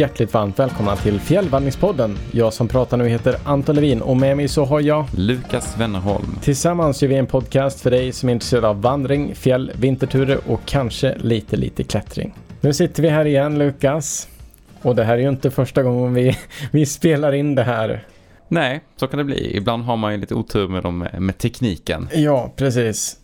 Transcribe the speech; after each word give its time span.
hjärtligt 0.00 0.34
varmt 0.34 0.58
välkomna 0.58 0.96
till 0.96 1.20
Fjällvandringspodden. 1.20 2.18
Jag 2.32 2.52
som 2.52 2.68
pratar 2.68 2.96
nu 2.96 3.08
heter 3.08 3.36
Anton 3.44 3.74
Levin 3.74 4.02
och 4.02 4.16
med 4.16 4.36
mig 4.36 4.48
så 4.48 4.64
har 4.64 4.80
jag 4.80 5.04
Lukas 5.16 5.78
Wennerholm. 5.78 6.38
Tillsammans 6.42 7.02
gör 7.02 7.08
vi 7.08 7.14
en 7.14 7.26
podcast 7.26 7.80
för 7.80 7.90
dig 7.90 8.12
som 8.12 8.28
är 8.28 8.32
intresserad 8.32 8.64
av 8.64 8.82
vandring, 8.82 9.34
fjäll, 9.34 9.72
vinterturer 9.80 10.40
och 10.46 10.60
kanske 10.64 11.18
lite, 11.18 11.56
lite 11.56 11.84
klättring. 11.84 12.34
Nu 12.60 12.72
sitter 12.72 13.02
vi 13.02 13.08
här 13.08 13.24
igen 13.24 13.58
Lukas. 13.58 14.28
Och 14.82 14.96
det 14.96 15.04
här 15.04 15.14
är 15.14 15.18
ju 15.18 15.28
inte 15.28 15.50
första 15.50 15.82
gången 15.82 16.14
vi, 16.14 16.36
vi 16.70 16.86
spelar 16.86 17.32
in 17.32 17.54
det 17.54 17.62
här. 17.62 18.04
Nej, 18.48 18.80
så 18.96 19.06
kan 19.06 19.18
det 19.18 19.24
bli. 19.24 19.56
Ibland 19.56 19.84
har 19.84 19.96
man 19.96 20.12
ju 20.12 20.18
lite 20.18 20.34
otur 20.34 20.68
med, 20.68 20.82
dem, 20.82 21.08
med 21.18 21.38
tekniken. 21.38 22.08
Ja, 22.12 22.52
precis. 22.56 23.19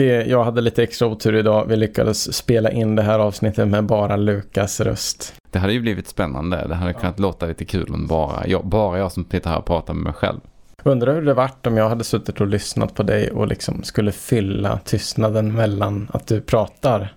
Det, 0.00 0.26
jag 0.26 0.44
hade 0.44 0.60
lite 0.60 0.82
extra 0.82 1.08
otur 1.08 1.34
idag. 1.34 1.66
Vi 1.68 1.76
lyckades 1.76 2.36
spela 2.36 2.70
in 2.70 2.96
det 2.96 3.02
här 3.02 3.18
avsnittet 3.18 3.68
med 3.68 3.84
bara 3.84 4.16
Lukas 4.16 4.80
röst. 4.80 5.34
Det 5.50 5.58
hade 5.58 5.72
ju 5.72 5.80
blivit 5.80 6.08
spännande. 6.08 6.64
Det 6.68 6.74
hade 6.74 6.92
ja. 6.92 6.98
kunnat 6.98 7.18
låta 7.18 7.46
lite 7.46 7.64
kul 7.64 7.94
om 7.94 8.06
bara 8.06 8.46
jag, 8.46 8.66
bara 8.66 8.98
jag 8.98 9.12
som 9.12 9.24
sitter 9.30 9.50
här 9.50 9.58
och 9.58 9.64
pratar 9.64 9.94
med 9.94 10.02
mig 10.02 10.12
själv. 10.12 10.40
Undrar 10.82 11.14
hur 11.14 11.22
det 11.22 11.34
varit 11.34 11.66
om 11.66 11.76
jag 11.76 11.88
hade 11.88 12.04
suttit 12.04 12.40
och 12.40 12.46
lyssnat 12.46 12.94
på 12.94 13.02
dig 13.02 13.30
och 13.30 13.46
liksom 13.46 13.82
skulle 13.82 14.12
fylla 14.12 14.78
tystnaden 14.84 15.52
mellan 15.52 16.08
att 16.12 16.26
du 16.26 16.40
pratar. 16.40 17.14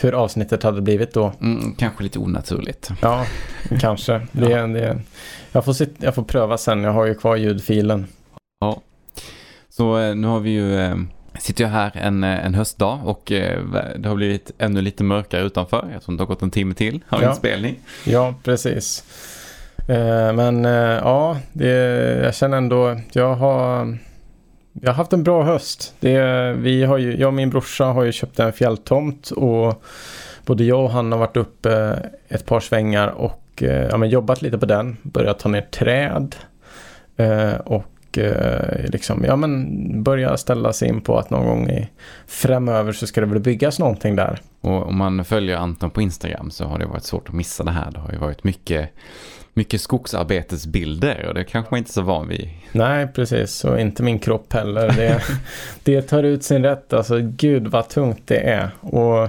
Hur 0.00 0.12
avsnittet 0.12 0.62
hade 0.62 0.80
blivit 0.80 1.14
då. 1.14 1.32
Mm, 1.40 1.74
kanske 1.74 2.02
lite 2.02 2.18
onaturligt. 2.18 2.90
Ja, 3.02 3.26
kanske. 3.80 4.26
Det, 4.32 4.50
ja. 4.50 4.66
det, 4.66 5.00
jag, 5.52 5.64
får 5.64 5.72
sitt, 5.72 5.94
jag 5.98 6.14
får 6.14 6.22
pröva 6.22 6.58
sen. 6.58 6.82
Jag 6.82 6.92
har 6.92 7.06
ju 7.06 7.14
kvar 7.14 7.36
ljudfilen. 7.36 8.06
Ja. 8.60 8.80
Så 9.68 9.98
eh, 9.98 10.14
nu 10.14 10.26
har 10.26 10.40
vi 10.40 10.50
ju 10.50 10.80
eh, 10.80 10.96
sitter 11.44 11.64
jag 11.64 11.70
här 11.70 11.92
en, 11.94 12.24
eh, 12.24 12.46
en 12.46 12.54
höstdag 12.54 13.00
och 13.04 13.32
eh, 13.32 13.62
det 13.96 14.08
har 14.08 14.16
blivit 14.16 14.50
ännu 14.58 14.80
lite 14.80 15.04
mörkare 15.04 15.42
utanför. 15.42 15.88
Jag 15.92 16.02
tror 16.02 16.16
det 16.16 16.22
har 16.22 16.26
gått 16.26 16.42
en 16.42 16.50
timme 16.50 16.74
till 16.74 17.04
av 17.08 17.22
ja. 17.22 17.30
inspelning. 17.30 17.78
Ja, 18.04 18.34
precis. 18.42 19.04
Eh, 19.88 20.32
men 20.32 20.64
ja, 20.64 21.36
det, 21.52 21.68
jag 22.24 22.34
känner 22.34 22.56
ändå, 22.56 23.00
jag 23.12 23.34
har, 23.34 23.98
jag 24.72 24.90
har 24.90 24.94
haft 24.94 25.12
en 25.12 25.22
bra 25.22 25.42
höst. 25.42 25.94
Det, 26.00 26.52
vi 26.52 26.84
har 26.84 26.98
ju, 26.98 27.16
jag 27.16 27.28
och 27.28 27.34
min 27.34 27.50
brorsa 27.50 27.84
har 27.84 28.04
ju 28.04 28.12
köpt 28.12 28.38
en 28.38 28.52
fjälltomt 28.52 29.30
och 29.30 29.82
både 30.46 30.64
jag 30.64 30.84
och 30.84 30.90
han 30.90 31.12
har 31.12 31.18
varit 31.18 31.36
uppe 31.36 32.02
ett 32.28 32.46
par 32.46 32.60
svängar 32.60 33.08
och 33.08 33.62
ja, 33.90 34.04
jobbat 34.04 34.42
lite 34.42 34.58
på 34.58 34.66
den. 34.66 34.96
Börjat 35.02 35.38
ta 35.38 35.48
ner 35.48 35.62
träd. 35.70 36.34
och 37.64 37.93
eh, 38.18 38.90
liksom, 38.90 39.24
ja, 39.24 39.36
men 39.36 40.02
börja 40.02 40.36
ställa 40.36 40.72
sig 40.72 40.88
in 40.88 41.00
på 41.00 41.18
att 41.18 41.30
någon 41.30 41.46
gång 41.46 41.70
i 41.70 41.88
framöver 42.26 42.92
så 42.92 43.06
ska 43.06 43.20
det 43.20 43.26
väl 43.26 43.40
byggas 43.40 43.78
någonting 43.78 44.16
där. 44.16 44.40
Och 44.60 44.86
om 44.88 44.96
man 44.96 45.24
följer 45.24 45.56
Anton 45.56 45.90
på 45.90 46.02
Instagram 46.02 46.50
så 46.50 46.64
har 46.64 46.78
det 46.78 46.86
varit 46.86 47.04
svårt 47.04 47.28
att 47.28 47.34
missa 47.34 47.64
det 47.64 47.70
här. 47.70 47.90
Det 47.90 47.98
har 47.98 48.12
ju 48.12 48.18
varit 48.18 48.44
mycket, 48.44 48.90
mycket 49.54 49.80
skogsarbetesbilder 49.80 51.26
och 51.28 51.34
det 51.34 51.44
kanske 51.44 51.70
man 51.70 51.78
inte 51.78 51.90
är 51.90 51.92
så 51.92 52.02
van 52.02 52.28
vid. 52.28 52.50
Nej, 52.72 53.06
precis. 53.06 53.64
Och 53.64 53.80
inte 53.80 54.02
min 54.02 54.18
kropp 54.18 54.52
heller. 54.52 54.88
Det, 54.96 55.22
det 55.84 56.02
tar 56.02 56.22
ut 56.22 56.44
sin 56.44 56.62
rätt. 56.62 56.92
Alltså 56.92 57.18
gud 57.20 57.66
vad 57.66 57.88
tungt 57.88 58.22
det 58.26 58.38
är. 58.38 58.70
Och 58.80 59.28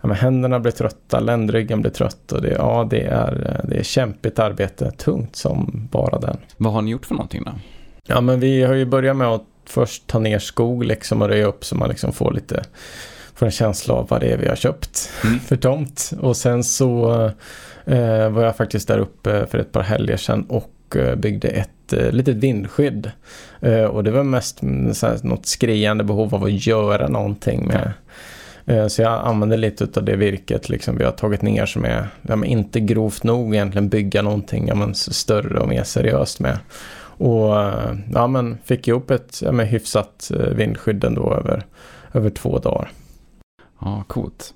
ja, 0.00 0.08
men 0.08 0.16
händerna 0.16 0.60
blir 0.60 0.72
trötta, 0.72 1.20
ländryggen 1.20 1.80
blir 1.80 1.92
trött 1.92 2.32
och 2.32 2.42
det, 2.42 2.52
ja, 2.52 2.86
det, 2.90 3.02
är, 3.02 3.60
det 3.68 3.76
är 3.76 3.82
kämpigt 3.82 4.38
arbete. 4.38 4.90
Tungt 4.90 5.36
som 5.36 5.88
bara 5.90 6.18
den. 6.18 6.36
Vad 6.56 6.72
har 6.72 6.82
ni 6.82 6.90
gjort 6.90 7.06
för 7.06 7.14
någonting 7.14 7.42
då? 7.44 7.52
Ja 8.06 8.20
men 8.20 8.40
vi 8.40 8.62
har 8.62 8.74
ju 8.74 8.84
börjat 8.84 9.16
med 9.16 9.28
att 9.28 9.44
först 9.66 10.06
ta 10.06 10.18
ner 10.18 10.38
skog 10.38 10.84
liksom 10.84 11.22
och 11.22 11.28
röja 11.28 11.46
upp 11.46 11.64
så 11.64 11.74
man 11.74 11.88
liksom 11.88 12.12
får 12.12 12.32
lite 12.32 12.62
får 13.34 13.46
en 13.46 13.52
känsla 13.52 13.94
av 13.94 14.08
vad 14.08 14.20
det 14.20 14.32
är 14.32 14.36
vi 14.36 14.48
har 14.48 14.56
köpt 14.56 15.10
mm. 15.24 15.40
för 15.40 15.56
tomt. 15.56 16.12
Och 16.20 16.36
sen 16.36 16.64
så 16.64 17.14
eh, 17.84 18.28
var 18.28 18.42
jag 18.42 18.56
faktiskt 18.56 18.88
där 18.88 18.98
uppe 18.98 19.46
för 19.46 19.58
ett 19.58 19.72
par 19.72 19.82
helger 19.82 20.16
sedan 20.16 20.46
och 20.48 20.96
eh, 20.96 21.16
byggde 21.16 21.48
ett 21.48 21.92
eh, 21.92 22.10
litet 22.10 22.36
vindskydd. 22.36 23.10
Eh, 23.60 23.84
och 23.84 24.04
det 24.04 24.10
var 24.10 24.22
mest 24.22 24.62
mm, 24.62 24.94
så 24.94 25.06
här, 25.06 25.18
något 25.22 25.46
skriande 25.46 26.04
behov 26.04 26.34
av 26.34 26.44
att 26.44 26.66
göra 26.66 27.08
någonting 27.08 27.66
med. 27.66 27.92
Eh, 28.66 28.86
så 28.86 29.02
jag 29.02 29.26
använder 29.26 29.56
lite 29.56 30.00
av 30.00 30.04
det 30.04 30.16
virket 30.16 30.68
liksom 30.68 30.98
vi 30.98 31.04
har 31.04 31.12
tagit 31.12 31.42
ner 31.42 31.66
som 31.66 31.84
är 31.84 32.08
ja, 32.22 32.44
inte 32.44 32.80
grovt 32.80 33.22
nog 33.22 33.54
egentligen 33.54 33.88
bygga 33.88 34.22
någonting 34.22 34.68
ja, 34.68 34.74
men 34.74 34.94
större 34.94 35.60
och 35.60 35.68
mer 35.68 35.84
seriöst 35.84 36.40
med. 36.40 36.58
Och 37.16 37.54
ja, 38.12 38.26
men 38.26 38.58
fick 38.64 38.88
ihop 38.88 39.10
ett 39.10 39.42
ja, 39.42 39.52
men 39.52 39.66
hyfsat 39.66 40.30
eh, 40.34 40.46
vindskydd 40.46 41.04
ändå 41.04 41.34
över, 41.34 41.66
över 42.12 42.30
två 42.30 42.58
dagar. 42.58 42.90
Ja, 43.80 44.04
coolt. 44.08 44.54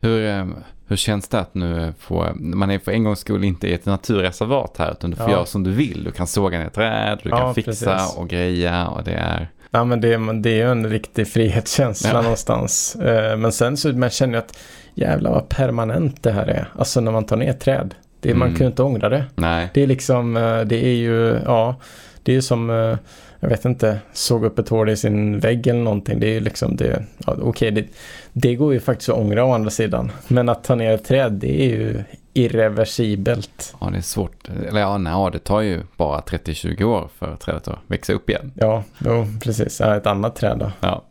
Hur, 0.00 0.26
eh, 0.26 0.46
hur 0.86 0.96
känns 0.96 1.28
det 1.28 1.40
att 1.40 1.54
nu 1.54 1.92
få, 1.98 2.26
man 2.34 2.70
är 2.70 2.78
för 2.78 2.92
en 2.92 3.04
gångs 3.04 3.18
skull 3.18 3.44
inte 3.44 3.68
i 3.68 3.74
ett 3.74 3.86
naturreservat 3.86 4.76
här 4.78 4.92
utan 4.92 5.10
du 5.10 5.16
får 5.16 5.26
ja. 5.26 5.32
göra 5.32 5.46
som 5.46 5.64
du 5.64 5.70
vill. 5.70 6.04
Du 6.04 6.10
kan 6.10 6.26
såga 6.26 6.58
ner 6.58 6.68
träd, 6.68 7.20
du 7.22 7.30
ja, 7.30 7.38
kan 7.38 7.54
fixa 7.54 7.96
precis. 7.96 8.16
och 8.16 8.28
greja 8.28 8.88
och 8.88 9.04
det 9.04 9.14
är... 9.14 9.48
Ja 9.70 9.84
men 9.84 10.00
det, 10.00 10.32
det 10.32 10.50
är 10.50 10.56
ju 10.56 10.70
en 10.70 10.90
riktig 10.90 11.28
frihetskänsla 11.28 12.10
ja. 12.12 12.22
någonstans. 12.22 12.96
Eh, 12.96 13.36
men 13.36 13.52
sen 13.52 13.76
så 13.76 13.88
man 13.88 14.10
känner 14.10 14.34
jag 14.34 14.44
att 14.44 14.58
jävlar 14.94 15.30
vad 15.30 15.48
permanent 15.48 16.22
det 16.22 16.32
här 16.32 16.46
är. 16.46 16.68
Alltså 16.78 17.00
när 17.00 17.12
man 17.12 17.24
tar 17.26 17.36
ner 17.36 17.52
träd. 17.52 17.94
Det, 18.20 18.28
mm. 18.28 18.38
Man 18.38 18.48
kan 18.48 18.60
ju 18.60 18.66
inte 18.66 18.82
ångra 18.82 19.08
det. 19.08 19.24
Nej. 19.34 19.70
Det 19.74 19.82
är 19.82 19.86
liksom, 19.86 20.36
eh, 20.36 20.60
det 20.60 20.86
är 20.86 20.94
ju, 20.94 21.40
ja, 21.44 21.76
det 22.22 22.36
är 22.36 22.40
som, 22.40 22.70
eh, 22.70 22.96
jag 23.40 23.48
vet 23.48 23.64
inte, 23.64 23.98
såg 24.12 24.44
upp 24.44 24.58
ett 24.58 24.68
hål 24.68 24.88
i 24.88 24.96
sin 24.96 25.38
vägg 25.38 25.66
eller 25.66 25.80
någonting. 25.80 26.20
Det 26.20 26.26
är 26.26 26.32
ju 26.32 26.40
liksom 26.40 26.76
det, 26.76 27.04
ja, 27.26 27.32
okej, 27.32 27.42
okay, 27.42 27.70
det, 27.70 27.86
det 28.32 28.54
går 28.54 28.72
ju 28.72 28.80
faktiskt 28.80 29.08
att 29.08 29.16
ångra 29.16 29.44
å 29.44 29.52
andra 29.52 29.70
sidan. 29.70 30.12
Men 30.28 30.48
att 30.48 30.64
ta 30.64 30.74
ner 30.74 30.94
ett 30.94 31.04
träd, 31.04 31.32
det 31.32 31.62
är 31.62 31.68
ju 31.68 32.02
irreversibelt. 32.32 33.74
Ja, 33.80 33.90
det 33.90 33.96
är 33.96 34.02
svårt. 34.02 34.48
Eller 34.68 34.80
ja, 34.80 34.98
nej, 34.98 35.30
det 35.32 35.38
tar 35.38 35.60
ju 35.60 35.80
bara 35.96 36.20
30-20 36.20 36.84
år 36.84 37.08
för 37.18 37.36
trädet 37.36 37.68
att 37.68 37.78
växa 37.86 38.12
upp 38.12 38.30
igen. 38.30 38.52
Ja, 38.54 38.84
jo, 38.98 39.26
precis. 39.42 39.80
Ja, 39.80 39.96
ett 39.96 40.06
annat 40.06 40.36
träd 40.36 40.58
då. 40.58 40.72
Ja. 40.80 41.04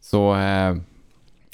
Så 0.00 0.34
eh, 0.34 0.70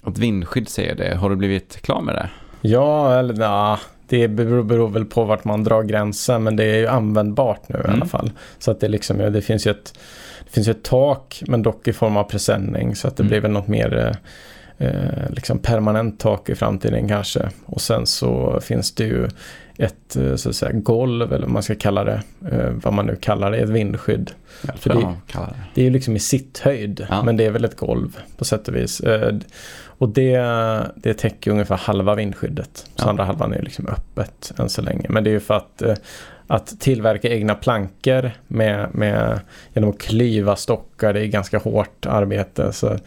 ett 0.06 0.18
vindskydd 0.18 0.68
säger 0.68 0.94
det. 0.94 1.16
Har 1.16 1.30
du 1.30 1.36
blivit 1.36 1.82
klar 1.82 2.00
med 2.00 2.14
det? 2.14 2.30
Ja, 2.60 3.18
eller 3.18 3.42
ja, 3.42 3.78
det 4.06 4.28
beror, 4.28 4.62
beror, 4.62 4.88
väl 4.88 5.04
på 5.04 5.24
vart 5.24 5.44
man 5.44 5.64
drar 5.64 5.82
gränsen 5.82 6.42
men 6.42 6.56
det 6.56 6.64
är 6.64 6.78
ju 6.78 6.86
användbart 6.86 7.68
nu 7.68 7.76
mm. 7.76 7.90
i 7.90 7.94
alla 7.94 8.06
fall. 8.06 8.30
Så 8.58 8.70
att 8.70 8.80
det, 8.80 8.88
liksom, 8.88 9.18
det 9.18 9.42
finns 9.42 9.66
ju 9.66 9.70
ett 9.70 9.98
det 10.44 10.50
finns 10.50 10.68
ett 10.68 10.82
tak 10.82 11.42
men 11.46 11.62
dock 11.62 11.88
i 11.88 11.92
form 11.92 12.16
av 12.16 12.24
presenning 12.24 12.96
så 12.96 13.08
att 13.08 13.16
det 13.16 13.22
mm. 13.22 13.28
blir 13.28 13.40
väl 13.40 13.50
något 13.50 13.68
mer 13.68 14.16
eh, 14.78 15.30
liksom 15.30 15.58
permanent 15.58 16.20
tak 16.20 16.48
i 16.48 16.54
framtiden 16.54 17.08
kanske. 17.08 17.48
Och 17.66 17.80
sen 17.80 18.06
så 18.06 18.60
finns 18.60 18.94
det 18.94 19.04
ju 19.04 19.28
ett 19.78 20.16
eh, 20.16 20.36
så 20.36 20.48
att 20.48 20.56
säga, 20.56 20.72
golv 20.72 21.32
eller 21.32 21.46
vad 21.46 21.52
man 21.52 21.62
ska 21.62 21.74
kalla 21.74 22.04
det. 22.04 22.22
Eh, 22.52 22.70
vad 22.70 22.92
man 22.92 23.06
nu 23.06 23.16
kallar 23.16 23.50
det, 23.50 23.58
ett 23.58 23.68
vindskydd. 23.68 24.30
Det. 25.32 25.54
det 25.74 25.80
är 25.80 25.84
ju 25.84 25.90
liksom 25.90 26.16
i 26.16 26.18
sitthöjd 26.18 27.06
ja. 27.10 27.22
men 27.22 27.36
det 27.36 27.46
är 27.46 27.50
väl 27.50 27.64
ett 27.64 27.76
golv 27.76 28.18
på 28.36 28.44
sätt 28.44 28.68
och 28.68 28.76
vis. 28.76 29.00
Eh, 29.00 29.34
och 30.02 30.08
det, 30.08 30.38
det 30.96 31.14
täcker 31.14 31.50
ungefär 31.50 31.76
halva 31.76 32.14
vindskyddet. 32.14 32.76
Så 32.76 33.04
ja. 33.04 33.10
andra 33.10 33.24
halvan 33.24 33.52
är 33.52 33.62
liksom 33.62 33.86
öppet 33.86 34.52
än 34.58 34.68
så 34.68 34.82
länge. 34.82 35.06
Men 35.08 35.24
det 35.24 35.30
är 35.30 35.32
ju 35.32 35.40
för 35.40 35.54
att, 35.54 35.82
eh, 35.82 35.94
att 36.46 36.80
tillverka 36.80 37.28
egna 37.28 37.54
plankor 37.54 38.30
med, 38.48 38.94
med, 38.94 39.40
genom 39.72 39.90
att 39.90 39.98
klyva 39.98 40.56
stockar. 40.56 41.12
Det 41.12 41.20
är 41.20 41.26
ganska 41.26 41.58
hårt 41.58 42.06
arbete. 42.06 42.72
Så 42.72 42.98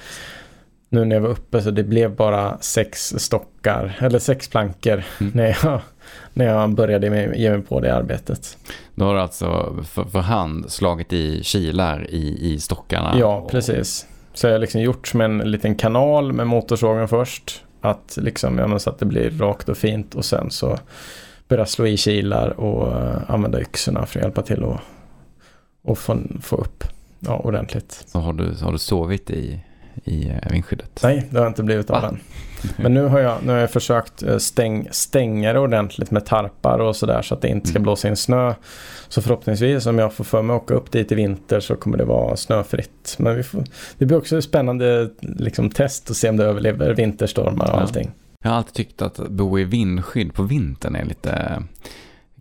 nu 0.90 1.06
när 1.06 1.16
jag 1.16 1.22
var 1.22 1.30
uppe 1.30 1.62
så 1.62 1.72
det 1.72 1.84
blev 1.84 2.16
bara 2.16 2.58
sex 2.58 3.14
stockar, 3.18 3.98
eller 4.00 4.20
sex 4.20 4.48
plankor 4.48 5.04
mm. 5.22 5.32
när, 5.36 5.58
jag, 5.64 5.82
när 6.34 6.46
jag 6.46 6.76
började 6.76 7.10
med, 7.10 7.38
ge 7.38 7.50
mig 7.50 7.62
på 7.62 7.80
det 7.80 7.96
arbetet. 7.96 8.58
Då 8.96 9.06
har 9.06 9.14
du 9.14 9.22
alltså 9.22 9.76
för, 9.88 10.04
för 10.04 10.20
hand 10.20 10.72
slagit 10.72 11.14
i 11.14 11.44
kilar 11.44 12.08
i, 12.10 12.54
i 12.54 12.60
stockarna? 12.60 13.16
Ja, 13.20 13.48
precis. 13.52 14.08
Så 14.36 14.48
jag 14.48 14.54
har 14.54 14.60
liksom 14.60 14.82
gjort 14.82 15.08
som 15.08 15.22
en 15.22 15.38
liten 15.38 15.76
kanal 15.76 16.34
med 16.34 16.48
motorsågen 16.48 17.08
först. 17.08 17.64
Att 17.82 18.18
liksom, 18.22 18.58
ja, 18.58 18.80
så 18.80 18.90
att 18.90 19.00
det 19.00 19.06
blir 19.06 19.30
rakt 19.30 19.70
och 19.70 19.78
fint 19.78 20.16
och 20.16 20.26
sen 20.26 20.52
så 20.52 20.78
börja 21.48 21.66
slå 21.66 21.88
i 21.88 21.98
kilar 21.98 22.60
och 22.60 22.88
uh, 22.88 23.32
använda 23.32 23.62
yxorna 23.62 24.06
för 24.06 24.20
att 24.20 24.24
hjälpa 24.24 24.42
till 24.42 24.64
att 24.64 24.82
och 25.86 25.98
få, 25.98 26.18
få 26.42 26.56
upp 26.56 26.84
ja, 27.20 27.38
ordentligt. 27.38 28.04
Så 28.08 28.20
har 28.20 28.34
du, 28.34 28.56
har 28.62 28.72
du 28.72 28.78
sovit 28.78 29.30
i, 29.30 29.60
i 30.04 30.30
eh, 30.30 30.52
vindskyddet? 30.52 31.00
Nej, 31.04 31.28
det 31.30 31.40
har 31.40 31.48
inte 31.48 31.64
blivit 31.64 31.90
av 31.90 32.04
än. 32.04 32.20
Men 32.78 32.94
nu 32.94 33.06
har 33.06 33.20
jag, 33.20 33.44
nu 33.44 33.52
har 33.52 33.60
jag 33.60 33.72
försökt 33.72 34.24
eh, 34.24 34.38
stäng, 34.38 34.88
stänga 34.92 35.54
det 35.54 35.60
ordentligt 35.60 36.12
med 36.12 36.26
tarpar 36.26 36.80
och 36.80 36.96
sådär 36.96 37.22
så 37.22 37.34
att 37.34 37.42
det 37.42 37.48
inte 37.48 37.68
ska 37.68 37.78
mm. 37.78 37.84
blåsa 37.84 38.08
in 38.08 38.16
snö. 38.16 38.54
Så 39.08 39.22
förhoppningsvis 39.22 39.86
om 39.86 40.00
jag 40.00 40.14
får 40.14 40.24
för 40.24 40.42
mig 40.42 40.56
att 40.56 40.64
åka 40.64 40.74
upp 40.74 40.92
dit 40.92 41.12
i 41.12 41.16
vinter 41.16 41.60
så 41.60 41.76
kommer 41.76 41.98
det 41.98 42.06
vara 42.06 42.36
snöfritt. 42.36 43.16
Men 43.18 43.36
vi 43.36 43.44
får, 43.44 43.64
det 43.98 44.06
blir 44.06 44.18
också 44.18 44.38
ett 44.38 44.44
spännande 44.44 45.10
liksom, 45.22 45.70
test 45.70 46.10
att 46.10 46.18
se 46.18 46.30
om 46.30 46.38
det 46.38 46.46
överlever 46.46 46.94
vinterstormar 46.94 47.66
och 47.66 47.78
ja. 47.78 47.82
allting. 47.82 48.12
Jag 48.44 48.50
har 48.50 48.58
alltid 48.58 48.74
tyckt 48.74 49.02
att 49.02 49.18
bo 49.30 49.60
i 49.60 49.64
vindskydd 49.64 50.34
på 50.34 50.44
vintern 50.44 50.96
är 50.96 51.06
lite 51.06 51.64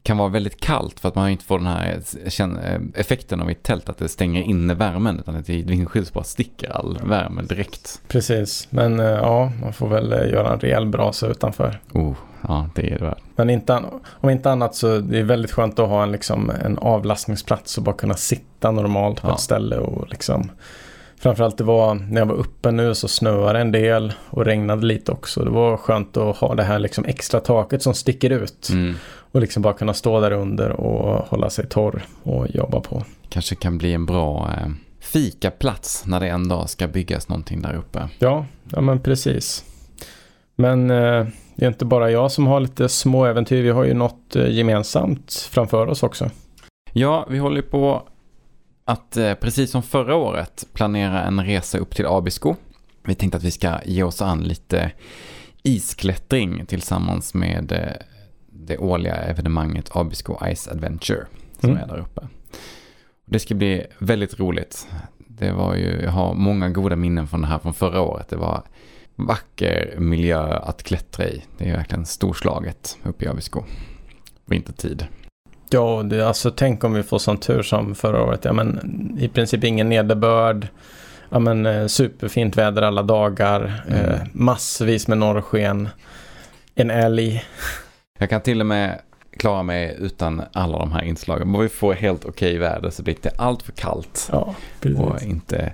kan 0.05 0.17
vara 0.17 0.29
väldigt 0.29 0.61
kallt 0.61 1.01
för 1.01 1.09
att 1.09 1.15
man 1.15 1.29
inte 1.29 1.45
får 1.45 1.59
den 1.59 1.67
här 1.67 2.01
eh, 2.39 2.81
effekten 2.95 3.41
av 3.41 3.51
ett 3.51 3.63
tält 3.63 3.89
att 3.89 3.99
det 3.99 4.09
stänger 4.09 4.43
inne 4.43 4.75
värmen 4.75 5.19
utan 5.19 5.37
att 5.37 5.49
ett 5.49 5.49
vindskydd 5.49 6.11
bara 6.13 6.25
sticker 6.25 6.71
all 6.71 6.99
värme 7.05 7.43
direkt. 7.43 8.01
Precis, 8.09 8.67
men 8.71 9.01
eh, 9.01 9.07
ja, 9.07 9.53
man 9.63 9.73
får 9.73 9.89
väl 9.89 10.13
eh, 10.13 10.29
göra 10.29 10.53
en 10.53 10.61
rejäl 10.61 10.87
brasa 10.87 11.27
utanför. 11.27 11.81
Oh, 11.93 12.15
ja, 12.49 12.69
det 12.75 12.91
är 12.93 12.99
det 12.99 13.05
väl. 13.05 13.19
Men 13.37 13.51
inte, 13.51 13.83
om 14.07 14.31
inte 14.31 14.51
annat 14.51 14.75
så 14.75 14.99
det 14.99 15.19
är 15.19 15.23
väldigt 15.23 15.53
skönt 15.53 15.79
att 15.79 15.89
ha 15.89 16.03
en, 16.03 16.13
liksom, 16.13 16.51
en 16.51 16.79
avlastningsplats 16.79 17.79
och 17.79 17.85
bara 17.85 17.97
kunna 17.97 18.15
sitta 18.15 18.71
normalt 18.71 19.23
på 19.23 19.29
ja. 19.29 19.35
ett 19.35 19.41
ställe 19.41 19.77
och 19.77 20.09
liksom 20.09 20.51
Framförallt 21.25 21.59
det 21.59 21.65
var 21.65 21.95
när 21.95 22.21
jag 22.21 22.27
var 22.27 22.35
uppe 22.35 22.71
nu 22.71 22.95
så 22.95 23.09
snöade 23.09 23.61
en 23.61 23.73
del 23.73 24.13
och 24.31 24.45
regnade 24.45 24.87
lite 24.87 25.13
också. 25.13 25.45
Det 25.45 25.51
var 25.51 25.77
skönt 25.77 26.17
att 26.17 26.37
ha 26.37 26.55
det 26.55 26.63
här 26.63 26.79
liksom 26.79 27.05
extra 27.05 27.41
taket 27.41 27.83
som 27.83 27.95
sticker 27.95 28.31
ut. 28.31 28.69
Mm. 28.73 28.95
Och 29.33 29.41
liksom 29.41 29.63
bara 29.63 29.75
kunna 29.75 29.95
stå 29.95 30.21
där 30.21 30.31
under 30.31 30.71
och 30.71 31.27
hålla 31.29 31.51
sig 31.51 31.69
torr 31.69 32.03
och 32.23 32.47
jobba 32.51 32.81
på. 32.81 33.03
Kanske 33.29 33.55
kan 33.55 33.79
bli 33.79 33.93
en 33.93 34.07
bra 34.07 34.51
eh, 34.59 34.69
fikaplats 35.01 36.07
när 36.07 36.21
det 36.21 36.29
en 36.29 36.49
dag 36.49 36.71
ska 36.71 36.89
byggas 36.89 37.29
någonting 37.29 37.63
där 37.63 37.75
uppe. 37.75 38.09
Ja, 38.19 38.47
ja 38.71 38.81
men 38.81 39.01
precis. 39.01 39.65
Men 40.57 40.91
eh, 40.91 41.27
det 41.55 41.65
är 41.65 41.69
inte 41.69 41.85
bara 41.85 42.11
jag 42.11 42.33
som 42.33 42.47
har 42.47 42.61
lite 42.61 42.89
små 42.89 43.25
äventyr. 43.25 43.63
Vi 43.63 43.71
har 43.71 43.85
ju 43.85 43.95
något 43.95 44.37
eh, 44.37 44.51
gemensamt 44.51 45.49
framför 45.51 45.87
oss 45.87 46.03
också. 46.03 46.31
Ja, 46.93 47.27
vi 47.31 47.39
håller 47.39 47.63
på 47.63 48.03
att 48.85 49.17
eh, 49.17 49.35
precis 49.35 49.71
som 49.71 49.83
förra 49.83 50.17
året 50.17 50.67
planera 50.73 51.23
en 51.23 51.45
resa 51.45 51.79
upp 51.79 51.95
till 51.95 52.07
Abisko. 52.07 52.57
Vi 53.07 53.15
tänkte 53.15 53.37
att 53.37 53.45
vi 53.45 53.51
ska 53.51 53.81
ge 53.85 54.03
oss 54.03 54.23
an 54.23 54.41
lite 54.41 54.93
isklättring 55.63 56.67
tillsammans 56.67 57.35
med 57.35 57.73
eh, 57.73 58.07
det 58.51 58.79
årliga 58.79 59.15
evenemanget 59.15 59.97
Abisko 59.97 60.55
Ice 60.55 60.69
Adventure 60.69 61.27
som 61.61 61.71
mm. 61.71 61.83
är 61.83 61.87
där 61.87 61.99
uppe. 61.99 62.29
Det 63.25 63.39
ska 63.39 63.55
bli 63.55 63.87
väldigt 63.99 64.41
roligt. 64.41 64.89
Det 65.19 65.53
var 65.53 65.75
ju, 65.75 66.01
jag 66.03 66.11
har 66.11 66.35
många 66.35 66.69
goda 66.69 66.97
minnen 66.97 67.29
från 67.29 67.41
det 67.41 67.47
här 67.47 67.59
från 67.59 67.75
förra 67.75 68.01
året. 68.01 68.29
Det 68.29 68.37
var 68.37 68.63
vacker 69.17 69.95
miljö 69.99 70.57
att 70.57 70.83
klättra 70.83 71.29
i. 71.29 71.45
Det 71.59 71.69
är 71.69 71.77
verkligen 71.77 72.07
storslaget 72.07 72.99
uppe 73.03 73.25
i 73.25 73.29
Abisko. 73.29 73.63
Vintertid. 74.45 75.07
Ja, 75.75 76.03
det, 76.03 76.29
alltså 76.29 76.51
tänk 76.51 76.85
om 76.85 76.93
vi 76.93 77.03
får 77.03 77.19
sån 77.19 77.39
tur 77.39 77.63
som 77.63 77.95
förra 77.95 78.23
året. 78.23 78.45
Ja, 78.45 78.53
men 78.53 78.81
i 79.21 79.29
princip 79.29 79.65
ingen 79.65 79.89
nederbörd. 79.89 80.69
Ja, 81.31 81.39
men 81.39 81.67
eh, 81.67 81.87
superfint 81.87 82.57
väder 82.57 82.83
alla 82.83 83.03
dagar. 83.03 83.83
Mm. 83.89 84.05
Eh, 84.05 84.21
massvis 84.33 85.09
med 85.09 85.19
norrsken. 85.19 85.89
En 86.75 86.91
älg. 86.91 87.45
Jag 88.19 88.31
kan 88.31 88.41
till 88.41 88.61
och 88.61 88.67
med 88.67 89.01
klara 89.39 89.63
mig 89.63 89.97
utan 90.01 90.43
alla 90.53 90.79
de 90.79 90.93
här 90.93 91.03
inslagen. 91.03 91.55
Om 91.55 91.61
vi 91.61 91.69
får 91.69 91.95
helt 91.95 92.25
okej 92.25 92.59
väder 92.59 92.91
så 92.91 93.03
blir 93.03 93.17
det 93.23 93.31
allt 93.39 93.63
för 93.63 93.73
kallt. 93.73 94.29
Ja, 94.33 94.55
och 94.97 95.23
inte 95.23 95.73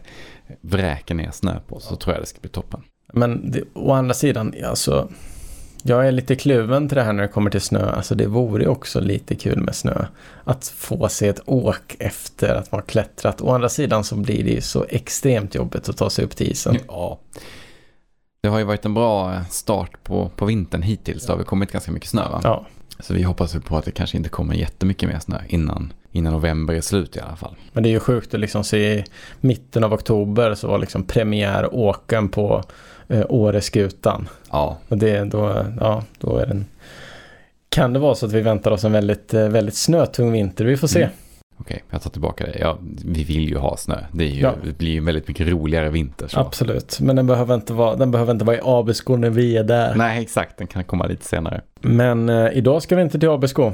vräker 0.61 1.15
ner 1.15 1.31
snö 1.31 1.57
på 1.69 1.81
så 1.81 1.97
tror 1.97 2.15
jag 2.15 2.23
det 2.23 2.27
ska 2.27 2.41
bli 2.41 2.51
toppen. 2.51 2.83
Men 3.13 3.51
det, 3.51 3.63
å 3.75 3.93
andra 3.93 4.15
sidan, 4.15 4.55
alltså 4.65 5.09
jag 5.83 6.09
är 6.09 6.13
lite 6.13 6.37
kluven 6.37 6.89
till 6.89 6.97
det 6.97 7.03
här 7.03 7.13
när 7.13 7.23
det 7.23 7.29
kommer 7.29 7.51
till 7.51 7.61
snö. 7.61 7.91
Alltså 7.91 8.15
det 8.15 8.27
vore 8.27 8.67
också 8.67 9.01
lite 9.01 9.35
kul 9.35 9.61
med 9.61 9.75
snö. 9.75 10.07
Att 10.45 10.67
få 10.67 11.09
se 11.09 11.29
ett 11.29 11.41
åk 11.47 11.97
efter 11.99 12.55
att 12.55 12.73
man 12.73 12.83
klättrat. 12.83 13.41
Å 13.41 13.51
andra 13.51 13.69
sidan 13.69 14.05
så 14.05 14.17
blir 14.17 14.45
det 14.45 14.51
ju 14.51 14.61
så 14.61 14.85
extremt 14.89 15.55
jobbigt 15.55 15.89
att 15.89 15.97
ta 15.97 16.11
sig 16.11 16.25
upp 16.25 16.37
till 16.37 16.51
isen. 16.51 16.79
Ja. 16.89 17.19
Det 18.43 18.49
har 18.49 18.59
ju 18.59 18.65
varit 18.65 18.85
en 18.85 18.95
bra 18.95 19.45
start 19.51 20.05
på, 20.05 20.31
på 20.37 20.45
vintern 20.45 20.83
hittills. 20.83 21.27
Det 21.27 21.33
har 21.33 21.39
vi 21.39 21.45
kommit 21.45 21.73
ganska 21.73 21.93
mycket 21.93 22.09
snö 22.09 22.23
va? 22.23 22.41
Ja. 22.45 22.67
Så 23.01 23.15
vi 23.15 23.23
hoppas 23.23 23.57
på 23.65 23.77
att 23.77 23.85
det 23.85 23.91
kanske 23.91 24.17
inte 24.17 24.29
kommer 24.29 24.55
jättemycket 24.55 25.09
mer 25.09 25.19
snö 25.19 25.39
innan, 25.49 25.93
innan 26.13 26.33
november 26.33 26.75
är 26.75 26.81
slut 26.81 27.17
i 27.17 27.21
alla 27.21 27.37
fall. 27.37 27.55
Men 27.73 27.83
det 27.83 27.89
är 27.89 27.91
ju 27.91 28.01
sjukt 28.01 28.35
att 28.35 28.41
liksom 28.41 28.65
se 28.65 28.95
i 28.95 29.05
mitten 29.41 29.85
av 29.85 29.93
oktober 29.93 30.55
så 30.55 30.69
var 30.69 30.79
liksom 30.79 31.05
premiäråken 31.05 32.29
på 32.29 32.65
eh, 33.11 33.25
Åreskutan. 33.29 34.29
Ja. 34.51 34.79
Och 34.89 34.99
det, 34.99 35.25
då, 35.25 35.65
ja, 35.81 36.03
då 36.19 36.37
är 36.37 36.47
den... 36.47 36.67
Kan 37.69 37.93
det 37.93 37.99
vara 37.99 38.15
så 38.15 38.27
att 38.27 38.33
vi 38.33 38.41
väntar 38.41 38.71
oss 38.71 38.85
en 38.85 38.93
väldigt, 38.93 39.35
eh, 39.35 39.49
väldigt 39.49 39.75
snötung 39.75 40.33
vinter? 40.33 40.65
Vi 40.65 40.77
får 40.77 40.89
se. 40.89 41.03
Mm. 41.03 41.15
Okej, 41.61 41.83
jag 41.91 42.03
tar 42.03 42.11
tillbaka 42.11 42.47
det. 42.47 42.59
Ja, 42.59 42.79
vi 43.05 43.25
vill 43.25 43.49
ju 43.49 43.57
ha 43.57 43.77
snö. 43.77 43.97
Det, 44.13 44.25
ju, 44.25 44.41
ja. 44.41 44.55
det 44.65 44.79
blir 44.79 44.91
ju 44.91 44.99
en 44.99 45.05
väldigt 45.05 45.29
mycket 45.29 45.49
roligare 45.49 45.91
vinter. 45.91 46.29
Så. 46.29 46.41
Absolut, 46.41 47.01
men 47.01 47.17
den 47.17 47.27
behöver, 47.27 47.55
inte 47.55 47.73
vara, 47.73 47.97
den 47.97 48.11
behöver 48.11 48.33
inte 48.33 48.45
vara 48.45 48.57
i 48.57 48.61
Abisko 48.65 49.17
när 49.17 49.31
vi 49.31 49.57
är 49.57 49.65
där. 49.65 49.95
Nej, 49.95 50.23
exakt. 50.23 50.59
Den 50.59 50.67
kan 50.67 50.85
komma 50.85 51.07
lite 51.07 51.25
senare. 51.25 51.61
Men 51.81 52.29
eh, 52.29 52.49
idag 52.53 52.83
ska 52.83 52.97
vi 52.97 53.03
inte 53.03 53.19
till 53.19 53.29
Abisko. 53.29 53.73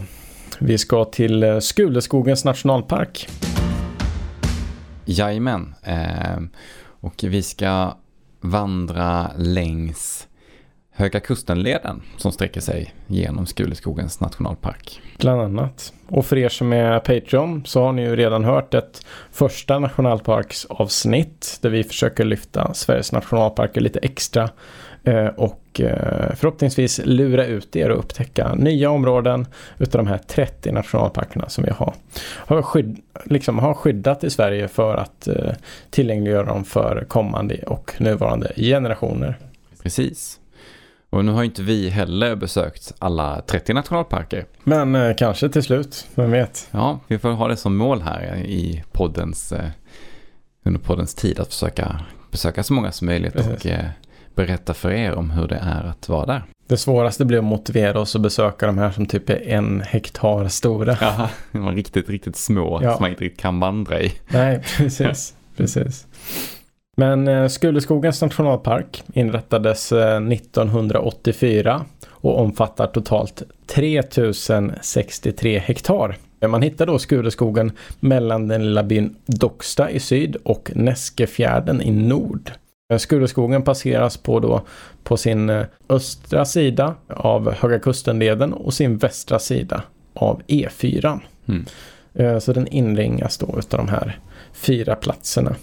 Vi 0.59 0.79
ska 0.79 1.05
till 1.05 1.43
eh, 1.43 1.59
Skuleskogens 1.59 2.44
nationalpark. 2.44 3.29
Jajamän. 5.05 5.75
Eh, 5.83 6.43
och 7.00 7.25
vi 7.25 7.43
ska 7.43 7.94
vandra 8.51 9.31
längs 9.37 10.29
Höga 10.99 11.21
Kustenleden 11.21 12.03
som 12.17 12.33
sträcker 12.33 12.61
sig 12.61 12.95
genom 13.07 13.47
Skuleskogens 13.47 14.21
nationalpark. 14.21 15.01
Bland 15.19 15.41
annat. 15.41 15.93
Och 16.09 16.27
för 16.27 16.39
er 16.39 16.49
som 16.49 16.73
är 16.73 16.99
Patreon 16.99 17.63
så 17.67 17.83
har 17.83 17.93
ni 17.93 18.03
ju 18.03 18.17
redan 18.17 18.45
hört 18.45 18.75
ett 18.75 19.07
första 19.33 19.79
nationalparksavsnitt 19.79 21.59
där 21.63 21.71
vi 21.71 21.85
försöker 21.85 22.25
lyfta 22.25 22.75
Sveriges 22.75 23.13
nationalparker 23.13 23.81
lite 23.81 23.99
extra 23.99 24.51
och 25.37 25.81
eh, 25.81 26.35
förhoppningsvis 26.35 27.00
lura 27.05 27.47
ut 27.47 27.76
er 27.76 27.91
och 27.91 27.99
upptäcka 27.99 28.55
nya 28.55 28.91
områden 28.91 29.47
utav 29.79 30.05
de 30.05 30.11
här 30.11 30.19
30 30.19 30.73
nationalparkerna 30.73 31.49
som 31.49 31.64
vi 31.64 31.70
har, 31.70 31.94
har, 32.19 32.62
skydd, 32.62 32.99
liksom 33.25 33.58
har 33.58 33.75
skyddat 33.75 34.25
i 34.25 34.31
Sverige 34.31 34.69
för 34.69 34.97
att 34.97 35.29
eh, 35.29 35.53
tillgängliggöra 35.91 36.44
dem 36.44 36.64
för 36.64 37.05
kommande 37.08 37.58
och 37.67 37.93
nuvarande 37.99 38.53
generationer. 38.56 39.38
Precis. 39.82 40.41
Och 41.11 41.25
nu 41.25 41.32
har 41.32 41.44
inte 41.44 41.62
vi 41.62 41.88
heller 41.88 42.37
besökt 42.37 42.93
alla 42.99 43.41
30 43.41 43.75
nationalparker. 43.75 44.47
Men 44.64 44.94
eh, 44.94 45.17
kanske 45.17 45.49
till 45.49 45.62
slut, 45.62 46.06
vem 46.14 46.31
vet? 46.31 46.69
Ja, 46.70 47.00
vi 47.06 47.19
får 47.19 47.31
ha 47.31 47.49
det 47.49 47.56
som 47.56 47.76
mål 47.76 48.02
här 48.02 48.37
i 48.37 48.85
poddens, 48.93 49.52
eh, 49.52 49.69
under 50.64 50.81
poddens 50.81 51.14
tid 51.14 51.41
att 51.41 51.49
försöka 51.49 52.00
besöka 52.31 52.62
så 52.62 52.73
många 52.73 52.93
som 52.93 53.06
möjligt 53.06 53.32
Precis. 53.32 53.52
och 53.52 53.67
eh, 53.67 53.85
berätta 54.37 54.75
för 54.75 54.90
er 54.90 55.14
om 55.14 55.31
hur 55.31 55.49
det 55.49 55.61
är 55.62 55.85
att 55.85 56.09
vara 56.09 56.26
där. 56.26 56.43
Det 56.69 56.76
svåraste 56.76 57.25
blir 57.25 57.38
att 57.38 57.45
motivera 57.45 58.00
oss 58.00 58.16
att 58.16 58.23
besöka 58.23 58.66
de 58.66 58.78
här 58.78 58.90
som 58.90 59.07
typ 59.07 59.31
är 59.31 59.49
en 59.49 59.81
hektar 59.81 60.49
stora. 60.49 60.97
Ja, 61.00 61.31
de 61.52 61.64
var 61.64 61.73
riktigt, 61.73 62.09
riktigt 62.09 62.37
små 62.37 62.81
ja. 62.83 62.93
som 62.93 63.02
man 63.02 63.11
inte 63.11 63.25
riktigt 63.25 63.40
kan 63.40 63.61
vandra 63.61 64.00
i. 64.00 64.12
Nej, 64.28 64.62
precis. 64.76 65.35
precis. 65.57 66.07
Men 66.97 67.28
eh, 67.28 67.49
Skuleskogens 67.49 68.23
nationalpark 68.23 69.02
inrättades 69.12 69.93
1984 69.93 71.75
eh, 71.75 71.81
och 72.09 72.40
omfattar 72.40 72.87
totalt 72.87 73.43
3063 73.66 75.59
hektar. 75.59 76.16
Man 76.49 76.62
hittar 76.62 76.87
då 76.87 76.99
Skuleskogen 76.99 77.73
mellan 78.00 78.49
den 78.49 78.62
lilla 78.62 78.83
byn 78.83 79.16
Docksta 79.26 79.90
i 79.90 80.00
syd 80.00 80.37
och 80.45 80.71
Näskefjärden 80.75 81.83
i 81.83 81.90
nord. 81.90 82.52
Eh, 82.93 82.99
Skuleskogen 82.99 83.62
passeras 83.62 84.16
på, 84.16 84.40
då, 84.40 84.62
på 85.02 85.16
sin 85.16 85.64
östra 85.88 86.45
sida 86.45 86.95
av 87.09 87.52
Höga 87.52 87.78
Kustenleden 87.78 88.52
och 88.52 88.75
sin 88.75 88.97
västra 88.97 89.38
sida 89.38 89.83
av 90.14 90.43
E4. 90.47 91.21
Mm. 91.49 91.64
Så 92.40 92.52
den 92.52 92.66
inringas 92.66 93.38
då 93.38 93.47
av 93.47 93.62
de 93.69 93.88
här 93.88 94.19
fyra 94.52 94.95
platserna. 94.95 95.57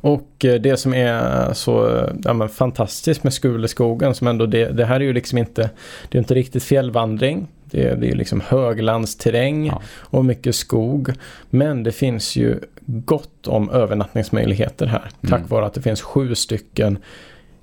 Och 0.00 0.44
eh, 0.44 0.60
det 0.60 0.76
som 0.76 0.94
är 0.94 1.52
så 1.52 2.06
ja, 2.24 2.48
fantastiskt 2.48 3.24
med 3.24 3.32
Skuleskogen 3.32 4.14
som 4.14 4.26
ändå 4.26 4.46
det, 4.46 4.68
det 4.68 4.84
här 4.84 4.96
är 4.96 5.04
ju 5.04 5.12
liksom 5.12 5.38
inte, 5.38 5.70
det 6.08 6.18
är 6.18 6.20
inte 6.20 6.34
riktigt 6.34 6.64
fjällvandring. 6.64 7.48
Det 7.64 7.94
det 7.94 8.10
är 8.10 8.14
liksom 8.14 8.40
höglandsterräng 8.40 9.66
ja. 9.66 9.82
och 9.88 10.24
mycket 10.24 10.54
skog. 10.54 11.12
Men 11.50 11.82
det 11.82 11.92
finns 11.92 12.36
ju 12.36 12.60
gott 12.90 13.46
om 13.46 13.70
övernattningsmöjligheter 13.70 14.86
här. 14.86 15.10
Mm. 15.22 15.30
Tack 15.30 15.50
vare 15.50 15.66
att 15.66 15.74
det 15.74 15.82
finns 15.82 16.02
sju 16.02 16.34
stycken 16.34 16.98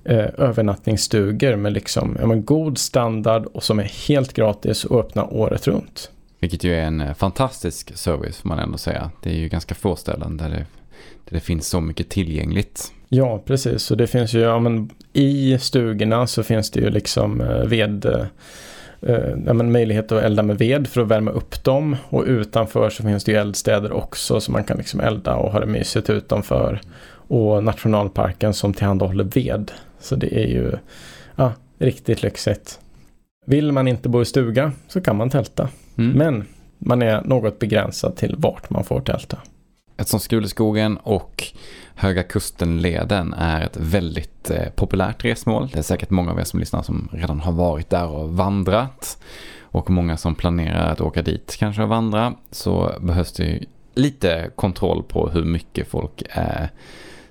eh, 0.04 0.26
övernattningsstugor 0.38 1.56
med 1.56 1.74
liksom, 1.74 2.18
ja, 2.20 2.28
men 2.28 2.46
god 2.46 2.78
standard 2.78 3.46
och 3.46 3.64
som 3.64 3.80
är 3.80 4.08
helt 4.08 4.34
gratis 4.34 4.86
och 4.86 5.00
öppna 5.00 5.26
året 5.26 5.68
runt. 5.68 6.12
Vilket 6.40 6.64
ju 6.64 6.76
är 6.76 6.82
en 6.82 7.02
eh, 7.02 7.14
fantastisk 7.14 7.98
service 7.98 8.38
får 8.38 8.50
man 8.50 8.60
ändå 8.60 8.78
säga. 8.78 9.12
Det 9.22 9.30
är 9.30 9.36
ju 9.36 9.48
ganska 9.48 9.76
få 9.76 9.96
ställen 9.96 10.38
där 10.38 10.50
det 10.50 10.66
där 11.30 11.36
det 11.36 11.40
finns 11.40 11.68
så 11.68 11.82
mycket 11.82 12.10
tillgängligt. 12.10 12.94
Ja, 13.10 13.44
precis. 13.46 13.92
Och 13.92 13.98
det 13.98 14.08
finns 14.08 14.34
ju, 14.34 14.40
ja 14.40 14.60
men 14.60 14.90
i 15.14 15.58
stugorna 15.60 16.28
så 16.28 16.44
finns 16.44 16.72
det 16.72 16.80
ju 16.80 16.90
liksom 16.90 17.42
eh, 17.42 17.66
ved, 17.66 18.28
eh, 19.02 19.54
möjlighet 19.54 20.12
att 20.12 20.24
elda 20.24 20.44
med 20.44 20.58
ved 20.58 20.88
för 20.88 21.02
att 21.02 21.08
värma 21.08 21.32
upp 21.32 21.64
dem. 21.64 21.96
Och 22.10 22.24
utanför 22.28 22.90
så 22.90 23.04
finns 23.04 23.24
det 23.24 23.32
ju 23.32 23.38
eldstäder 23.38 23.92
också 23.92 24.42
så 24.42 24.52
man 24.52 24.64
kan 24.64 24.78
liksom 24.78 25.00
elda 25.00 25.36
och 25.36 25.52
ha 25.52 25.60
det 25.60 25.66
mysigt 25.66 26.10
utanför. 26.10 26.82
Och 27.30 27.64
nationalparken 27.64 28.54
som 28.54 28.74
tillhandahåller 28.74 29.24
ved. 29.24 29.72
Så 30.00 30.16
det 30.16 30.40
är 30.44 30.48
ju 30.48 30.72
ja, 31.36 31.54
riktigt 31.78 32.24
lyxigt. 32.24 32.80
Vill 33.46 33.72
man 33.72 33.88
inte 33.88 34.10
bo 34.10 34.22
i 34.22 34.26
stuga 34.26 34.72
så 34.88 35.02
kan 35.02 35.16
man 35.16 35.30
tälta. 35.30 35.70
Mm. 35.98 36.18
Men 36.18 36.46
man 36.78 37.02
är 37.02 37.22
något 37.22 37.60
begränsad 37.60 38.16
till 38.16 38.36
vart 38.38 38.70
man 38.70 38.84
får 38.84 39.02
tälta. 39.02 39.38
Eftersom 39.98 40.20
Skuleskogen 40.20 40.98
och 40.98 41.44
Höga 42.00 42.24
Kusten-leden 42.24 43.34
är 43.34 43.62
ett 43.62 43.78
väldigt 43.78 44.50
eh, 44.50 44.70
populärt 44.70 45.26
resmål. 45.26 45.70
Det 45.74 45.80
är 45.80 45.84
säkert 45.84 46.10
många 46.10 46.32
av 46.32 46.40
er 46.40 46.44
som 46.44 46.60
lyssnar 46.60 46.84
som 46.84 47.10
redan 47.12 47.40
har 47.40 47.52
varit 47.52 47.90
där 47.90 48.08
och 48.08 48.30
vandrat. 48.30 49.18
Och 49.62 49.90
många 49.90 50.18
som 50.18 50.36
planerar 50.36 50.92
att 50.92 51.02
åka 51.02 51.22
dit 51.22 51.56
kanske 51.60 51.84
och 51.84 51.90
vandra. 51.90 52.34
Så 52.52 52.94
behövs 53.00 53.32
det 53.32 53.64
lite 53.94 54.50
kontroll 54.56 55.04
på 55.04 55.30
hur 55.30 55.44
mycket 55.44 55.88
folk 55.88 56.22
eh, 56.22 56.68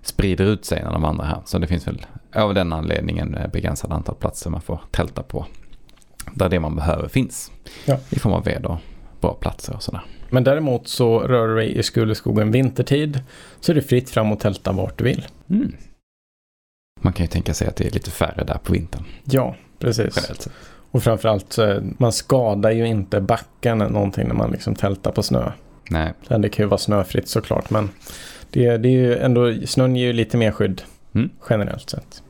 sprider 0.02 0.44
ut 0.44 0.64
sig 0.64 0.82
när 0.82 0.92
de 0.92 1.02
vandrar 1.02 1.26
här. 1.26 1.42
Så 1.44 1.58
det 1.58 1.66
finns 1.66 1.86
väl 1.86 2.06
av 2.34 2.54
den 2.54 2.72
anledningen 2.72 3.38
begränsat 3.52 3.90
antal 3.90 4.14
platser 4.14 4.50
man 4.50 4.60
får 4.60 4.80
tälta 4.90 5.22
på. 5.22 5.46
Där 6.34 6.48
det 6.48 6.60
man 6.60 6.76
behöver 6.76 7.08
finns. 7.08 7.50
Ja. 7.84 7.98
I 8.10 8.18
form 8.18 8.32
av 8.32 8.44
ved 8.44 8.66
och 8.66 8.78
bra 9.20 9.34
platser 9.34 9.74
och 9.74 9.82
sådär. 9.82 10.02
Men 10.30 10.44
däremot 10.44 10.88
så 10.88 11.20
rör 11.20 11.48
du 11.48 11.56
dig 11.56 11.78
i 11.78 11.82
Skuleskogen 11.82 12.50
vintertid 12.50 13.20
så 13.60 13.72
är 13.72 13.76
det 13.76 13.82
fritt 13.82 14.10
fram 14.10 14.32
och 14.32 14.40
tälta 14.40 14.72
vart 14.72 14.98
du 14.98 15.04
vill. 15.04 15.26
Mm. 15.50 15.72
Man 17.00 17.12
kan 17.12 17.24
ju 17.24 17.28
tänka 17.28 17.54
sig 17.54 17.68
att 17.68 17.76
det 17.76 17.86
är 17.86 17.90
lite 17.90 18.10
färre 18.10 18.44
där 18.44 18.58
på 18.64 18.72
vintern. 18.72 19.04
Ja, 19.24 19.56
precis. 19.78 20.48
Och 20.90 21.02
framförallt 21.02 21.58
man 21.98 22.12
skadar 22.12 22.70
ju 22.70 22.86
inte 22.86 23.20
backen 23.20 23.78
någonting 23.78 24.28
när 24.28 24.34
man 24.34 24.50
liksom 24.50 24.74
tältar 24.74 25.12
på 25.12 25.22
snö. 25.22 25.52
Nej. 25.90 26.12
Det 26.28 26.48
kan 26.48 26.62
ju 26.62 26.68
vara 26.68 26.78
snöfritt 26.78 27.28
såklart 27.28 27.70
men 27.70 27.88
det, 28.50 28.76
det 28.76 28.88
är 28.88 28.92
ju 28.92 29.16
ändå, 29.16 29.54
snön 29.66 29.96
ger 29.96 30.06
ju 30.06 30.12
lite 30.12 30.36
mer 30.36 30.50
skydd 30.50 30.82
mm. 31.14 31.30
generellt 31.50 31.90
sett. 31.90 32.22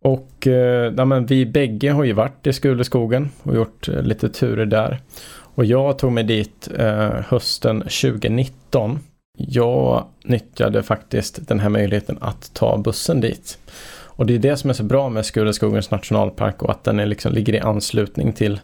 Och 0.00 0.46
eh, 0.46 0.92
ja, 0.96 1.04
men 1.04 1.26
vi 1.26 1.46
bägge 1.46 1.90
har 1.90 2.04
ju 2.04 2.12
varit 2.12 2.46
i 2.46 2.52
Skuleskogen 2.52 3.30
och 3.42 3.54
gjort 3.54 3.88
eh, 3.88 4.02
lite 4.02 4.28
turer 4.28 4.66
där. 4.66 5.00
Och 5.54 5.64
jag 5.64 5.98
tog 5.98 6.12
mig 6.12 6.24
dit 6.24 6.68
eh, 6.78 7.10
hösten 7.28 7.80
2019. 7.80 8.98
Jag 9.38 10.04
nyttjade 10.24 10.82
faktiskt 10.82 11.48
den 11.48 11.60
här 11.60 11.68
möjligheten 11.68 12.18
att 12.20 12.54
ta 12.54 12.78
bussen 12.78 13.20
dit. 13.20 13.58
Och 14.16 14.26
det 14.26 14.34
är 14.34 14.38
det 14.38 14.56
som 14.56 14.70
är 14.70 14.74
så 14.74 14.82
bra 14.82 15.08
med 15.08 15.26
Skuleskogens 15.26 15.90
nationalpark 15.90 16.62
och 16.62 16.70
att 16.70 16.84
den 16.84 17.00
är 17.00 17.06
liksom, 17.06 17.32
ligger 17.32 17.52
i 17.52 17.60
anslutning 17.60 18.32
till 18.32 18.60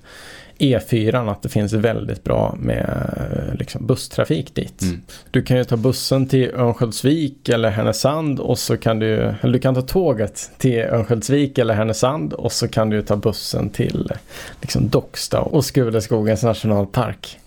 E4 0.60 1.30
att 1.30 1.42
det 1.42 1.48
finns 1.48 1.72
väldigt 1.72 2.24
bra 2.24 2.54
med 2.58 3.56
liksom, 3.58 3.86
busstrafik 3.86 4.54
dit. 4.54 4.82
Mm. 4.82 5.00
Du 5.30 5.42
kan 5.42 5.56
ju 5.56 5.64
ta 5.64 5.76
bussen 5.76 6.26
till 6.26 6.50
Örnsköldsvik 6.54 7.48
eller 7.48 7.70
Härnösand 7.70 8.40
och 8.40 8.58
så 8.58 8.76
kan 8.76 8.98
du, 8.98 9.14
eller 9.14 9.52
du 9.52 9.58
kan 9.58 9.74
ta 9.74 9.82
tåget 9.82 10.50
till 10.58 10.78
Örnsköldsvik 10.78 11.58
eller 11.58 11.74
Härnösand 11.74 12.32
och 12.32 12.52
så 12.52 12.68
kan 12.68 12.90
du 12.90 13.02
ta 13.02 13.16
bussen 13.16 13.70
till 13.70 14.12
liksom, 14.60 14.88
Docksta 14.88 15.40
och 15.40 15.64
Skuleskogens 15.64 16.42
nationalpark. 16.42 17.38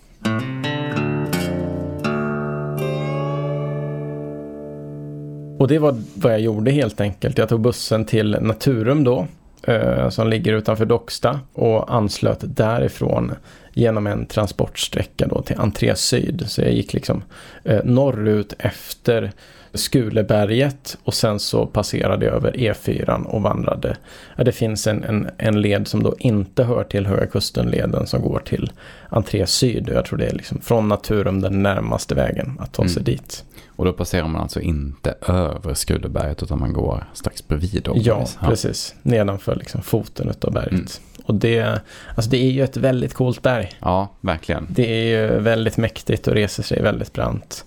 Och 5.58 5.68
det 5.68 5.78
var 5.78 6.02
vad 6.14 6.32
jag 6.32 6.40
gjorde 6.40 6.70
helt 6.70 7.00
enkelt. 7.00 7.38
Jag 7.38 7.48
tog 7.48 7.60
bussen 7.60 8.04
till 8.04 8.36
Naturum 8.40 9.04
då 9.04 9.18
eh, 9.18 9.26
Eh, 9.66 10.08
som 10.08 10.28
ligger 10.28 10.52
utanför 10.52 10.86
Docksta 10.86 11.40
och 11.52 11.94
anslöt 11.94 12.38
därifrån 12.40 13.32
genom 13.72 14.06
en 14.06 14.26
transportsträcka 14.26 15.26
då 15.26 15.42
till 15.42 15.56
Entré 15.58 15.96
Syd. 15.96 16.44
Så 16.46 16.60
jag 16.62 16.72
gick 16.72 16.92
liksom 16.92 17.22
eh, 17.64 17.84
norrut 17.84 18.54
efter 18.58 19.32
Skuleberget 19.74 20.98
och 21.04 21.14
sen 21.14 21.40
så 21.40 21.66
passerade 21.66 22.26
jag 22.26 22.34
över 22.34 22.52
E4 22.52 23.24
och 23.24 23.42
vandrade. 23.42 23.96
Ja, 24.36 24.44
det 24.44 24.52
finns 24.52 24.86
en, 24.86 25.04
en, 25.04 25.30
en 25.38 25.60
led 25.60 25.88
som 25.88 26.02
då 26.02 26.14
inte 26.18 26.64
hör 26.64 26.84
till 26.84 27.06
Höga 27.06 27.26
Kusten-leden 27.26 28.06
som 28.06 28.22
går 28.22 28.42
till 28.44 28.72
Entré 29.08 29.46
Syd. 29.46 29.88
Jag 29.88 30.04
tror 30.04 30.18
det 30.18 30.26
är 30.26 30.34
liksom 30.34 30.60
från 30.60 30.88
Naturum 30.88 31.40
den 31.40 31.62
närmaste 31.62 32.14
vägen 32.14 32.58
att 32.60 32.72
ta 32.72 32.82
sig 32.82 33.02
mm. 33.02 33.04
dit. 33.04 33.44
Och 33.76 33.84
då 33.84 33.92
passerar 33.92 34.28
man 34.28 34.42
alltså 34.42 34.60
inte 34.60 35.14
över 35.28 35.74
Skuleberget 35.74 36.42
utan 36.42 36.60
man 36.60 36.72
går 36.72 37.04
strax 37.12 37.48
bredvid. 37.48 37.82
Då, 37.82 37.92
ja, 37.96 38.26
ja, 38.40 38.48
precis. 38.48 38.94
Nedanför 39.02 39.56
liksom 39.56 39.82
foten 39.82 40.32
av 40.40 40.52
berget. 40.52 40.72
Mm. 40.72 40.86
Och 41.24 41.34
det, 41.34 41.80
alltså 42.14 42.30
det 42.30 42.36
är 42.36 42.50
ju 42.50 42.64
ett 42.64 42.76
väldigt 42.76 43.14
coolt 43.14 43.42
berg. 43.42 43.72
Ja, 43.80 44.08
verkligen. 44.20 44.66
Det 44.70 44.90
är 44.90 45.04
ju 45.04 45.38
väldigt 45.40 45.76
mäktigt 45.76 46.28
och 46.28 46.34
reser 46.34 46.62
sig 46.62 46.82
väldigt 46.82 47.12
brant. 47.12 47.64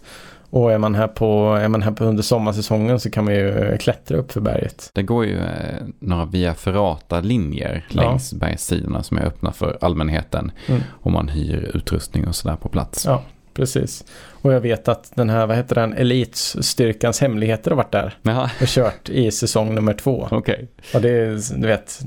Och 0.58 0.72
är 0.72 0.78
man 0.78 0.96
här 0.96 1.08
på, 1.08 1.56
är 1.62 1.68
man 1.68 1.82
här 1.82 1.92
på 1.92 2.04
under 2.04 2.24
sommarsäsongen 2.24 3.00
så 3.00 3.10
kan 3.10 3.26
man 3.26 3.34
ju 3.34 3.78
klättra 3.78 4.18
upp 4.18 4.32
för 4.32 4.42
berget. 4.42 4.90
Det 4.94 5.04
går 5.04 5.26
ju 5.26 5.38
eh, 5.38 5.84
några 6.00 6.26
via 6.26 6.54
Ferrata-linjer 6.54 7.86
längs 7.90 8.34
ja. 8.34 8.40
bergssidorna 8.40 9.04
som 9.04 9.18
är 9.18 9.26
öppna 9.26 9.52
för 9.52 9.78
allmänheten. 9.82 10.52
Mm. 10.68 10.82
Och 10.90 11.12
man 11.12 11.30
hyr 11.30 11.72
utrustning 11.74 12.28
och 12.28 12.36
sådär 12.36 12.56
på 12.56 12.70
plats. 12.70 13.06
Ja, 13.06 13.24
precis. 13.54 14.06
Och 14.42 14.54
jag 14.54 14.62
vet 14.62 14.88
att 14.88 15.12
den 15.16 15.30
här, 15.30 15.48
vad 15.48 15.58
heter 15.58 15.76
den, 15.76 15.94
Elitstyrkans 15.94 17.22
hemligheter 17.22 17.72
har 17.72 17.78
varit 17.78 17.92
där. 17.92 18.18
Jaha. 18.22 18.50
Och 18.62 18.68
kört 18.68 19.10
i 19.10 19.32
säsong 19.32 19.76
nummer 19.76 19.94
två. 19.94 20.28
Okej. 20.32 20.38
Okay. 20.54 20.68
Och 20.94 21.02
det 21.02 21.10
är, 21.10 21.60
du 21.62 21.68
vet, 21.68 22.00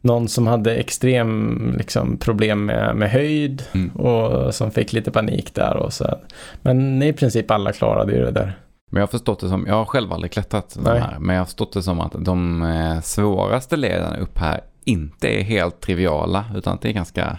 någon 0.00 0.28
som 0.28 0.46
hade 0.46 0.74
extrem 0.74 1.74
liksom, 1.78 2.16
problem 2.16 2.64
med, 2.64 2.96
med 2.96 3.10
höjd 3.10 3.62
mm. 3.72 3.90
och 3.90 4.54
som 4.54 4.70
fick 4.70 4.92
lite 4.92 5.10
panik 5.10 5.54
där 5.54 5.76
och 5.76 5.92
så. 5.92 6.18
Men 6.62 7.02
i 7.02 7.12
princip 7.12 7.50
alla 7.50 7.72
klarade 7.72 8.12
ju 8.12 8.24
det 8.24 8.30
där. 8.30 8.58
Men 8.90 9.00
jag 9.00 9.06
har 9.06 9.10
förstått 9.10 9.40
det 9.40 9.48
som, 9.48 9.66
jag 9.66 9.74
har 9.74 9.84
själv 9.84 10.12
aldrig 10.12 10.32
klättrat 10.32 10.78
de 10.84 10.86
här, 10.86 11.16
men 11.18 11.34
jag 11.34 11.40
har 11.40 11.46
förstått 11.46 11.72
det 11.72 11.82
som 11.82 12.00
att 12.00 12.14
de 12.18 12.62
eh, 12.62 13.00
svåraste 13.00 13.76
lederna 13.76 14.16
upp 14.16 14.38
här 14.38 14.60
inte 14.84 15.28
är 15.28 15.42
helt 15.42 15.80
triviala 15.80 16.44
utan 16.56 16.74
att 16.74 16.80
det 16.80 16.88
är 16.88 16.92
ganska, 16.92 17.38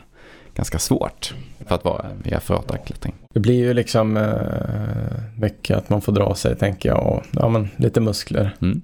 ganska 0.56 0.80
svart 0.80 1.34
för 1.68 1.75
att 1.75 1.86
vara 1.86 2.06
via 2.24 2.39
klättring. 2.86 3.13
Det 3.34 3.39
blir 3.39 3.56
ju 3.56 3.74
liksom 3.74 4.18
eh, 4.18 5.39
mycket 5.42 5.78
att 5.78 5.89
man 5.89 6.01
får 6.01 6.12
dra 6.12 6.36
sig 6.36 6.56
tänker 6.56 6.89
jag 6.89 7.08
och 7.08 7.24
ja, 7.32 7.50
men, 7.50 7.70
lite 7.75 8.01
muskler. 8.01 8.56
Mm. 8.62 8.82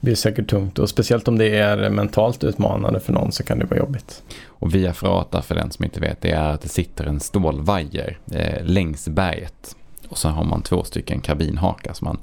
Det 0.00 0.04
blir 0.04 0.14
säkert 0.14 0.50
tungt 0.50 0.78
och 0.78 0.88
speciellt 0.88 1.28
om 1.28 1.38
det 1.38 1.58
är 1.58 1.90
mentalt 1.90 2.44
utmanande 2.44 3.00
för 3.00 3.12
någon 3.12 3.32
så 3.32 3.42
kan 3.42 3.58
det 3.58 3.64
vara 3.64 3.78
jobbigt. 3.78 4.22
Och 4.46 4.74
via 4.74 4.92
Ferrata 4.92 5.42
för 5.42 5.54
den 5.54 5.70
som 5.70 5.84
inte 5.84 6.00
vet 6.00 6.20
det 6.20 6.30
är 6.30 6.48
att 6.48 6.60
det 6.60 6.68
sitter 6.68 7.04
en 7.04 7.20
stålvajer 7.20 8.18
eh, 8.32 8.64
längs 8.64 9.08
berget. 9.08 9.76
Och 10.08 10.18
så 10.18 10.28
har 10.28 10.44
man 10.44 10.62
två 10.62 10.84
stycken 10.84 11.20
kabinhakar 11.20 11.92
som 11.92 12.04
man 12.04 12.18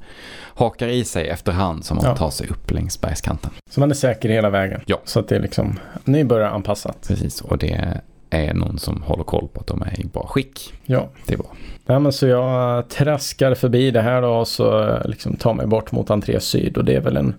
hakar 0.54 0.88
i 0.88 1.04
sig 1.04 1.28
efterhand 1.28 1.84
som 1.84 1.96
man 1.96 2.06
ja. 2.06 2.16
tar 2.16 2.30
sig 2.30 2.48
upp 2.48 2.70
längs 2.70 3.00
bergskanten. 3.00 3.50
Så 3.70 3.80
man 3.80 3.90
är 3.90 3.94
säker 3.94 4.28
hela 4.28 4.50
vägen. 4.50 4.80
Ja. 4.86 5.00
Så 5.04 5.20
att 5.20 5.28
det 5.28 5.36
är 5.36 5.40
liksom 5.40 5.78
nybörjaranpassat. 6.04 7.08
Precis, 7.08 7.40
och 7.40 7.58
det 7.58 8.00
är 8.30 8.54
någon 8.54 8.78
som 8.78 9.02
håller 9.02 9.24
koll 9.24 9.48
på 9.52 9.60
att 9.60 9.66
de 9.66 9.82
är 9.82 10.00
i 10.00 10.04
bra 10.04 10.26
skick. 10.26 10.72
Ja. 10.84 11.08
Det 11.26 11.34
är 11.34 11.38
bra. 11.38 11.52
Ja, 11.86 11.98
men 11.98 12.12
så 12.12 12.26
jag 12.26 12.88
traskar 12.88 13.54
förbi 13.54 13.90
det 13.90 14.00
här 14.00 14.22
då 14.22 14.28
och 14.28 14.48
så 14.48 14.98
liksom 15.04 15.36
tar 15.36 15.54
mig 15.54 15.66
bort 15.66 15.92
mot 15.92 16.10
entré 16.10 16.40
syd 16.40 16.76
och 16.76 16.84
det 16.84 16.94
är 16.94 17.00
väl 17.00 17.16
en, 17.16 17.34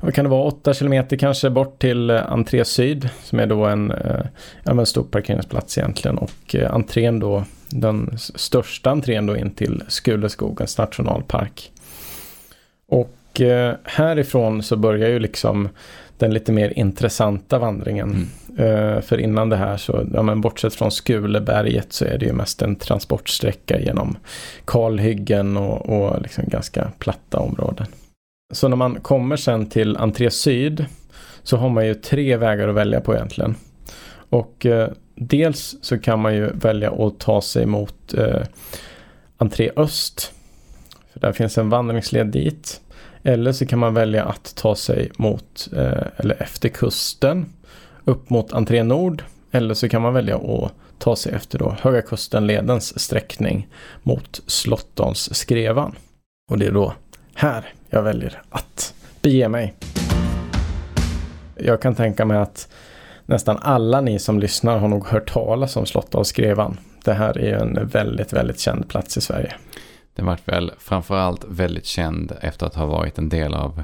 vad 0.00 0.14
kan 0.14 0.24
det 0.24 0.30
vara, 0.30 0.44
8 0.44 0.74
kilometer 0.74 1.16
kanske 1.16 1.50
bort 1.50 1.78
till 1.78 2.10
entré 2.10 2.64
syd 2.64 3.08
som 3.22 3.40
är 3.40 3.46
då 3.46 3.64
en, 3.64 3.90
eh, 3.90 4.20
ja, 4.64 4.74
men 4.74 4.86
stor 4.86 5.02
parkeringsplats 5.02 5.78
egentligen 5.78 6.18
och 6.18 6.54
eh, 6.54 6.74
entrén 6.74 7.20
då, 7.20 7.44
den 7.68 8.18
största 8.18 8.90
entrén 8.90 9.26
då 9.26 9.36
in 9.36 9.50
till 9.50 9.82
Skuleskogens 9.88 10.78
nationalpark. 10.78 11.72
Och 12.88 13.17
eh, 13.40 13.74
härifrån 13.84 14.62
så 14.62 14.76
börjar 14.76 15.08
ju 15.08 15.18
liksom 15.18 15.68
den 16.18 16.34
lite 16.34 16.52
mer 16.52 16.78
intressanta 16.78 17.58
vandringen. 17.58 18.10
Mm. 18.10 18.28
Uh, 18.60 19.00
för 19.00 19.20
innan 19.20 19.48
det 19.48 19.56
här 19.56 19.76
så, 19.76 20.06
ja, 20.14 20.22
men 20.22 20.40
bortsett 20.40 20.74
från 20.74 20.90
Skuleberget 20.90 21.92
så 21.92 22.04
är 22.04 22.18
det 22.18 22.26
ju 22.26 22.32
mest 22.32 22.62
en 22.62 22.76
transportsträcka 22.76 23.80
genom 23.80 24.16
kalhyggen 24.64 25.56
och, 25.56 25.88
och 25.88 26.22
liksom 26.22 26.44
ganska 26.46 26.92
platta 26.98 27.38
områden. 27.38 27.86
Så 28.52 28.68
när 28.68 28.76
man 28.76 29.00
kommer 29.00 29.36
sen 29.36 29.66
till 29.66 29.96
entré 29.96 30.30
syd 30.30 30.86
så 31.42 31.56
har 31.56 31.68
man 31.68 31.86
ju 31.86 31.94
tre 31.94 32.36
vägar 32.36 32.68
att 32.68 32.74
välja 32.74 33.00
på 33.00 33.14
egentligen. 33.14 33.54
Och 34.30 34.66
uh, 34.68 34.86
dels 35.14 35.76
så 35.82 35.98
kan 35.98 36.20
man 36.20 36.34
ju 36.34 36.50
välja 36.52 36.92
att 36.92 37.18
ta 37.18 37.40
sig 37.40 37.66
mot 37.66 38.14
uh, 38.18 38.42
entré 39.36 39.70
öst. 39.76 40.32
För 41.12 41.20
där 41.20 41.32
finns 41.32 41.58
en 41.58 41.70
vandringsled 41.70 42.26
dit. 42.26 42.80
Eller 43.22 43.52
så 43.52 43.66
kan 43.66 43.78
man 43.78 43.94
välja 43.94 44.24
att 44.24 44.54
ta 44.56 44.74
sig 44.74 45.10
mot, 45.16 45.68
eh, 45.76 46.06
eller 46.16 46.42
efter 46.42 46.68
kusten, 46.68 47.52
upp 48.04 48.30
mot 48.30 48.52
entré 48.52 48.82
nord. 48.82 49.22
Eller 49.50 49.74
så 49.74 49.88
kan 49.88 50.02
man 50.02 50.14
välja 50.14 50.36
att 50.36 50.72
ta 50.98 51.16
sig 51.16 51.32
efter 51.32 51.58
då 51.58 51.76
Höga 51.80 52.02
Kusten-ledens 52.02 52.98
sträckning 52.98 53.68
mot 54.02 54.40
Slottons 54.46 55.36
Skrevan. 55.36 55.94
Och 56.50 56.58
det 56.58 56.66
är 56.66 56.72
då 56.72 56.94
här 57.34 57.72
jag 57.90 58.02
väljer 58.02 58.42
att 58.50 58.94
bege 59.22 59.48
mig. 59.48 59.74
Jag 61.56 61.82
kan 61.82 61.94
tänka 61.94 62.24
mig 62.24 62.36
att 62.38 62.68
nästan 63.26 63.58
alla 63.60 64.00
ni 64.00 64.18
som 64.18 64.38
lyssnar 64.38 64.78
har 64.78 64.88
nog 64.88 65.06
hört 65.06 65.32
talas 65.32 65.76
om 65.76 65.86
Slottons 65.86 66.28
Skrevan. 66.28 66.80
Det 67.04 67.12
här 67.12 67.38
är 67.38 67.56
en 67.56 67.88
väldigt, 67.88 68.32
väldigt 68.32 68.60
känd 68.60 68.88
plats 68.88 69.16
i 69.16 69.20
Sverige. 69.20 69.54
Den 70.18 70.26
vart 70.26 70.48
väl 70.48 70.72
framförallt 70.78 71.44
väldigt 71.48 71.86
känd 71.86 72.32
efter 72.40 72.66
att 72.66 72.74
ha 72.74 72.86
varit 72.86 73.18
en 73.18 73.28
del 73.28 73.54
av 73.54 73.82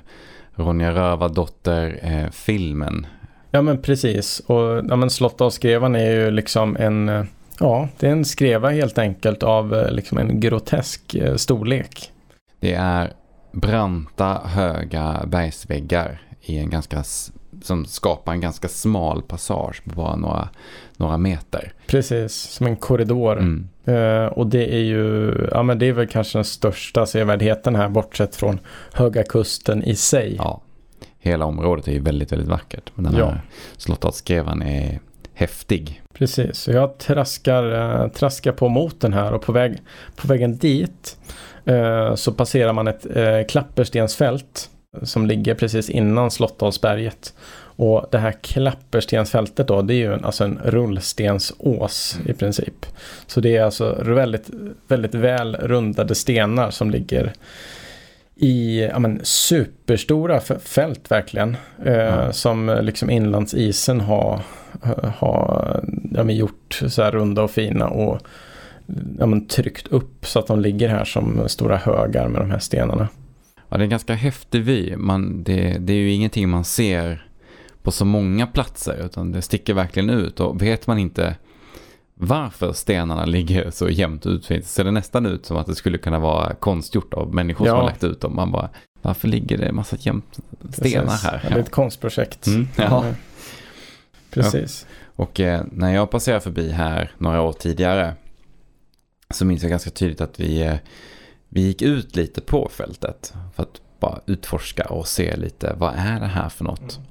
Ronja 0.54 0.94
Rövardotter-filmen. 0.94 3.06
ja 3.50 3.62
men 3.62 3.82
precis. 3.82 4.40
Och 4.40 4.84
ja, 4.88 4.96
men 4.96 5.10
Skrevan 5.50 5.96
är 5.96 6.10
ju 6.10 6.30
liksom 6.30 6.76
en, 6.76 7.26
Ja, 7.60 7.88
det 7.98 8.06
är 8.06 8.10
en 8.10 8.24
skreva 8.24 8.70
helt 8.70 8.98
enkelt 8.98 9.42
av 9.42 9.74
eh, 9.74 9.90
liksom 9.90 10.18
en 10.18 10.40
grotesk 10.40 11.14
eh, 11.14 11.36
storlek. 11.36 12.12
Det 12.60 12.74
är 12.74 13.12
branta 13.52 14.40
höga 14.44 15.24
bergsväggar 15.26 16.22
i 16.40 16.58
en 16.58 16.70
ganska, 16.70 17.04
som 17.62 17.84
skapar 17.84 18.32
en 18.32 18.40
ganska 18.40 18.68
smal 18.68 19.22
passage 19.22 19.82
på 19.84 19.94
bara 19.94 20.16
några, 20.16 20.48
några 20.96 21.18
meter. 21.18 21.72
Precis, 21.86 22.34
som 22.34 22.66
en 22.66 22.76
korridor. 22.76 23.38
Mm. 23.38 23.68
Uh, 23.88 24.26
och 24.26 24.46
det 24.46 24.74
är 24.74 24.82
ju, 24.82 25.34
ja 25.50 25.62
men 25.62 25.78
det 25.78 25.86
är 25.86 25.92
väl 25.92 26.06
kanske 26.06 26.38
den 26.38 26.44
största 26.44 27.06
sevärdheten 27.06 27.74
här 27.74 27.88
bortsett 27.88 28.36
från 28.36 28.60
Höga 28.92 29.22
Kusten 29.22 29.82
i 29.82 29.94
sig. 29.94 30.34
Ja, 30.38 30.62
hela 31.18 31.44
området 31.44 31.88
är 31.88 31.92
ju 31.92 32.00
väldigt, 32.00 32.32
väldigt 32.32 32.48
vackert. 32.48 32.90
Men 32.94 33.04
den 33.04 33.14
ja. 33.14 33.26
här 33.26 33.40
är 34.62 35.00
häftig. 35.34 36.02
Precis, 36.14 36.56
så 36.56 36.70
jag 36.70 36.98
traskar, 36.98 37.72
uh, 37.72 38.08
traskar 38.08 38.52
på 38.52 38.68
mot 38.68 39.00
den 39.00 39.12
här 39.12 39.32
och 39.32 39.42
på, 39.42 39.52
väg, 39.52 39.82
på 40.16 40.28
vägen 40.28 40.56
dit 40.56 41.18
uh, 41.68 42.14
så 42.14 42.32
passerar 42.32 42.72
man 42.72 42.88
ett 42.88 43.06
klapperstensfält 43.48 44.70
som 45.02 45.26
ligger 45.26 45.54
precis 45.54 45.90
innan 45.90 46.30
Slottdalsberget. 46.30 47.34
Och 47.76 48.06
det 48.10 48.18
här 48.18 48.32
klapperstensfältet 48.32 49.68
då, 49.68 49.82
det 49.82 49.94
är 49.94 49.96
ju 49.96 50.14
en, 50.14 50.24
alltså 50.24 50.44
en 50.44 50.58
rullstensås 50.64 52.16
mm. 52.16 52.30
i 52.30 52.34
princip. 52.34 52.86
Så 53.26 53.40
det 53.40 53.56
är 53.56 53.64
alltså 53.64 54.02
väldigt, 54.02 54.50
väldigt 54.88 55.14
väl 55.14 55.56
rundade 55.56 56.14
stenar 56.14 56.70
som 56.70 56.90
ligger 56.90 57.32
i 58.36 58.80
ja, 58.80 58.98
men, 58.98 59.20
superstora 59.22 60.40
fält 60.64 61.10
verkligen. 61.10 61.56
Eh, 61.84 62.30
Som 62.30 62.78
liksom 62.82 63.10
inlandsisen 63.10 64.00
har, 64.00 64.40
har 65.18 65.80
ja, 66.14 66.24
men, 66.24 66.36
gjort 66.36 66.82
så 66.88 67.02
här 67.02 67.12
runda 67.12 67.42
och 67.42 67.50
fina 67.50 67.88
och 67.88 68.20
ja, 69.18 69.26
men, 69.26 69.46
tryckt 69.46 69.88
upp 69.88 70.26
så 70.26 70.38
att 70.38 70.46
de 70.46 70.60
ligger 70.60 70.88
här 70.88 71.04
som 71.04 71.48
stora 71.48 71.76
högar 71.76 72.28
med 72.28 72.40
de 72.40 72.50
här 72.50 72.58
stenarna. 72.58 73.08
Ja, 73.68 73.76
det 73.76 73.82
är 73.82 73.84
en 73.84 73.90
ganska 73.90 74.14
häftig 74.14 74.62
vy. 74.62 74.96
Man, 74.96 75.42
det, 75.44 75.76
det 75.80 75.92
är 75.92 75.96
ju 75.96 76.12
ingenting 76.12 76.48
man 76.48 76.64
ser 76.64 77.26
på 77.84 77.90
så 77.90 78.04
många 78.04 78.46
platser 78.46 79.04
utan 79.04 79.32
det 79.32 79.42
sticker 79.42 79.74
verkligen 79.74 80.10
ut 80.10 80.40
och 80.40 80.62
vet 80.62 80.86
man 80.86 80.98
inte 80.98 81.36
varför 82.14 82.72
stenarna 82.72 83.24
ligger 83.24 83.70
så 83.70 83.88
jämnt 83.88 84.26
ut 84.26 84.44
så 84.44 84.60
ser 84.62 84.84
det 84.84 84.90
nästan 84.90 85.26
ut 85.26 85.46
som 85.46 85.56
att 85.56 85.66
det 85.66 85.74
skulle 85.74 85.98
kunna 85.98 86.18
vara 86.18 86.54
konstgjort 86.54 87.14
av 87.14 87.34
människor 87.34 87.66
ja. 87.66 87.72
som 87.72 87.80
har 87.80 87.86
lagt 87.86 88.04
ut 88.04 88.20
dem. 88.20 88.36
Man 88.36 88.52
bara, 88.52 88.68
varför 89.02 89.28
ligger 89.28 89.58
det 89.58 89.66
en 89.66 89.74
massa 89.74 89.96
jämnt 90.00 90.38
stenar 90.72 91.04
Precis. 91.06 91.24
här? 91.24 91.40
Ja, 91.44 91.48
det 91.48 91.54
är 91.54 91.60
ett 91.60 91.70
konstprojekt. 91.70 92.46
Mm. 92.46 92.68
Ja. 92.76 93.04
Precis. 94.30 94.86
Ja. 94.88 95.22
Och 95.24 95.40
eh, 95.40 95.64
när 95.72 95.94
jag 95.94 96.10
passerade 96.10 96.40
förbi 96.40 96.70
här 96.70 97.10
några 97.18 97.42
år 97.42 97.52
tidigare 97.52 98.14
så 99.30 99.44
minns 99.44 99.62
jag 99.62 99.70
ganska 99.70 99.90
tydligt 99.90 100.20
att 100.20 100.40
vi, 100.40 100.62
eh, 100.62 100.76
vi 101.48 101.60
gick 101.60 101.82
ut 101.82 102.16
lite 102.16 102.40
på 102.40 102.68
fältet 102.72 103.34
för 103.54 103.62
att 103.62 103.80
bara 104.00 104.20
utforska 104.26 104.84
och 104.84 105.08
se 105.08 105.36
lite 105.36 105.74
vad 105.78 105.94
är 105.96 106.20
det 106.20 106.26
här 106.26 106.48
för 106.48 106.64
något. 106.64 106.80
Mm. 106.96 107.06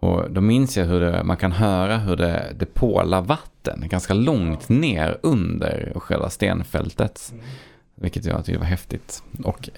Och 0.00 0.30
då 0.30 0.40
minns 0.40 0.76
jag 0.76 0.84
hur 0.84 1.00
det, 1.00 1.24
man 1.24 1.36
kan 1.36 1.52
höra 1.52 1.98
hur 1.98 2.16
det, 2.16 2.52
det 2.58 2.66
pålar 2.66 3.22
vatten 3.22 3.84
ganska 3.88 4.14
långt 4.14 4.68
ner 4.68 5.18
under 5.22 5.92
själva 5.96 6.30
stenfältet. 6.30 7.32
Mm. 7.32 7.44
Vilket 7.94 8.24
jag 8.24 8.44
tyckte 8.44 8.58
var 8.58 8.66
häftigt. 8.66 9.22
Och 9.44 9.70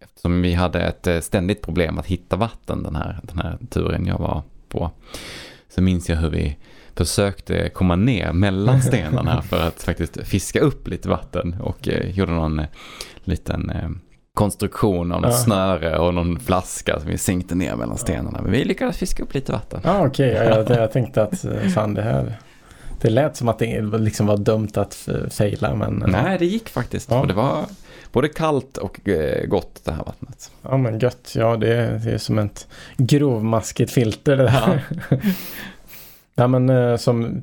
eftersom 0.00 0.42
vi 0.42 0.54
hade 0.54 0.80
ett 0.80 1.06
eh, 1.06 1.20
ständigt 1.20 1.62
problem 1.62 1.98
att 1.98 2.06
hitta 2.06 2.36
vatten 2.36 2.82
den 2.82 2.96
här, 2.96 3.18
den 3.22 3.38
här 3.38 3.58
turen 3.70 4.06
jag 4.06 4.18
var 4.18 4.42
på. 4.68 4.90
Så 5.68 5.82
minns 5.82 6.08
jag 6.08 6.16
hur 6.16 6.30
vi 6.30 6.56
försökte 6.94 7.68
komma 7.68 7.96
ner 7.96 8.32
mellan 8.32 8.82
stenarna 8.82 9.42
för 9.42 9.60
att 9.68 9.82
faktiskt 9.82 10.26
fiska 10.26 10.60
upp 10.60 10.88
lite 10.88 11.08
vatten. 11.08 11.56
Och 11.60 11.88
eh, 11.88 12.10
gjorde 12.10 12.32
någon 12.32 12.58
eh, 12.58 12.66
liten 13.24 13.70
konstruktion 14.34 15.12
av 15.12 15.20
något 15.20 15.30
ja. 15.30 15.36
snöre 15.36 15.98
och 15.98 16.14
någon 16.14 16.40
flaska 16.40 17.00
som 17.00 17.10
vi 17.10 17.18
sänkte 17.18 17.54
ner 17.54 17.76
mellan 17.76 17.98
stenarna. 17.98 18.42
Men 18.42 18.52
vi 18.52 18.64
lyckades 18.64 18.96
fiska 18.96 19.22
upp 19.22 19.34
lite 19.34 19.52
vatten. 19.52 19.80
Ja 19.84 20.06
okej, 20.06 20.32
okay. 20.32 20.48
jag, 20.48 20.70
jag, 20.70 20.92
tänkte 20.92 21.22
att 21.22 21.44
eh, 21.44 21.68
fan 21.68 21.94
det 21.94 22.02
här 22.02 22.36
det 23.00 23.10
lät 23.10 23.36
som 23.36 23.48
att 23.48 23.58
det 23.58 23.80
liksom 23.80 24.26
var 24.26 24.36
dömt 24.36 24.76
att 24.76 25.08
fejla 25.30 25.74
men... 25.74 26.02
Eh, 26.02 26.08
Nej 26.08 26.38
det 26.38 26.46
gick 26.46 26.68
faktiskt. 26.68 27.10
Ja. 27.10 27.20
Och 27.20 27.26
det 27.26 27.34
var 27.34 27.64
både 28.12 28.28
kallt 28.28 28.76
och 28.76 29.08
eh, 29.08 29.46
gott 29.46 29.80
det 29.84 29.92
här 29.92 30.04
vattnet. 30.04 30.50
Ja 30.62 30.76
men 30.76 30.98
gött, 30.98 31.32
ja 31.36 31.56
det 31.56 31.74
är, 31.74 31.98
det 31.98 32.12
är 32.12 32.18
som 32.18 32.38
ett 32.38 32.66
grovmaskigt 32.96 33.90
filter 33.90 34.36
det 34.36 34.50
här. 34.50 34.84
Ja. 35.10 35.16
ja 36.34 36.46
men 36.46 36.98
som 36.98 37.24
Eh, 37.24 37.40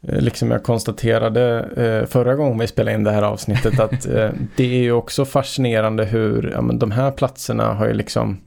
liksom 0.00 0.50
jag 0.50 0.62
konstaterade 0.62 1.68
eh, 1.76 2.06
förra 2.06 2.34
gången 2.34 2.58
vi 2.58 2.66
spelade 2.66 2.94
in 2.94 3.04
det 3.04 3.10
här 3.10 3.22
avsnittet 3.22 3.80
att 3.80 4.06
eh, 4.14 4.30
det 4.56 4.64
är 4.64 4.82
ju 4.82 4.92
också 4.92 5.24
fascinerande 5.24 6.04
hur 6.04 6.50
ja, 6.54 6.62
men 6.62 6.78
de 6.78 6.90
här 6.90 7.10
platserna 7.10 7.74
har 7.74 7.86
ju 7.86 7.94
liksom 7.94 8.38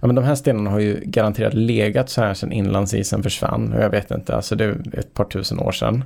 Ja 0.00 0.06
men 0.06 0.16
de 0.16 0.24
här 0.24 0.34
stenarna 0.34 0.70
har 0.70 0.78
ju 0.78 1.00
garanterat 1.04 1.54
legat 1.54 2.10
så 2.10 2.20
här 2.20 2.34
sedan 2.34 2.52
inlandsisen 2.52 3.22
försvann. 3.22 3.72
Och 3.72 3.82
jag 3.82 3.90
vet 3.90 4.10
inte, 4.10 4.36
alltså 4.36 4.56
det 4.56 4.64
är 4.64 4.98
ett 4.98 5.14
par 5.14 5.24
tusen 5.24 5.60
år 5.60 5.72
sedan. 5.72 6.04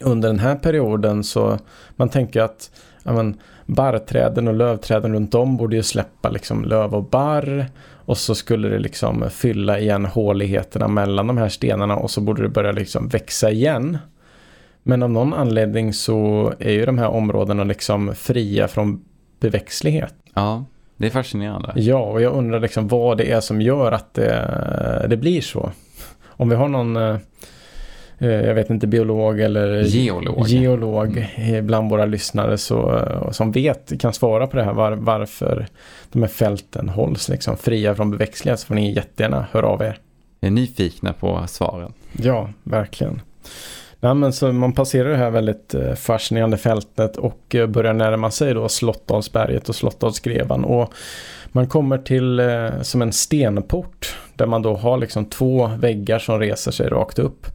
Under 0.00 0.28
den 0.28 0.38
här 0.38 0.54
perioden 0.54 1.24
så 1.24 1.58
man 1.96 2.08
tänker 2.08 2.42
att 2.42 2.70
ja 3.02 3.12
men, 3.12 3.40
barrträden 3.66 4.48
och 4.48 4.54
lövträden 4.54 5.12
runt 5.12 5.34
om 5.34 5.56
borde 5.56 5.76
ju 5.76 5.82
släppa 5.82 6.30
liksom 6.30 6.64
löv 6.64 6.94
och 6.94 7.04
barr. 7.04 7.66
Och 8.08 8.18
så 8.18 8.34
skulle 8.34 8.68
det 8.68 8.78
liksom 8.78 9.30
fylla 9.30 9.78
igen 9.78 10.04
håligheterna 10.04 10.88
mellan 10.88 11.26
de 11.26 11.38
här 11.38 11.48
stenarna 11.48 11.96
och 11.96 12.10
så 12.10 12.20
borde 12.20 12.42
det 12.42 12.48
börja 12.48 12.72
liksom 12.72 13.08
växa 13.08 13.50
igen. 13.50 13.98
Men 14.82 15.02
av 15.02 15.10
någon 15.10 15.34
anledning 15.34 15.92
så 15.92 16.52
är 16.58 16.72
ju 16.72 16.86
de 16.86 16.98
här 16.98 17.08
områdena 17.08 17.64
liksom 17.64 18.14
fria 18.14 18.68
från 18.68 19.04
beväxtlighet. 19.40 20.14
Ja, 20.34 20.64
det 20.96 21.06
är 21.06 21.10
fascinerande. 21.10 21.72
Ja, 21.76 21.98
och 21.98 22.22
jag 22.22 22.32
undrar 22.32 22.60
liksom 22.60 22.88
vad 22.88 23.18
det 23.18 23.32
är 23.32 23.40
som 23.40 23.60
gör 23.60 23.92
att 23.92 24.14
det, 24.14 25.06
det 25.10 25.16
blir 25.16 25.40
så. 25.40 25.72
Om 26.26 26.48
vi 26.48 26.56
har 26.56 26.68
någon 26.68 26.96
eh, 26.96 27.16
Eh, 27.16 27.18
jag 28.18 28.54
vet 28.54 28.70
inte, 28.70 28.86
biolog 28.86 29.40
eller 29.40 29.82
geolog, 29.82 30.48
geolog 30.48 31.26
bland 31.62 31.90
våra 31.90 32.04
lyssnare 32.06 32.58
så, 32.58 33.02
som 33.32 33.52
vet, 33.52 34.00
kan 34.00 34.12
svara 34.12 34.46
på 34.46 34.56
det 34.56 34.64
här 34.64 34.72
var, 34.72 34.92
varför 34.92 35.66
de 36.12 36.22
här 36.22 36.28
fälten 36.28 36.88
hålls 36.88 37.28
liksom 37.28 37.56
fria 37.56 37.94
från 37.94 38.10
beväxtlighet 38.10 38.60
så 38.60 38.66
får 38.66 38.74
ni 38.74 38.92
jättegärna 38.92 39.46
höra 39.52 39.66
av 39.66 39.82
er. 39.82 39.98
Jag 40.40 40.48
är 40.48 40.52
nyfikna 40.52 41.12
på 41.12 41.44
svaren. 41.48 41.92
Ja, 42.12 42.50
verkligen. 42.62 43.20
Nej, 44.00 44.14
men 44.14 44.32
så 44.32 44.52
man 44.52 44.72
passerar 44.72 45.08
det 45.10 45.16
här 45.16 45.30
väldigt 45.30 45.74
eh, 45.74 45.94
fascinerande 45.94 46.56
fältet 46.56 47.16
och 47.16 47.54
eh, 47.54 47.66
börjar 47.66 47.92
närma 47.92 48.30
sig 48.30 48.54
då 48.54 48.68
Slottdalsberget 48.68 49.68
och 49.68 49.74
Slottdalsgrevan. 49.74 50.64
Och 50.64 50.92
man 51.52 51.66
kommer 51.66 51.98
till 51.98 52.40
som 52.82 53.02
en 53.02 53.12
stenport 53.12 54.16
där 54.34 54.46
man 54.46 54.62
då 54.62 54.76
har 54.76 54.98
liksom 54.98 55.24
två 55.24 55.66
väggar 55.66 56.18
som 56.18 56.40
reser 56.40 56.70
sig 56.70 56.88
rakt 56.88 57.18
upp 57.18 57.46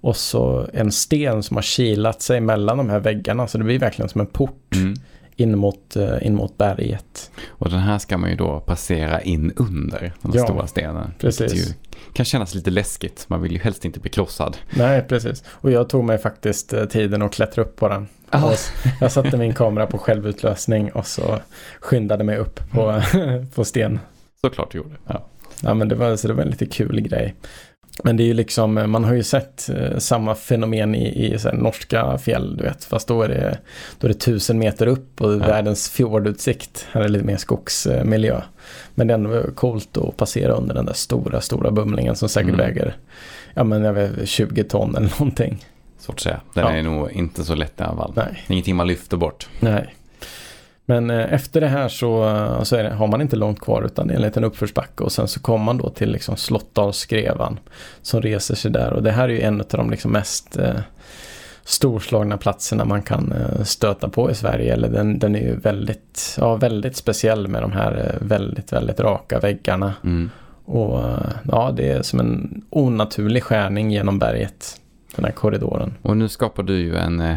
och 0.00 0.16
så 0.16 0.68
en 0.72 0.92
sten 0.92 1.42
som 1.42 1.56
har 1.56 1.62
kilat 1.62 2.22
sig 2.22 2.40
mellan 2.40 2.78
de 2.78 2.90
här 2.90 3.00
väggarna. 3.00 3.46
Så 3.46 3.58
det 3.58 3.64
blir 3.64 3.78
verkligen 3.78 4.08
som 4.08 4.20
en 4.20 4.26
port 4.26 4.74
mm. 4.74 4.94
in, 5.36 5.58
mot, 5.58 5.96
eh, 5.96 6.26
in 6.26 6.34
mot 6.34 6.58
berget. 6.58 7.30
Och 7.48 7.70
den 7.70 7.80
här 7.80 7.98
ska 7.98 8.18
man 8.18 8.30
ju 8.30 8.36
då 8.36 8.60
passera 8.60 9.20
in 9.20 9.52
under 9.56 10.12
den 10.22 10.32
ja, 10.34 10.44
stora 10.44 10.66
stenen. 10.66 11.14
Precis. 11.18 11.54
Ju 11.54 11.74
kan 12.12 12.24
kännas 12.24 12.54
lite 12.54 12.70
läskigt. 12.70 13.24
Man 13.28 13.42
vill 13.42 13.52
ju 13.52 13.58
helst 13.58 13.84
inte 13.84 14.00
bli 14.00 14.10
krossad. 14.10 14.56
Nej, 14.70 15.04
precis. 15.08 15.44
Och 15.48 15.70
jag 15.70 15.88
tog 15.88 16.04
mig 16.04 16.18
faktiskt 16.18 16.72
eh, 16.72 16.84
tiden 16.84 17.22
att 17.22 17.32
klättra 17.32 17.62
upp 17.62 17.76
på 17.76 17.88
den. 17.88 18.08
Ah. 18.30 18.52
Jag 19.00 19.12
satte 19.12 19.36
min 19.36 19.54
kamera 19.54 19.86
på 19.86 19.98
självutlösning 19.98 20.92
och 20.92 21.06
så 21.06 21.38
skyndade 21.80 22.24
mig 22.24 22.38
upp 22.38 22.70
på, 22.70 23.02
mm. 23.14 23.46
på 23.54 23.64
sten. 23.64 23.98
Såklart 24.40 24.72
du 24.72 24.78
gjorde. 24.78 24.94
Ja. 25.06 25.26
Ja 25.62 25.74
men 25.74 25.88
det 25.88 25.94
var, 25.94 26.16
så 26.16 26.28
det 26.28 26.34
var 26.34 26.42
en 26.42 26.50
lite 26.50 26.66
kul 26.66 27.00
grej. 27.00 27.34
Men 28.04 28.16
det 28.16 28.22
är 28.22 28.26
ju 28.26 28.34
liksom, 28.34 28.74
man 28.90 29.04
har 29.04 29.14
ju 29.14 29.22
sett 29.22 29.70
eh, 29.70 29.98
samma 29.98 30.34
fenomen 30.34 30.94
i, 30.94 31.06
i 31.06 31.38
norska 31.52 32.18
fjäll, 32.18 32.56
du 32.56 32.64
vet. 32.64 32.84
Fast 32.84 33.08
då 33.08 33.22
är 33.22 33.28
det, 33.28 33.58
då 33.98 34.06
är 34.06 34.08
det 34.08 34.18
tusen 34.18 34.58
meter 34.58 34.86
upp 34.86 35.20
och 35.20 35.32
ja. 35.32 35.36
världens 35.38 35.90
fjordutsikt. 35.90 36.86
Här 36.92 37.00
är 37.00 37.04
det 37.04 37.12
lite 37.12 37.24
mer 37.24 37.36
skogsmiljö. 37.36 38.40
Men 38.94 39.06
det 39.06 39.12
är 39.12 39.18
ändå 39.18 39.42
coolt 39.54 39.96
att 39.96 40.16
passera 40.16 40.52
under 40.52 40.74
den 40.74 40.86
där 40.86 40.92
stora, 40.92 41.40
stora 41.40 41.70
bumlingen 41.70 42.16
som 42.16 42.28
säkert 42.28 42.54
mm. 42.54 42.66
väger, 42.66 42.96
ja 43.54 43.64
men 43.64 43.84
jag 43.84 43.92
vet, 43.92 44.28
20 44.28 44.64
ton 44.64 44.96
eller 44.96 45.10
någonting. 45.10 45.64
Svårt 45.98 46.14
att 46.14 46.20
säga. 46.20 46.40
Den 46.54 46.64
ja. 46.64 46.70
är 46.70 46.82
nog 46.82 47.10
inte 47.12 47.44
så 47.44 47.54
lätt 47.54 47.80
i 47.80 47.82
alla 47.82 47.96
fall. 47.96 48.12
Nej. 48.16 48.44
Ingenting 48.48 48.76
man 48.76 48.86
lyfter 48.86 49.16
bort. 49.16 49.48
Nej. 49.60 49.94
Men 50.88 51.10
eh, 51.10 51.32
efter 51.32 51.60
det 51.60 51.68
här 51.68 51.88
så, 51.88 52.28
eh, 52.28 52.62
så 52.62 52.76
det, 52.76 52.90
har 52.90 53.06
man 53.06 53.20
inte 53.20 53.36
långt 53.36 53.60
kvar 53.60 53.82
utan 53.82 54.06
det 54.06 54.14
är 54.14 54.16
en 54.16 54.22
liten 54.22 54.44
uppförsbacke 54.44 55.04
och 55.04 55.12
sen 55.12 55.28
så 55.28 55.40
kommer 55.40 55.64
man 55.64 55.78
då 55.78 55.90
till 55.90 56.12
liksom 56.12 56.36
Slottdalsskrevan 56.36 57.58
som 58.02 58.22
reser 58.22 58.54
sig 58.54 58.70
där 58.70 58.92
och 58.92 59.02
det 59.02 59.10
här 59.10 59.24
är 59.24 59.32
ju 59.32 59.40
en 59.40 59.60
av 59.60 59.66
de 59.70 59.90
liksom 59.90 60.12
mest 60.12 60.56
eh, 60.56 60.80
storslagna 61.64 62.36
platserna 62.36 62.84
man 62.84 63.02
kan 63.02 63.32
eh, 63.32 63.62
stöta 63.62 64.08
på 64.08 64.30
i 64.30 64.34
Sverige. 64.34 64.72
Eller 64.72 64.88
den, 64.88 65.18
den 65.18 65.36
är 65.36 65.40
ju 65.40 65.56
väldigt, 65.56 66.36
ja, 66.38 66.56
väldigt 66.56 66.96
speciell 66.96 67.48
med 67.48 67.62
de 67.62 67.72
här 67.72 68.14
eh, 68.20 68.26
väldigt, 68.26 68.72
väldigt 68.72 69.00
raka 69.00 69.38
väggarna. 69.38 69.94
Mm. 70.04 70.30
Och 70.64 71.04
ja, 71.42 71.72
det 71.76 71.90
är 71.90 72.02
som 72.02 72.20
en 72.20 72.64
onaturlig 72.70 73.42
skärning 73.42 73.90
genom 73.90 74.18
berget. 74.18 74.80
den 75.16 75.24
här 75.24 75.32
korridoren. 75.32 75.94
Och 76.02 76.16
nu 76.16 76.28
skapar 76.28 76.62
du 76.62 76.78
ju 76.78 76.96
en, 76.96 77.20
eh, 77.20 77.36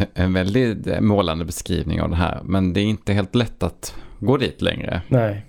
en 0.14 0.32
väldigt 0.32 0.86
eh, 0.86 1.00
målande 1.00 1.44
beskrivning 1.44 2.02
av 2.02 2.10
det 2.10 2.16
här. 2.16 2.40
Men 2.44 2.72
det 2.72 2.80
är 2.80 2.84
inte 2.84 3.12
helt 3.12 3.34
lätt 3.34 3.62
att 3.62 3.94
gå 4.18 4.36
dit 4.36 4.62
längre. 4.62 5.02
Nej, 5.08 5.44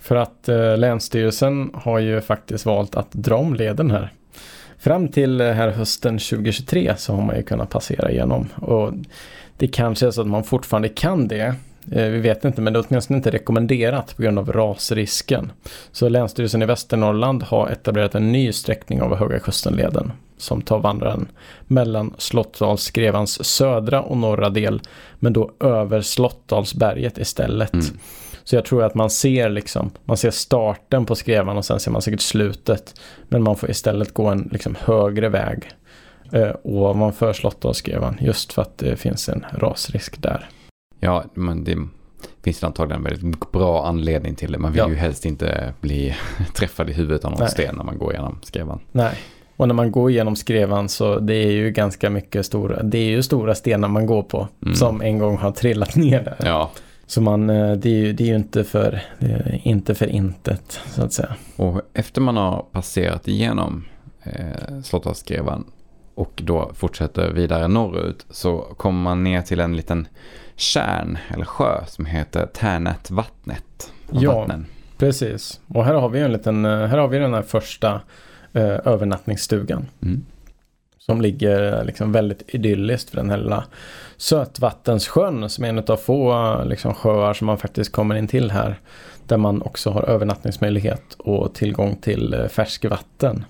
för 0.00 0.16
att 0.16 0.48
eh, 0.48 0.78
Länsstyrelsen 0.78 1.70
har 1.74 1.98
ju 1.98 2.20
faktiskt 2.20 2.66
valt 2.66 2.94
att 2.94 3.12
dra 3.12 3.36
om 3.36 3.54
leden 3.54 3.90
här. 3.90 4.12
Fram 4.78 5.08
till 5.08 5.40
eh, 5.40 5.50
här 5.50 5.70
hösten 5.70 6.18
2023 6.18 6.94
så 6.96 7.14
har 7.14 7.22
man 7.22 7.36
ju 7.36 7.42
kunnat 7.42 7.70
passera 7.70 8.10
igenom. 8.10 8.48
Och 8.54 8.92
det 9.56 9.68
kanske 9.68 10.06
är 10.06 10.10
så 10.10 10.20
att 10.20 10.26
man 10.26 10.44
fortfarande 10.44 10.88
kan 10.88 11.28
det. 11.28 11.54
Eh, 11.92 12.08
vi 12.08 12.18
vet 12.18 12.44
inte, 12.44 12.60
men 12.60 12.72
det 12.72 12.78
är 12.78 12.84
åtminstone 12.88 13.16
inte 13.16 13.30
rekommenderat 13.30 14.16
på 14.16 14.22
grund 14.22 14.38
av 14.38 14.52
rasrisken. 14.52 15.52
Så 15.92 16.08
Länsstyrelsen 16.08 16.62
i 16.62 16.66
Västernorrland 16.66 17.42
har 17.42 17.68
etablerat 17.68 18.14
en 18.14 18.32
ny 18.32 18.52
sträckning 18.52 19.02
av 19.02 19.16
Höga 19.16 19.38
Kustenleden 19.38 20.12
som 20.36 20.62
tar 20.62 20.78
vandraren 20.78 21.28
mellan 21.66 22.14
Slottdalsgrevans 22.18 23.44
södra 23.44 24.02
och 24.02 24.16
norra 24.16 24.50
del, 24.50 24.80
men 25.18 25.32
då 25.32 25.50
över 25.60 26.00
Slottdalsberget 26.00 27.18
istället. 27.18 27.72
Mm. 27.72 27.86
Så 28.44 28.56
jag 28.56 28.64
tror 28.64 28.84
att 28.84 28.94
man 28.94 29.10
ser 29.10 29.48
liksom, 29.48 29.90
man 30.04 30.16
ser 30.16 30.30
starten 30.30 31.06
på 31.06 31.14
skrevan 31.14 31.56
och 31.56 31.64
sen 31.64 31.80
ser 31.80 31.90
man 31.90 32.02
säkert 32.02 32.20
slutet. 32.20 33.00
Men 33.28 33.42
man 33.42 33.56
får 33.56 33.70
istället 33.70 34.14
gå 34.14 34.26
en 34.26 34.48
liksom 34.52 34.76
högre 34.80 35.28
väg 35.28 35.70
eh, 36.32 36.50
ovanför 36.62 37.32
Slottdalsskrevan 37.32 38.18
just 38.20 38.52
för 38.52 38.62
att 38.62 38.78
det 38.78 38.96
finns 38.96 39.28
en 39.28 39.46
rasrisk 39.52 40.22
där. 40.22 40.48
Ja, 41.00 41.24
men 41.34 41.64
det 41.64 41.76
finns 42.42 42.60
det 42.60 42.66
antagligen 42.66 43.06
en 43.06 43.10
väldigt 43.10 43.52
bra 43.52 43.86
anledning 43.86 44.34
till 44.34 44.52
det. 44.52 44.58
Man 44.58 44.72
vill 44.72 44.78
ja. 44.78 44.88
ju 44.88 44.94
helst 44.94 45.24
inte 45.24 45.72
bli 45.80 46.14
träffad 46.54 46.90
i 46.90 46.92
huvudet 46.92 47.24
av 47.24 47.30
någon 47.30 47.40
Nej. 47.40 47.50
sten 47.50 47.74
när 47.76 47.84
man 47.84 47.98
går 47.98 48.12
igenom 48.12 48.38
skrevan. 48.42 48.80
Nej, 48.92 49.18
och 49.56 49.68
när 49.68 49.74
man 49.74 49.92
går 49.92 50.10
igenom 50.10 50.36
skrevan 50.36 50.88
så 50.88 51.18
det 51.18 51.34
är 51.34 51.50
ju 51.50 51.70
ganska 51.70 52.10
mycket 52.10 52.46
stora, 52.46 52.82
det 52.82 52.98
är 52.98 53.10
ju 53.10 53.22
stora 53.22 53.54
stenar 53.54 53.88
man 53.88 54.06
går 54.06 54.22
på 54.22 54.48
mm. 54.62 54.74
som 54.74 55.02
en 55.02 55.18
gång 55.18 55.36
har 55.36 55.50
trillat 55.50 55.96
ner 55.96 56.22
där. 56.24 56.36
Ja, 56.48 56.70
så 57.06 57.20
man, 57.20 57.50
eh, 57.50 57.72
det, 57.72 57.88
är 57.88 57.94
ju, 57.94 58.12
det 58.12 58.24
är 58.24 58.28
ju 58.28 58.36
inte 58.36 58.64
för, 58.64 59.02
inte 59.62 59.94
för 59.94 60.06
intet 60.06 60.80
så 60.86 61.02
att 61.02 61.12
säga. 61.12 61.34
Och 61.56 61.80
efter 61.94 62.20
man 62.20 62.36
har 62.36 62.64
passerat 62.72 63.28
igenom 63.28 63.84
eh, 64.22 64.82
Slottsskrevan 64.84 65.64
och 66.18 66.40
då 66.44 66.70
fortsätter 66.74 67.32
vidare 67.32 67.68
norrut 67.68 68.26
så 68.30 68.58
kommer 68.60 69.02
man 69.02 69.24
ner 69.24 69.42
till 69.42 69.60
en 69.60 69.76
liten 69.76 70.08
kärn 70.56 71.18
eller 71.34 71.44
sjö 71.44 71.84
som 71.86 72.06
heter 72.06 72.46
Tärnätvattnet. 72.46 73.92
Ja, 74.10 74.38
vattnen. 74.38 74.66
precis. 74.98 75.60
Och 75.68 75.84
här 75.84 75.94
har 75.94 76.08
vi 76.08 76.20
en 76.20 76.32
liten, 76.32 76.64
eh, 76.64 76.86
här 76.86 76.98
har 76.98 77.08
vi 77.08 77.18
den 77.18 77.34
här 77.34 77.42
första 77.42 78.00
eh, 78.52 78.78
övernattningsstugan. 78.84 79.86
Mm. 80.02 80.24
Som 80.98 81.20
ligger 81.20 81.84
liksom 81.84 82.12
väldigt 82.12 82.54
idylliskt 82.54 83.10
för 83.10 83.16
den 83.16 83.30
här 83.30 83.38
lilla 83.38 83.64
Sötvattenssjön 84.16 85.50
som 85.50 85.64
är 85.64 85.68
en 85.68 85.78
av 85.78 85.96
få 85.96 86.62
liksom, 86.64 86.94
sjöar 86.94 87.34
som 87.34 87.46
man 87.46 87.58
faktiskt 87.58 87.92
kommer 87.92 88.14
in 88.14 88.28
till 88.28 88.50
här. 88.50 88.80
Där 89.26 89.36
man 89.36 89.62
också 89.62 89.90
har 89.90 90.02
övernattningsmöjlighet 90.02 91.14
och 91.18 91.54
tillgång 91.54 91.96
till 91.96 92.34
eh, 92.34 92.46
färskvatten. 92.46 93.44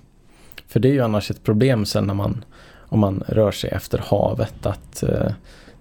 För 0.68 0.80
det 0.80 0.88
är 0.88 0.92
ju 0.92 1.00
annars 1.00 1.30
ett 1.30 1.44
problem 1.44 1.84
sen 1.86 2.06
när 2.06 2.14
man 2.14 2.44
om 2.88 3.00
man 3.00 3.24
rör 3.26 3.50
sig 3.50 3.70
efter 3.70 4.02
havet 4.06 4.66
att 4.66 5.02
eh, 5.02 5.32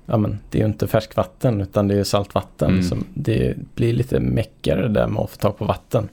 ja, 0.05 0.17
men, 0.17 0.39
det 0.49 0.57
är 0.57 0.61
ju 0.61 0.67
inte 0.67 0.87
färskvatten 0.87 1.61
utan 1.61 1.87
det 1.87 1.95
är 1.95 2.03
saltvatten. 2.03 2.69
Mm. 2.69 2.83
Så 2.83 2.97
det 3.13 3.57
blir 3.75 3.93
lite 3.93 4.19
meckigare 4.19 4.87
där 4.87 5.07
med 5.07 5.21
att 5.21 5.29
få 5.29 5.37
tag 5.37 5.57
på 5.57 5.65
vatten. 5.65 6.09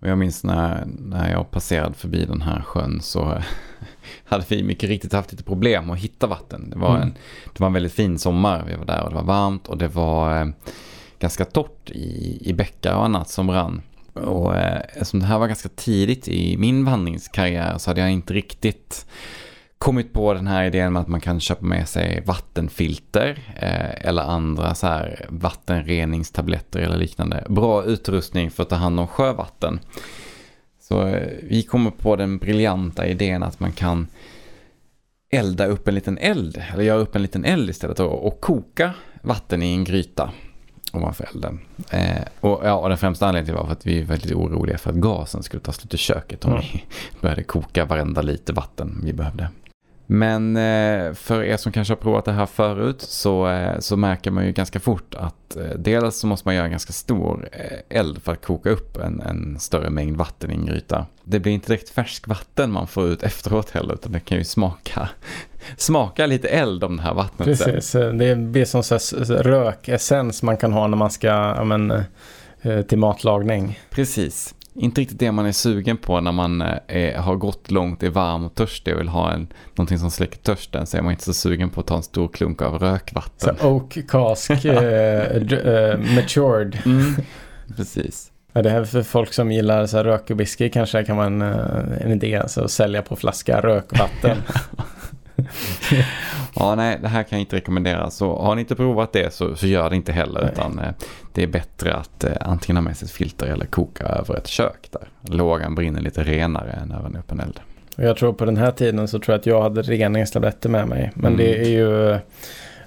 Och 0.00 0.08
jag 0.08 0.18
minns 0.18 0.44
när, 0.44 0.84
när 0.86 1.30
jag 1.30 1.50
passerade 1.50 1.94
förbi 1.94 2.24
den 2.24 2.42
här 2.42 2.62
sjön 2.62 3.00
så 3.00 3.42
hade 4.24 4.44
vi 4.48 4.62
mycket 4.62 4.88
riktigt 4.88 5.12
haft 5.12 5.32
lite 5.32 5.44
problem 5.44 5.90
att 5.90 5.98
hitta 5.98 6.26
vatten. 6.26 6.70
Det 6.70 6.78
var, 6.78 6.90
mm. 6.96 7.02
en, 7.02 7.14
det 7.52 7.60
var 7.60 7.66
en 7.66 7.72
väldigt 7.72 7.92
fin 7.92 8.18
sommar, 8.18 8.64
vi 8.66 8.74
var 8.74 8.84
där 8.84 9.02
och 9.02 9.08
det 9.08 9.16
var 9.16 9.24
varmt 9.24 9.66
och 9.66 9.78
det 9.78 9.88
var 9.88 10.40
eh, 10.40 10.48
ganska 11.18 11.44
torrt 11.44 11.90
i, 11.90 12.38
i 12.40 12.52
bäckar 12.52 12.94
och 12.94 13.04
annat 13.04 13.28
som 13.28 13.50
rann. 13.50 13.82
Och 14.16 14.56
eh, 14.56 14.80
eftersom 14.94 15.20
det 15.20 15.26
här 15.26 15.38
var 15.38 15.46
ganska 15.46 15.68
tidigt 15.68 16.28
i 16.28 16.56
min 16.56 16.84
vandringskarriär 16.84 17.78
så 17.78 17.90
hade 17.90 18.00
jag 18.00 18.10
inte 18.10 18.34
riktigt 18.34 19.06
kommit 19.78 20.12
på 20.12 20.34
den 20.34 20.46
här 20.46 20.64
idén 20.64 20.92
med 20.92 21.02
att 21.02 21.08
man 21.08 21.20
kan 21.20 21.40
köpa 21.40 21.64
med 21.64 21.88
sig 21.88 22.22
vattenfilter 22.26 23.38
eh, 23.56 24.08
eller 24.08 24.22
andra 24.22 24.74
så 24.74 24.86
här 24.86 25.26
vattenreningstabletter 25.28 26.80
eller 26.80 26.96
liknande. 26.96 27.44
Bra 27.48 27.84
utrustning 27.84 28.50
för 28.50 28.62
att 28.62 28.68
ta 28.68 28.76
hand 28.76 29.00
om 29.00 29.06
sjövatten. 29.06 29.80
Så 30.80 31.06
eh, 31.06 31.28
vi 31.42 31.62
kommer 31.62 31.90
på 31.90 32.16
den 32.16 32.38
briljanta 32.38 33.06
idén 33.06 33.42
att 33.42 33.60
man 33.60 33.72
kan 33.72 34.06
elda 35.30 35.66
upp 35.66 35.88
en 35.88 35.94
liten 35.94 36.18
eld, 36.18 36.62
eller 36.72 36.84
göra 36.84 36.98
upp 36.98 37.16
en 37.16 37.22
liten 37.22 37.44
eld 37.44 37.70
istället 37.70 38.00
och, 38.00 38.26
och 38.26 38.40
koka 38.40 38.92
vatten 39.22 39.62
i 39.62 39.72
en 39.72 39.84
gryta 39.84 40.30
ovanför 40.92 41.28
elden. 41.34 41.60
Eh, 41.90 42.22
och, 42.40 42.60
ja, 42.64 42.74
och 42.74 42.88
den 42.88 42.98
främsta 42.98 43.26
anledningen 43.26 43.60
var 43.60 43.66
för 43.66 43.72
att 43.72 43.86
vi 43.86 44.00
är 44.00 44.04
väldigt 44.04 44.32
oroliga 44.32 44.78
för 44.78 44.90
att 44.90 44.96
gasen 44.96 45.42
skulle 45.42 45.60
ta 45.60 45.72
slut 45.72 45.94
i 45.94 45.96
köket 45.96 46.44
om 46.44 46.52
mm. 46.52 46.64
vi 46.72 46.84
började 47.20 47.42
koka 47.42 47.84
varenda 47.84 48.22
liter 48.22 48.52
vatten 48.52 49.00
vi 49.04 49.12
behövde. 49.12 49.48
Men 50.06 50.56
eh, 50.56 51.14
för 51.14 51.42
er 51.42 51.56
som 51.56 51.72
kanske 51.72 51.94
har 51.94 51.96
provat 51.96 52.24
det 52.24 52.32
här 52.32 52.46
förut 52.46 53.00
så, 53.00 53.48
eh, 53.48 53.78
så 53.78 53.96
märker 53.96 54.30
man 54.30 54.46
ju 54.46 54.52
ganska 54.52 54.80
fort 54.80 55.14
att 55.14 55.56
eh, 55.56 55.62
dels 55.78 56.18
så 56.18 56.26
måste 56.26 56.48
man 56.48 56.54
göra 56.54 56.64
en 56.64 56.70
ganska 56.70 56.92
stor 56.92 57.48
eld 57.88 58.22
för 58.22 58.32
att 58.32 58.44
koka 58.44 58.70
upp 58.70 58.96
en, 58.96 59.20
en 59.20 59.58
större 59.60 59.90
mängd 59.90 60.16
vatten 60.16 60.50
i 60.50 60.54
en 60.54 60.66
gryta. 60.66 61.06
Det 61.24 61.40
blir 61.40 61.52
inte 61.52 61.66
direkt 61.66 61.88
färskvatten 61.88 62.72
man 62.72 62.86
får 62.86 63.08
ut 63.08 63.22
efteråt 63.22 63.70
heller 63.70 63.94
utan 63.94 64.12
det 64.12 64.20
kan 64.20 64.38
ju 64.38 64.44
smaka, 64.44 65.08
smaka 65.76 66.26
lite 66.26 66.48
eld 66.48 66.84
om 66.84 66.96
det 66.96 67.02
här 67.02 67.14
vattnet. 67.14 67.46
Precis, 67.46 67.92
det 67.92 68.36
blir 68.36 68.64
som 68.64 68.82
så 68.82 68.98
rökessens 69.34 70.42
man 70.42 70.56
kan 70.56 70.72
ha 70.72 70.86
när 70.86 70.96
man 70.96 71.10
ska, 71.10 71.64
men, 71.64 72.04
till 72.88 72.98
matlagning. 72.98 73.80
Precis 73.90 74.55
inte 74.78 75.00
riktigt 75.00 75.18
det 75.18 75.32
man 75.32 75.46
är 75.46 75.52
sugen 75.52 75.96
på 75.96 76.20
när 76.20 76.32
man 76.32 76.62
eh, 76.62 76.78
är, 76.86 77.18
har 77.18 77.36
gått 77.36 77.70
långt, 77.70 78.02
är 78.02 78.10
varm 78.10 78.44
och 78.44 78.54
törstig 78.54 78.94
och 78.94 79.00
vill 79.00 79.08
ha 79.08 79.32
en, 79.32 79.46
någonting 79.74 79.98
som 79.98 80.10
släcker 80.10 80.38
törsten 80.38 80.86
så 80.86 80.96
är 80.96 81.02
man 81.02 81.10
inte 81.12 81.24
så 81.24 81.34
sugen 81.34 81.70
på 81.70 81.80
att 81.80 81.86
ta 81.86 81.96
en 81.96 82.02
stor 82.02 82.28
klunk 82.28 82.62
av 82.62 82.78
rökvatten. 82.78 83.56
Så 83.60 83.68
oak 83.68 83.98
cask 84.08 84.50
uh, 84.50 84.72
uh, 84.72 86.14
matured. 86.14 86.78
Mm, 86.86 87.14
precis. 87.76 88.32
Ja, 88.52 88.62
det 88.62 88.70
här 88.70 88.84
för 88.84 89.02
folk 89.02 89.32
som 89.32 89.52
gillar 89.52 89.86
så 89.86 89.96
här 89.96 90.04
rök 90.04 90.30
och 90.30 90.40
whisky 90.40 90.68
kanske 90.68 91.04
kan 91.04 91.16
vara 91.16 91.26
en, 91.26 91.42
en 91.42 92.12
idé, 92.12 92.36
alltså 92.36 92.64
att 92.64 92.70
sälja 92.70 93.02
på 93.02 93.16
flaska 93.16 93.60
rökvatten. 93.60 94.36
ja, 96.54 96.74
nej, 96.74 96.98
det 97.02 97.08
här 97.08 97.22
kan 97.22 97.38
jag 97.38 97.40
inte 97.40 97.56
rekommendera. 97.56 98.10
Så 98.10 98.38
har 98.38 98.54
ni 98.54 98.60
inte 98.60 98.74
provat 98.74 99.12
det 99.12 99.34
så, 99.34 99.56
så 99.56 99.66
gör 99.66 99.90
det 99.90 99.96
inte 99.96 100.12
heller. 100.12 100.40
Nej. 100.40 100.50
Utan 100.52 100.78
eh, 100.78 100.90
det 101.32 101.42
är 101.42 101.46
bättre 101.46 101.94
att 101.94 102.24
eh, 102.24 102.32
antingen 102.40 102.76
ha 102.76 102.82
med 102.82 102.96
sig 102.96 103.06
ett 103.06 103.12
filter 103.12 103.46
eller 103.46 103.66
koka 103.66 104.04
över 104.04 104.36
ett 104.36 104.46
kök 104.46 104.88
där. 104.90 105.08
Lågan 105.34 105.74
brinner 105.74 106.00
lite 106.00 106.22
renare 106.22 106.70
än 106.70 106.92
över 106.92 107.06
en 107.06 107.16
öppen 107.16 107.40
eld. 107.40 107.60
Jag 107.96 108.16
tror 108.16 108.32
på 108.32 108.44
den 108.44 108.56
här 108.56 108.70
tiden 108.70 109.08
så 109.08 109.18
tror 109.18 109.32
jag 109.32 109.40
att 109.40 109.46
jag 109.46 109.62
hade 109.62 109.82
reningstabletter 109.82 110.68
med 110.68 110.88
mig. 110.88 111.12
Men 111.14 111.34
mm. 111.34 111.36
det 111.36 111.60
är 111.60 111.68
ju... 111.68 112.18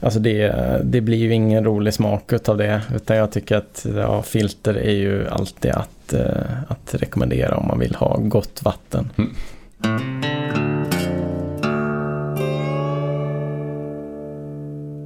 Alltså 0.02 0.20
det, 0.20 0.52
det 0.84 1.02
blir 1.02 1.18
ju 1.18 1.34
ingen 1.34 1.64
rolig 1.64 1.94
smak 1.94 2.50
av 2.50 2.58
det. 2.58 2.82
Utan 2.96 3.18
jag 3.18 3.32
tycker 3.32 3.58
att 3.58 3.86
ja, 3.96 4.22
filter 4.22 4.78
är 4.78 4.92
ju 4.92 5.28
alltid 5.28 5.72
att, 5.72 6.14
eh, 6.14 6.64
att 6.68 6.96
rekommendera 6.96 7.56
om 7.58 7.68
man 7.68 7.80
vill 7.80 7.96
ha 7.96 8.18
gott 8.18 8.62
vatten. 8.64 9.10
Mm. 9.18 9.36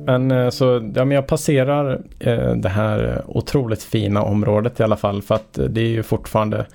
Men 0.05 0.31
eh, 0.31 0.49
så, 0.49 0.91
ja, 0.95 1.05
men 1.05 1.11
jag 1.11 1.27
passerar 1.27 2.01
eh, 2.19 2.55
det 2.55 2.69
här 2.69 3.21
otroligt 3.27 3.83
fina 3.83 4.21
området 4.21 4.79
i 4.79 4.83
alla 4.83 4.95
fall 4.97 5.21
för 5.21 5.35
att 5.35 5.57
eh, 5.57 5.65
det 5.65 5.81
är 5.81 5.87
ju 5.87 6.03
fortfarande, 6.03 6.65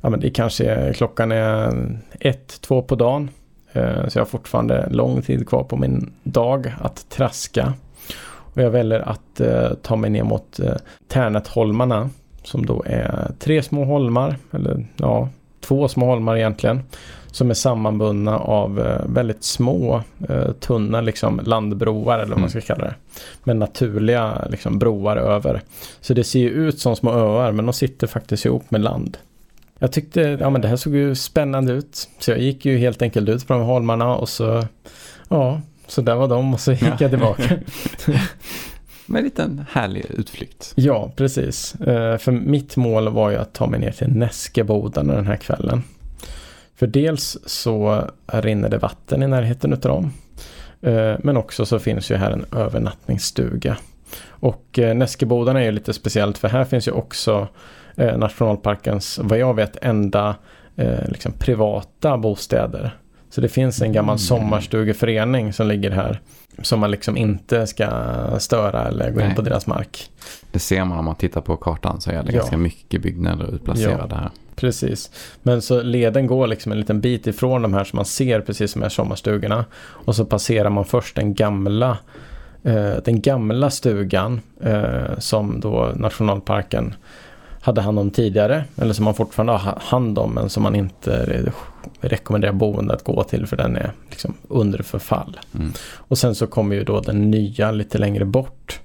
ja 0.00 0.10
men 0.10 0.20
det 0.20 0.30
kanske 0.30 0.92
klockan 0.92 1.32
är 1.32 1.72
ett, 2.20 2.60
två 2.60 2.82
på 2.82 2.94
dagen. 2.94 3.30
Eh, 3.72 4.08
så 4.08 4.18
jag 4.18 4.20
har 4.20 4.26
fortfarande 4.26 4.88
lång 4.90 5.22
tid 5.22 5.48
kvar 5.48 5.64
på 5.64 5.76
min 5.76 6.12
dag 6.22 6.74
att 6.80 7.08
traska. 7.08 7.72
Och 8.28 8.62
jag 8.62 8.70
väljer 8.70 9.00
att 9.00 9.40
eh, 9.40 9.70
ta 9.82 9.96
mig 9.96 10.10
ner 10.10 10.24
mot 10.24 10.60
eh, 10.60 10.74
Tärnetholmarna 11.08 12.10
som 12.42 12.66
då 12.66 12.82
är 12.86 13.30
tre 13.38 13.62
små 13.62 13.84
holmar, 13.84 14.36
eller 14.52 14.86
ja, 14.96 15.28
två 15.60 15.88
små 15.88 16.06
holmar 16.06 16.36
egentligen 16.36 16.82
som 17.36 17.50
är 17.50 17.54
sammanbundna 17.54 18.38
av 18.38 18.80
eh, 18.80 19.06
väldigt 19.06 19.44
små 19.44 20.02
eh, 20.28 20.52
tunna 20.52 21.00
liksom, 21.00 21.40
landbroar 21.44 22.18
eller 22.18 22.30
vad 22.30 22.40
man 22.40 22.50
ska 22.50 22.58
mm. 22.58 22.66
kalla 22.66 22.84
det. 22.84 22.94
Med 23.44 23.56
naturliga 23.56 24.46
liksom, 24.50 24.78
broar 24.78 25.16
över. 25.16 25.62
Så 26.00 26.14
det 26.14 26.24
ser 26.24 26.38
ju 26.38 26.48
ut 26.48 26.78
som 26.78 26.96
små 26.96 27.10
öar 27.10 27.52
men 27.52 27.66
de 27.66 27.72
sitter 27.72 28.06
faktiskt 28.06 28.44
ihop 28.44 28.70
med 28.70 28.80
land. 28.80 29.18
Jag 29.78 29.92
tyckte 29.92 30.20
ja, 30.20 30.50
men 30.50 30.60
det 30.60 30.68
här 30.68 30.76
såg 30.76 30.94
ju 30.94 31.14
spännande 31.14 31.72
ut. 31.72 32.08
Så 32.18 32.30
jag 32.30 32.38
gick 32.38 32.64
ju 32.64 32.78
helt 32.78 33.02
enkelt 33.02 33.28
ut 33.28 33.46
på 33.46 33.52
de 33.52 33.62
holmarna 33.62 34.16
och 34.16 34.28
så 34.28 34.64
ja, 35.28 35.60
så 35.86 36.02
där 36.02 36.14
var 36.14 36.28
de 36.28 36.54
och 36.54 36.60
så 36.60 36.72
gick 36.72 36.82
ja. 36.82 36.96
jag 37.00 37.10
tillbaka. 37.10 37.42
Med 39.06 39.18
en 39.18 39.24
liten 39.24 39.64
härlig 39.70 40.06
utflykt. 40.10 40.72
Ja, 40.74 41.12
precis. 41.16 41.74
Uh, 41.80 42.16
för 42.16 42.32
mitt 42.32 42.76
mål 42.76 43.08
var 43.08 43.30
ju 43.30 43.36
att 43.36 43.52
ta 43.52 43.66
mig 43.66 43.80
ner 43.80 43.92
till 43.92 44.08
Näskebodarna 44.08 45.14
den 45.14 45.26
här 45.26 45.36
kvällen. 45.36 45.82
För 46.76 46.86
dels 46.86 47.38
så 47.46 48.04
rinner 48.26 48.68
det 48.68 48.78
vatten 48.78 49.22
i 49.22 49.26
närheten 49.26 49.72
utav 49.72 49.90
dem. 49.90 50.12
Eh, 50.80 51.14
men 51.18 51.36
också 51.36 51.66
så 51.66 51.78
finns 51.78 52.10
ju 52.10 52.16
här 52.16 52.30
en 52.30 52.44
övernattningsstuga. 52.52 53.76
Och 54.28 54.78
eh, 54.78 54.94
Näskebodarna 54.94 55.60
är 55.60 55.64
ju 55.64 55.72
lite 55.72 55.92
speciellt 55.92 56.38
för 56.38 56.48
här 56.48 56.64
finns 56.64 56.88
ju 56.88 56.92
också 56.92 57.48
eh, 57.96 58.18
nationalparkens, 58.18 59.18
vad 59.22 59.38
jag 59.38 59.54
vet, 59.54 59.76
enda 59.82 60.36
liksom 61.08 61.32
privata 61.32 62.18
bostäder. 62.18 62.96
Så 63.36 63.42
det 63.42 63.48
finns 63.48 63.82
en 63.82 63.92
gammal 63.92 64.12
mm. 64.12 64.18
sommarstugeförening 64.18 65.52
som 65.52 65.68
ligger 65.68 65.90
här. 65.90 66.20
Som 66.62 66.80
man 66.80 66.90
liksom 66.90 67.16
inte 67.16 67.66
ska 67.66 67.88
störa 68.38 68.88
eller 68.88 69.10
gå 69.10 69.18
Nej. 69.18 69.28
in 69.28 69.34
på 69.34 69.42
deras 69.42 69.66
mark. 69.66 70.10
Det 70.50 70.58
ser 70.58 70.84
man 70.84 70.98
om 70.98 71.04
man 71.04 71.14
tittar 71.14 71.40
på 71.40 71.56
kartan 71.56 72.00
så 72.00 72.10
är 72.10 72.22
det 72.22 72.32
ja. 72.32 72.38
ganska 72.38 72.56
mycket 72.56 73.02
byggnader 73.02 73.54
utplacerade 73.54 74.14
ja. 74.14 74.16
här. 74.16 74.30
Precis. 74.54 75.10
Men 75.42 75.62
så 75.62 75.82
leden 75.82 76.26
går 76.26 76.46
liksom 76.46 76.72
en 76.72 76.78
liten 76.78 77.00
bit 77.00 77.26
ifrån 77.26 77.62
de 77.62 77.74
här 77.74 77.84
som 77.84 77.96
man 77.96 78.04
ser 78.04 78.40
precis 78.40 78.70
som 78.70 78.82
är 78.82 78.88
sommarstugorna. 78.88 79.64
Och 79.78 80.16
så 80.16 80.24
passerar 80.24 80.70
man 80.70 80.84
först 80.84 81.16
den 81.16 81.34
gamla, 81.34 81.98
eh, 82.62 82.94
den 83.04 83.20
gamla 83.20 83.70
stugan 83.70 84.40
eh, 84.60 85.18
som 85.18 85.60
då 85.60 85.92
nationalparken 85.96 86.94
hade 87.66 87.80
hand 87.80 87.98
om 87.98 88.10
tidigare. 88.10 88.64
Eller 88.76 88.94
som 88.94 89.04
man 89.04 89.14
fortfarande 89.14 89.52
har 89.52 89.78
hand 89.82 90.18
om 90.18 90.34
men 90.34 90.50
som 90.50 90.62
man 90.62 90.74
inte 90.74 91.42
rekommenderar 92.00 92.52
boende 92.52 92.94
att 92.94 93.04
gå 93.04 93.24
till 93.24 93.46
för 93.46 93.56
den 93.56 93.76
är 93.76 93.92
liksom 94.10 94.34
under 94.48 94.82
förfall. 94.82 95.40
Mm. 95.54 95.72
Och 95.92 96.18
sen 96.18 96.34
så 96.34 96.46
kommer 96.46 96.76
ju 96.76 96.84
då 96.84 97.00
den 97.00 97.30
nya 97.30 97.70
lite 97.70 97.98
längre 97.98 98.24
bort. 98.24 98.80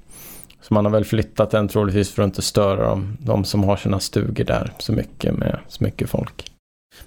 Så 0.62 0.74
man 0.74 0.86
har 0.86 0.92
väl 0.92 1.06
flyttat 1.06 1.52
den 1.52 1.68
troligtvis 1.68 2.12
för 2.12 2.24
att 2.24 2.28
inte 2.28 2.42
störa 2.42 2.90
dem, 2.90 3.18
de 3.20 3.44
som 3.44 3.64
har 3.64 3.76
sina 3.76 4.00
stugor 4.00 4.44
där 4.44 4.72
så 4.78 4.94
mycket 4.94 5.38
med 5.38 5.60
så 5.68 5.84
mycket 5.84 6.10
folk. 6.10 6.52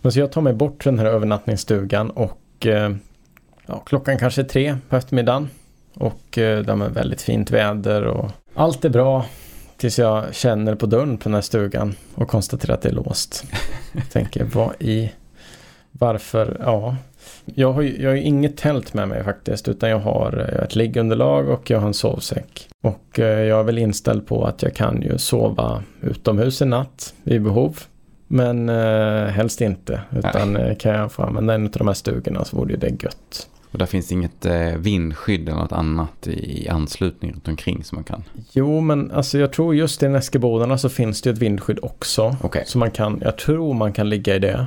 Men 0.03 0.13
så 0.13 0.19
jag 0.19 0.33
tar 0.33 0.41
mig 0.41 0.53
bort 0.53 0.83
till 0.83 0.93
den 0.93 0.99
här 0.99 1.07
övernattningsstugan 1.07 2.11
och 2.11 2.67
eh, 2.67 2.95
ja, 3.67 3.83
klockan 3.87 4.19
kanske 4.19 4.43
är 4.43 4.47
tre 4.47 4.77
på 4.89 4.97
eftermiddagen. 4.97 5.49
Och 5.95 6.39
eh, 6.39 6.65
det 6.65 6.73
är 6.73 6.89
väldigt 6.89 7.23
fint 7.23 7.51
väder 7.51 8.05
och 8.05 8.31
allt 8.55 8.85
är 8.85 8.91
bra. 8.91 9.25
Tills 9.77 9.99
jag 9.99 10.35
känner 10.35 10.75
på 10.75 10.87
dörren 10.87 11.17
på 11.17 11.25
den 11.25 11.35
här 11.35 11.41
stugan 11.41 11.95
och 12.15 12.29
konstaterar 12.29 12.75
att 12.75 12.83
det 12.83 12.89
är 12.89 12.93
låst. 12.93 13.45
Jag 13.93 14.09
tänker, 14.13 14.45
vad 14.45 14.73
i... 14.79 15.13
Varför? 15.99 16.57
Ja. 16.61 16.97
Jag 17.45 17.73
har, 17.73 17.83
jag 17.83 18.11
har 18.11 18.17
inget 18.17 18.57
tält 18.57 18.95
med 18.95 19.09
mig 19.09 19.25
faktiskt 19.25 19.69
utan 19.69 19.91
jag 19.91 19.99
har 19.99 20.39
eh, 20.39 20.65
ett 20.65 20.77
liggunderlag 20.77 21.49
och 21.49 21.71
jag 21.71 21.81
har 21.81 21.87
en 21.87 21.95
sovsäck. 21.95 22.69
Och 22.83 23.19
eh, 23.19 23.41
jag 23.41 23.61
är 23.61 23.63
väl 23.63 23.79
inställd 23.79 24.27
på 24.27 24.45
att 24.45 24.63
jag 24.63 24.75
kan 24.75 25.03
ju 25.03 25.19
sova 25.19 25.83
utomhus 26.01 26.63
en 26.63 26.71
natt 26.71 27.15
vid 27.23 27.43
behov. 27.43 27.79
Men 28.27 28.69
eh, 28.69 29.27
helst 29.27 29.61
inte. 29.61 30.01
Utan 30.17 30.57
eh, 30.57 30.77
kan 30.77 30.93
jag 30.95 31.13
få 31.13 31.23
använda 31.23 31.55
en 31.55 31.65
av 31.65 31.71
de 31.71 31.87
här 31.87 31.95
stugorna 31.95 32.45
så 32.45 32.57
vore 32.57 32.77
det 32.77 33.03
gött. 33.03 33.49
Och 33.75 33.79
där 33.79 33.87
finns 33.87 34.13
inget 34.13 34.47
eh, 34.47 34.77
vindskydd 34.77 35.49
eller 35.49 35.59
något 35.59 35.73
annat 35.73 36.27
i 36.27 36.69
anslutning 36.69 37.33
runt 37.33 37.49
omkring 37.49 37.85
som 37.85 37.97
man 37.97 38.05
kan? 38.05 38.25
Jo, 38.53 38.81
men 38.81 39.11
alltså 39.11 39.39
jag 39.39 39.53
tror 39.53 39.75
just 39.75 40.03
i 40.03 40.09
Näskebodarna 40.09 40.79
så 40.79 40.89
finns 40.89 41.23
det 41.23 41.31
ett 41.31 41.39
vindskydd 41.39 41.79
också. 41.83 42.37
Okay. 42.43 42.63
Så 42.67 42.79
man 42.79 42.91
kan, 42.91 43.21
jag 43.25 43.39
tror 43.39 43.75
man 43.75 43.93
kan 43.93 44.09
ligga 44.09 44.37
i 44.37 44.39
det. 44.39 44.67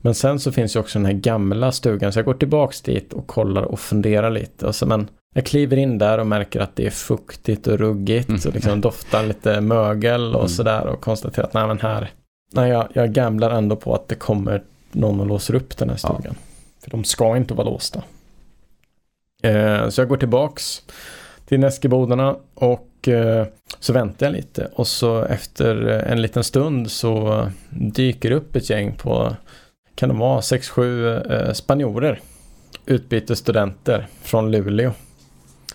Men 0.00 0.14
sen 0.14 0.40
så 0.40 0.52
finns 0.52 0.76
ju 0.76 0.80
också 0.80 0.98
den 0.98 1.06
här 1.06 1.12
gamla 1.12 1.72
stugan 1.72 2.12
så 2.12 2.18
jag 2.18 2.26
går 2.26 2.34
tillbaks 2.34 2.80
dit 2.80 3.12
och 3.12 3.26
kollar 3.26 3.62
och 3.62 3.80
funderar 3.80 4.30
lite. 4.30 4.66
Och 4.66 4.74
så, 4.74 4.86
men 4.86 5.08
jag 5.34 5.46
kliver 5.46 5.76
in 5.76 5.98
där 5.98 6.18
och 6.18 6.26
märker 6.26 6.60
att 6.60 6.76
det 6.76 6.86
är 6.86 6.90
fuktigt 6.90 7.66
och 7.66 7.78
ruggigt 7.78 8.28
mm. 8.28 8.40
och 8.46 8.54
liksom 8.54 8.80
doftar 8.80 9.26
lite 9.26 9.60
mögel 9.60 10.34
och 10.34 10.40
mm. 10.40 10.48
sådär 10.48 10.86
och 10.86 11.00
konstaterar 11.00 11.46
att 11.46 11.54
nej 11.54 11.66
men 11.66 11.80
här, 11.80 12.10
nej 12.52 12.70
jag, 12.70 12.88
jag 12.92 13.12
gamblar 13.12 13.50
ändå 13.50 13.76
på 13.76 13.94
att 13.94 14.08
det 14.08 14.14
kommer 14.14 14.62
någon 14.92 15.20
och 15.20 15.26
låser 15.26 15.54
upp 15.54 15.76
den 15.76 15.90
här 15.90 15.96
stugan. 15.96 16.22
Ja. 16.24 16.32
För 16.82 16.90
de 16.90 17.04
ska 17.04 17.36
inte 17.36 17.54
vara 17.54 17.68
låsta. 17.68 18.02
Eh, 19.42 19.88
så 19.88 20.00
jag 20.00 20.08
går 20.08 20.16
tillbaks 20.16 20.82
till 21.46 21.60
Näskebodarna 21.60 22.36
och 22.54 23.08
eh, 23.08 23.46
så 23.78 23.92
väntar 23.92 24.26
jag 24.26 24.32
lite 24.32 24.70
och 24.74 24.86
så 24.86 25.22
efter 25.22 25.88
eh, 25.88 26.12
en 26.12 26.22
liten 26.22 26.44
stund 26.44 26.90
så 26.90 27.46
dyker 27.70 28.30
upp 28.30 28.56
ett 28.56 28.70
gäng 28.70 28.92
på, 28.92 29.36
kan 29.94 30.08
de 30.08 30.18
vara 30.18 30.40
6-7 30.40 31.32
eh, 31.32 31.52
spanjorer, 31.52 32.20
utbytesstudenter 32.86 34.06
från 34.22 34.50
Luleå 34.50 34.92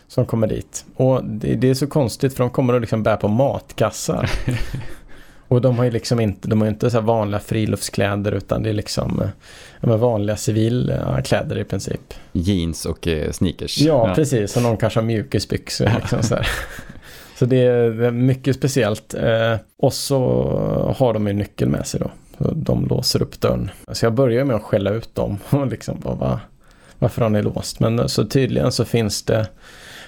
som 0.07 0.25
kommer 0.25 0.47
dit. 0.47 0.85
Och 0.95 1.25
det, 1.25 1.55
det, 1.55 1.69
är 1.69 1.73
så 1.73 1.87
konstigt 1.87 2.33
för 2.33 2.43
de 2.43 2.49
kommer 2.49 2.73
och 2.73 2.81
liksom 2.81 3.03
bär 3.03 3.17
på 3.17 3.27
matkassar. 3.27 4.31
Och 5.47 5.61
de 5.61 5.77
har 5.77 5.85
ju 5.85 5.91
liksom 5.91 6.19
inte, 6.19 6.47
de 6.47 6.61
har 6.61 6.67
inte 6.67 6.89
så 6.89 7.01
vanliga 7.01 7.39
friluftskläder 7.39 8.31
utan 8.31 8.63
det 8.63 8.69
är 8.69 8.73
liksom 8.73 9.23
ja, 9.81 9.97
vanliga 9.97 10.37
civilkläder 10.37 11.57
i 11.57 11.63
princip. 11.63 12.13
Jeans 12.31 12.85
och 12.85 13.07
eh, 13.07 13.31
sneakers. 13.31 13.77
Ja, 13.77 14.07
ja, 14.07 14.15
precis. 14.15 14.57
Och 14.57 14.63
någon 14.63 14.77
kanske 14.77 14.99
har 14.99 15.05
mjukisbyxor. 15.05 15.89
Liksom 15.95 16.23
så, 16.23 16.37
så 17.37 17.45
det 17.45 17.57
är 17.57 18.11
mycket 18.11 18.55
speciellt. 18.55 19.13
Eh, 19.13 19.55
och 19.77 19.93
så 19.93 20.93
har 20.97 21.13
de 21.13 21.27
ju 21.27 21.33
nyckel 21.33 21.69
med 21.69 21.87
sig 21.87 21.99
då. 21.99 22.11
De 22.51 22.87
låser 22.87 23.21
upp 23.21 23.41
dörren. 23.41 23.71
Så 23.91 24.05
jag 24.05 24.13
börjar 24.13 24.45
med 24.45 24.55
att 24.55 24.63
skälla 24.63 24.89
ut 24.89 25.15
dem 25.15 25.37
och 25.49 25.67
liksom 25.67 25.99
bara, 25.99 26.15
va, 26.15 26.39
varför 26.99 27.21
har 27.21 27.29
ni 27.29 27.41
låst? 27.41 27.79
Men 27.79 28.09
så 28.09 28.25
tydligen 28.25 28.71
så 28.71 28.85
finns 28.85 29.23
det 29.23 29.47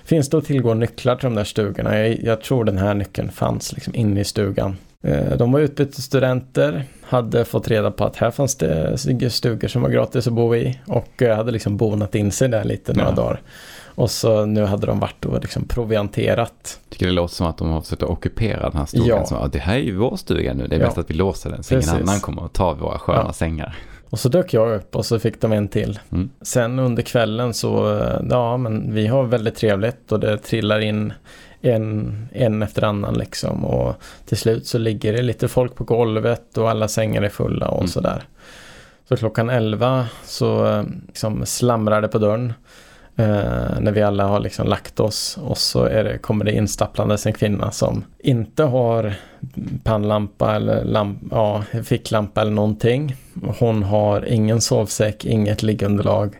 finns 0.03 0.29
det 0.29 0.37
att 0.37 0.45
tillgå 0.45 0.73
nycklar 0.73 1.15
till 1.15 1.23
de 1.23 1.35
där 1.35 1.43
stugorna. 1.43 1.99
Jag, 1.99 2.23
jag 2.23 2.41
tror 2.41 2.65
den 2.65 2.77
här 2.77 2.93
nyckeln 2.93 3.31
fanns 3.31 3.73
liksom 3.73 3.95
inne 3.95 4.19
i 4.19 4.23
stugan. 4.23 4.77
Eh, 5.03 5.37
de 5.37 5.51
var 5.51 5.59
utbytesstudenter, 5.59 6.85
hade 7.01 7.45
fått 7.45 7.67
reda 7.67 7.91
på 7.91 8.05
att 8.05 8.15
här 8.15 8.31
fanns 8.31 8.55
det 8.55 8.97
stugor 9.29 9.67
som 9.67 9.81
var 9.81 9.89
gratis 9.89 10.27
att 10.27 10.33
bo 10.33 10.55
i 10.55 10.79
och 10.85 11.21
eh, 11.21 11.35
hade 11.35 11.51
liksom 11.51 11.77
bonat 11.77 12.15
in 12.15 12.31
sig 12.31 12.49
där 12.49 12.63
lite 12.63 12.93
några 12.93 13.09
ja. 13.09 13.15
dagar. 13.15 13.41
Och 13.85 14.11
så 14.11 14.45
nu 14.45 14.63
hade 14.63 14.87
de 14.87 14.99
varit 14.99 15.25
och 15.25 15.41
liksom 15.41 15.67
provianterat. 15.67 16.79
Tycker 16.89 17.05
det 17.05 17.11
låter 17.11 17.35
som 17.35 17.47
att 17.47 17.57
de 17.57 17.69
har 17.69 17.81
försökt 17.81 18.03
att 18.03 18.09
ockupera 18.09 18.69
den 18.69 18.77
här 18.77 18.85
stugan. 18.85 19.07
Ja. 19.07 19.25
Som, 19.25 19.49
det 19.51 19.59
här 19.59 19.75
är 19.75 19.79
ju 19.79 19.95
vår 19.95 20.15
stuga 20.15 20.53
nu, 20.53 20.67
det 20.67 20.75
är 20.75 20.79
ja. 20.79 20.85
bäst 20.85 20.97
att 20.97 21.09
vi 21.09 21.13
låser 21.13 21.49
den 21.49 21.63
så 21.63 21.75
Precis. 21.75 21.91
ingen 21.91 22.03
annan 22.03 22.19
kommer 22.19 22.45
att 22.45 22.53
ta 22.53 22.73
våra 22.73 22.99
sköna 22.99 23.23
ja. 23.25 23.33
sängar. 23.33 23.77
Och 24.09 24.19
så 24.19 24.29
dök 24.29 24.53
jag 24.53 24.75
upp 24.75 24.95
och 24.95 25.05
så 25.05 25.19
fick 25.19 25.41
de 25.41 25.51
en 25.51 25.67
till. 25.67 25.99
Mm. 26.11 26.29
Sen 26.41 26.79
under 26.79 27.03
kvällen 27.03 27.53
så, 27.53 27.97
eh, 27.99 28.21
ja 28.29 28.57
men 28.57 28.93
vi 28.93 29.07
har 29.07 29.23
väldigt 29.23 29.55
trevligt 29.55 30.11
och 30.11 30.19
det 30.19 30.37
trillar 30.37 30.79
in 30.79 31.13
en, 31.61 32.27
en 32.33 32.61
efter 32.61 32.83
annan 32.83 33.13
liksom. 33.13 33.65
Och 33.65 33.95
till 34.25 34.37
slut 34.37 34.67
så 34.67 34.77
ligger 34.77 35.13
det 35.13 35.21
lite 35.21 35.47
folk 35.47 35.75
på 35.75 35.83
golvet 35.83 36.57
och 36.57 36.69
alla 36.69 36.87
sängar 36.87 37.21
är 37.21 37.29
fulla 37.29 37.67
och 37.67 37.77
mm. 37.77 37.87
sådär. 37.87 38.23
Så 39.09 39.17
klockan 39.17 39.49
11 39.49 40.07
så 40.25 40.83
liksom 41.07 41.45
slamrar 41.45 42.01
det 42.01 42.07
på 42.07 42.17
dörren. 42.17 42.53
Eh, 43.15 43.79
när 43.79 43.91
vi 43.91 44.01
alla 44.01 44.27
har 44.27 44.39
liksom 44.39 44.67
lagt 44.67 44.99
oss 44.99 45.37
och 45.41 45.57
så 45.57 45.83
det, 45.83 46.17
kommer 46.17 46.45
det 46.45 46.51
instapplandes 46.51 47.25
en 47.25 47.33
kvinna 47.33 47.71
som 47.71 48.03
inte 48.19 48.63
har 48.63 49.13
pannlampa 49.83 50.55
eller 50.55 50.83
lamp, 50.83 51.19
ja, 51.31 51.63
ficklampa 51.83 52.41
eller 52.41 52.51
någonting. 52.51 53.15
Hon 53.59 53.83
har 53.83 54.25
ingen 54.25 54.61
sovsäck, 54.61 55.25
inget 55.25 55.63
liggunderlag 55.63 56.35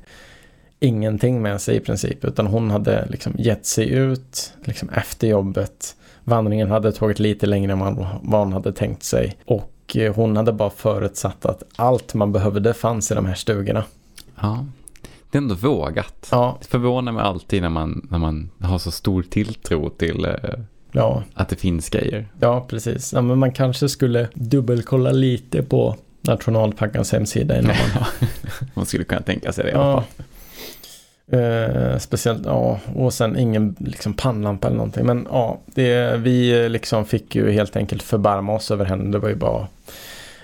ingenting 0.79 1.41
med 1.41 1.61
sig 1.61 1.75
i 1.75 1.79
princip 1.79 2.25
utan 2.25 2.47
hon 2.47 2.71
hade 2.71 3.07
liksom 3.09 3.33
gett 3.37 3.65
sig 3.65 3.89
ut 3.89 4.53
liksom 4.63 4.89
efter 4.89 5.27
jobbet. 5.27 5.95
Vandringen 6.23 6.71
hade 6.71 6.91
tagit 6.91 7.19
lite 7.19 7.45
längre 7.45 7.71
än 7.71 7.79
vad 8.21 8.39
hon 8.39 8.53
hade 8.53 8.73
tänkt 8.73 9.03
sig 9.03 9.37
och 9.45 9.95
eh, 9.95 10.15
hon 10.15 10.37
hade 10.37 10.53
bara 10.53 10.69
förutsatt 10.69 11.45
att 11.45 11.63
allt 11.75 12.13
man 12.13 12.31
behövde 12.31 12.73
fanns 12.73 13.11
i 13.11 13.15
de 13.15 13.25
här 13.25 13.35
stugorna. 13.35 13.83
Ja, 14.41 14.65
det 15.31 15.37
är 15.37 15.41
ändå 15.41 15.55
vågat. 15.55 16.27
Ja. 16.31 16.57
Det 16.61 16.67
förvånar 16.67 17.11
mig 17.11 17.23
alltid 17.23 17.61
när 17.61 17.69
man, 17.69 18.07
när 18.09 18.19
man 18.19 18.49
har 18.61 18.77
så 18.77 18.91
stor 18.91 19.23
tilltro 19.23 19.89
till 19.89 20.25
eh, 20.25 20.33
ja. 20.91 21.23
att 21.33 21.49
det 21.49 21.55
finns 21.55 21.89
grejer. 21.89 22.27
Ja, 22.39 22.65
precis. 22.69 23.13
Ja, 23.13 23.21
men 23.21 23.39
man 23.39 23.51
kanske 23.51 23.89
skulle 23.89 24.27
dubbelkolla 24.33 25.11
lite 25.11 25.63
på 25.63 25.95
nationalparkens 26.21 27.11
hemsida 27.11 27.59
innan 27.59 27.75
man... 27.93 28.03
man 28.73 28.85
skulle 28.85 29.03
kunna 29.03 29.21
tänka 29.21 29.51
sig 29.51 29.63
det 29.63 29.71
i 29.71 29.73
alla 29.73 29.93
fall. 29.93 30.25
Eh, 31.31 31.97
speciellt, 31.97 32.45
ja, 32.45 32.79
och 32.95 33.13
sen 33.13 33.37
ingen 33.37 33.75
liksom 33.79 34.13
pannlampa 34.13 34.67
eller 34.67 34.77
någonting. 34.77 35.05
Men 35.05 35.27
ja, 35.31 35.59
det, 35.65 36.17
vi 36.17 36.69
liksom 36.69 37.05
fick 37.05 37.35
ju 37.35 37.51
helt 37.51 37.75
enkelt 37.75 38.03
förbarma 38.03 38.53
oss 38.53 38.71
över 38.71 38.85
henne. 38.85 39.11
Det 39.11 39.19
var 39.19 39.29
ju 39.29 39.35
bara 39.35 39.67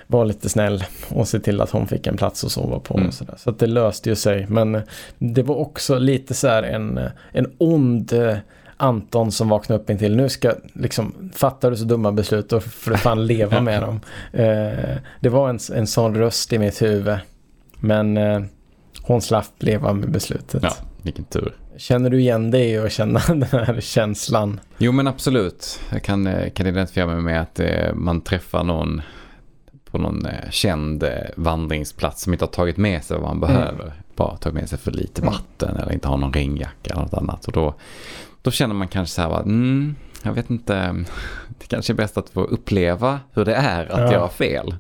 vara 0.08 0.24
lite 0.24 0.50
snäll 0.50 0.84
och 1.10 1.28
se 1.28 1.40
till 1.40 1.62
att 1.62 1.70
hon 1.70 1.88
fick 1.88 2.08
en 2.08 2.18
plats 2.18 2.44
att 2.44 2.52
sova 2.52 2.80
på. 2.80 2.94
Mm. 2.94 3.08
Och 3.08 3.14
så 3.14 3.26
så 3.38 3.50
att 3.50 3.60
det 3.60 3.68
löste 3.68 4.10
ju 4.10 4.16
sig. 4.16 4.46
Men 4.50 4.82
det 5.18 5.44
var 5.44 5.56
också 5.56 5.98
lite 5.98 6.34
så 6.34 6.48
här 6.48 6.64
en, 6.64 7.00
en 7.32 7.52
ond 7.58 8.14
Anton 8.78 9.32
som 9.32 9.50
vaknade 9.50 9.82
upp 9.82 9.90
intill. 9.90 10.16
Nu 10.16 10.30
ska 10.30 10.54
liksom, 10.74 11.32
fattar 11.36 11.72
du 11.72 11.78
så 11.78 11.84
dumma 11.84 12.12
beslut 12.12 12.54
och 12.54 12.64
för 12.64 12.96
fan 12.96 13.26
leva 13.26 13.62
med 13.62 13.82
dem. 13.82 14.00
Eh, 14.32 14.98
det 15.20 15.30
var 15.30 15.50
en, 15.50 15.60
en 15.74 15.88
sån 15.88 16.16
röst 16.16 16.54
i 16.54 16.60
mitt 16.60 16.82
huvud. 16.82 17.18
Men 17.80 18.18
eh, 18.18 18.42
hon 19.04 19.22
slapp 19.22 19.54
leva 19.64 19.94
med 19.94 20.12
beslutet. 20.12 20.64
Ja, 20.64 20.74
vilken 21.02 21.26
tur. 21.26 21.56
Känner 21.78 22.10
du 22.10 22.20
igen 22.20 22.52
dig 22.52 22.80
och 22.80 22.92
känna 22.92 23.20
den 23.28 23.44
här 23.44 23.82
känslan? 23.82 24.60
Jo 24.78 24.92
men 24.92 25.08
absolut. 25.08 25.80
Jag 25.92 26.04
kan, 26.04 26.28
eh, 26.28 26.50
kan 26.50 26.68
identifiera 26.68 27.08
mig 27.08 27.22
med 27.22 27.42
att 27.42 27.60
eh, 27.60 27.94
man 27.94 28.22
träffar 28.22 28.64
någon 28.64 29.02
på 29.94 29.98
någon 29.98 30.26
eh, 30.26 30.50
känd 30.50 31.04
eh, 31.04 31.10
vandringsplats 31.36 32.22
som 32.22 32.34
inte 32.34 32.46
har 32.46 32.52
tagit 32.52 32.78
med 32.78 33.04
sig 33.04 33.18
vad 33.18 33.36
man 33.36 33.38
mm. 33.38 33.62
behöver. 33.62 33.84
Mm. 33.84 33.98
Bara 34.16 34.38
tagit 34.38 34.56
med 34.56 34.70
sig 34.70 34.80
för 34.80 34.92
lite 34.92 35.22
mm. 35.22 35.34
vatten 35.34 35.70
mm. 35.70 35.82
eller 35.82 35.94
inte 35.94 36.08
har 36.08 36.18
någon 36.18 36.34
regnjacka 36.34 36.94
eller 36.94 37.02
något 37.02 37.14
annat. 37.14 37.46
Och 37.46 37.54
då, 37.54 37.76
då 38.42 38.52
känner 38.52 38.76
man 38.76 38.88
kanske 38.88 39.16
så 39.16 39.22
här, 39.22 39.42
mm, 39.42 39.96
jag 40.24 40.34
vet 40.34 40.50
inte, 40.50 40.74
det 41.60 41.68
kanske 41.68 41.94
är 41.94 41.96
bäst 41.96 42.18
att 42.18 42.30
få 42.30 42.44
uppleva 42.44 43.20
hur 43.34 43.46
det 43.46 43.56
är 43.56 43.92
att 43.92 44.00
ja. 44.00 44.12
göra 44.12 44.30
fel. 44.30 44.76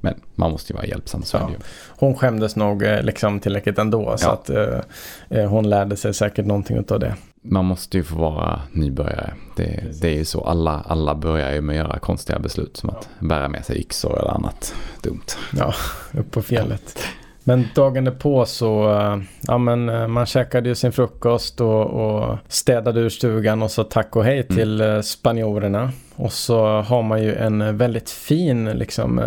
Men 0.00 0.14
man 0.34 0.50
måste 0.50 0.72
ju 0.72 0.76
vara 0.76 0.86
hjälpsam, 0.86 1.22
så 1.22 1.36
ja. 1.36 1.50
Hon 1.88 2.16
skämdes 2.16 2.56
nog 2.56 2.82
eh, 2.82 3.02
liksom 3.02 3.40
tillräckligt 3.40 3.78
ändå, 3.78 4.02
ja. 4.02 4.18
så 4.18 4.30
att 4.30 4.50
eh, 4.50 4.80
eh, 5.28 5.50
hon 5.50 5.70
lärde 5.70 5.96
sig 5.96 6.14
säkert 6.14 6.46
någonting 6.46 6.84
av 6.90 7.00
det. 7.00 7.14
Man 7.42 7.64
måste 7.64 7.96
ju 7.96 8.04
få 8.04 8.16
vara 8.16 8.60
nybörjare. 8.72 9.34
Det, 9.56 9.84
det 10.00 10.08
är 10.08 10.14
ju 10.14 10.24
så, 10.24 10.44
alla, 10.44 10.84
alla 10.86 11.14
börjar 11.14 11.52
ju 11.52 11.60
med 11.60 11.80
att 11.80 11.88
göra 11.88 11.98
konstiga 11.98 12.38
beslut 12.38 12.76
som 12.76 12.90
att 12.90 13.08
bära 13.18 13.48
med 13.48 13.64
sig 13.64 13.80
yxor 13.80 14.18
eller 14.18 14.30
annat 14.30 14.74
dumt. 15.02 15.26
Ja, 15.52 15.74
upp 16.12 16.30
på 16.30 16.42
fjället. 16.42 16.98
Men 17.44 17.68
dagen 17.74 18.16
på 18.18 18.46
så, 18.46 18.98
eh, 18.98 19.18
ja 19.40 19.58
men 19.58 19.88
eh, 19.88 20.06
man 20.06 20.26
käkade 20.26 20.68
ju 20.68 20.74
sin 20.74 20.92
frukost 20.92 21.60
och, 21.60 21.84
och 21.84 22.38
städade 22.48 23.00
ur 23.00 23.08
stugan 23.08 23.62
och 23.62 23.70
så 23.70 23.84
tack 23.84 24.16
och 24.16 24.24
hej 24.24 24.46
mm. 24.48 24.56
till 24.56 24.80
mm. 24.80 25.02
spanjorerna. 25.02 25.92
Och 26.16 26.32
så 26.32 26.80
har 26.80 27.02
man 27.02 27.22
ju 27.22 27.34
en 27.34 27.76
väldigt 27.76 28.10
fin 28.10 28.64
liksom 28.64 29.20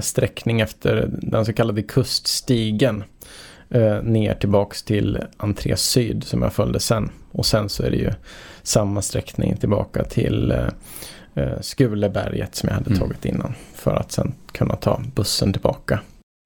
sträckning 0.00 0.60
efter 0.60 1.08
den 1.10 1.44
så 1.44 1.52
kallade 1.52 1.82
kuststigen. 1.82 3.04
Ner 4.02 4.34
tillbaks 4.34 4.82
till 4.82 5.18
entré 5.36 5.76
syd 5.76 6.24
som 6.24 6.42
jag 6.42 6.52
följde 6.52 6.80
sen. 6.80 7.10
Och 7.32 7.46
sen 7.46 7.68
så 7.68 7.82
är 7.82 7.90
det 7.90 7.96
ju 7.96 8.10
samma 8.62 9.02
sträckning 9.02 9.56
tillbaka 9.56 10.04
till 10.04 10.54
Skuleberget 11.60 12.54
som 12.54 12.68
jag 12.68 12.74
hade 12.74 12.90
mm. 12.90 13.00
tagit 13.00 13.24
innan. 13.24 13.54
För 13.74 13.94
att 13.96 14.12
sen 14.12 14.34
kunna 14.52 14.76
ta 14.76 15.00
bussen 15.14 15.52
tillbaka. 15.52 16.00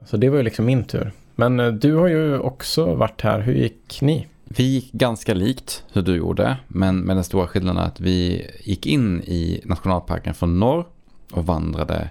Så 0.05 0.17
det 0.17 0.31
var 0.31 0.37
ju 0.37 0.43
liksom 0.43 0.65
min 0.65 0.85
tur. 0.85 1.12
Men 1.35 1.61
eh, 1.61 1.69
du 1.69 1.95
har 1.95 2.09
ju 2.09 2.38
också 2.38 2.95
varit 2.95 3.21
här. 3.21 3.41
Hur 3.41 3.55
gick 3.55 3.99
ni? 4.03 4.27
Vi 4.45 4.62
gick 4.62 4.93
ganska 4.93 5.35
likt 5.35 5.85
hur 5.93 6.03
du 6.03 6.17
gjorde. 6.17 6.57
Men 6.69 7.01
med 7.01 7.17
den 7.17 7.25
stora 7.25 7.47
skillnaden 7.47 7.83
att 7.83 8.01
vi 8.01 8.47
gick 8.61 8.87
in 8.87 9.23
i 9.23 9.61
nationalparken 9.65 10.35
från 10.35 10.61
norr 10.61 10.87
och 11.33 11.47
vandrade 11.47 12.11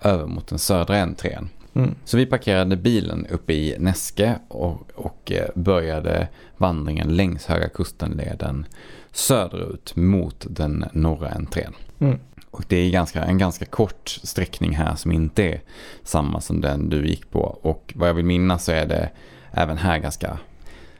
över 0.00 0.26
mot 0.26 0.46
den 0.46 0.58
södra 0.58 1.02
entrén. 1.02 1.48
Mm. 1.74 1.94
Så 2.04 2.16
vi 2.16 2.26
parkerade 2.26 2.76
bilen 2.76 3.26
uppe 3.30 3.52
i 3.52 3.76
Näske 3.78 4.38
och, 4.48 4.90
och 4.94 5.32
eh, 5.32 5.48
började 5.54 6.28
vandringen 6.56 7.16
längs 7.16 7.46
Höga 7.46 7.68
Kustenleden 7.68 8.66
söderut 9.12 9.96
mot 9.96 10.46
den 10.50 10.84
norra 10.92 11.28
entrén. 11.28 11.72
Mm. 11.98 12.18
Och 12.50 12.64
det 12.68 12.76
är 12.76 12.90
ganska, 12.90 13.24
en 13.24 13.38
ganska 13.38 13.64
kort 13.64 14.08
sträckning 14.08 14.76
här 14.76 14.94
som 14.94 15.12
inte 15.12 15.44
är 15.44 15.60
samma 16.04 16.40
som 16.40 16.60
den 16.60 16.88
du 16.88 17.06
gick 17.06 17.30
på. 17.30 17.58
Och 17.62 17.92
vad 17.96 18.08
jag 18.08 18.14
vill 18.14 18.24
minnas 18.24 18.64
så 18.64 18.72
är 18.72 18.86
det 18.86 19.10
även 19.52 19.78
här 19.78 19.98
ganska 19.98 20.38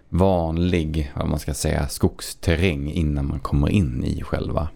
vanlig, 0.09 1.13
vad 1.17 1.29
man 1.29 1.39
ska 1.39 1.55
säga, 1.55 1.89
skogsterräng 1.89 2.91
innan 2.91 3.29
man 3.29 3.41
kommer 3.41 3.69
in 3.69 4.05
i 4.05 4.23
själva 4.23 4.69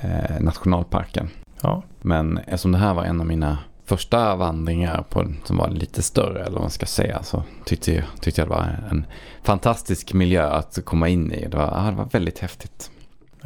eh, 0.00 0.40
nationalparken. 0.40 1.28
Ja. 1.60 1.82
Men 2.02 2.38
eftersom 2.38 2.72
det 2.72 2.78
här 2.78 2.94
var 2.94 3.04
en 3.04 3.20
av 3.20 3.26
mina 3.26 3.58
första 3.84 4.36
vandringar 4.36 5.04
på, 5.10 5.32
som 5.44 5.56
var 5.56 5.68
lite 5.68 6.02
större 6.02 6.40
eller 6.40 6.52
vad 6.52 6.60
man 6.60 6.70
ska 6.70 6.86
säga 6.86 7.22
så 7.22 7.42
tyckte 7.64 7.94
jag, 7.94 8.04
tyckte 8.20 8.40
jag 8.40 8.48
det 8.48 8.54
var 8.54 8.78
en 8.90 9.06
fantastisk 9.42 10.12
miljö 10.12 10.50
att 10.50 10.78
komma 10.84 11.08
in 11.08 11.32
i. 11.32 11.48
Det 11.48 11.56
var, 11.56 11.64
ja, 11.64 11.90
det 11.90 11.96
var 11.96 12.08
väldigt 12.12 12.38
häftigt. 12.38 12.90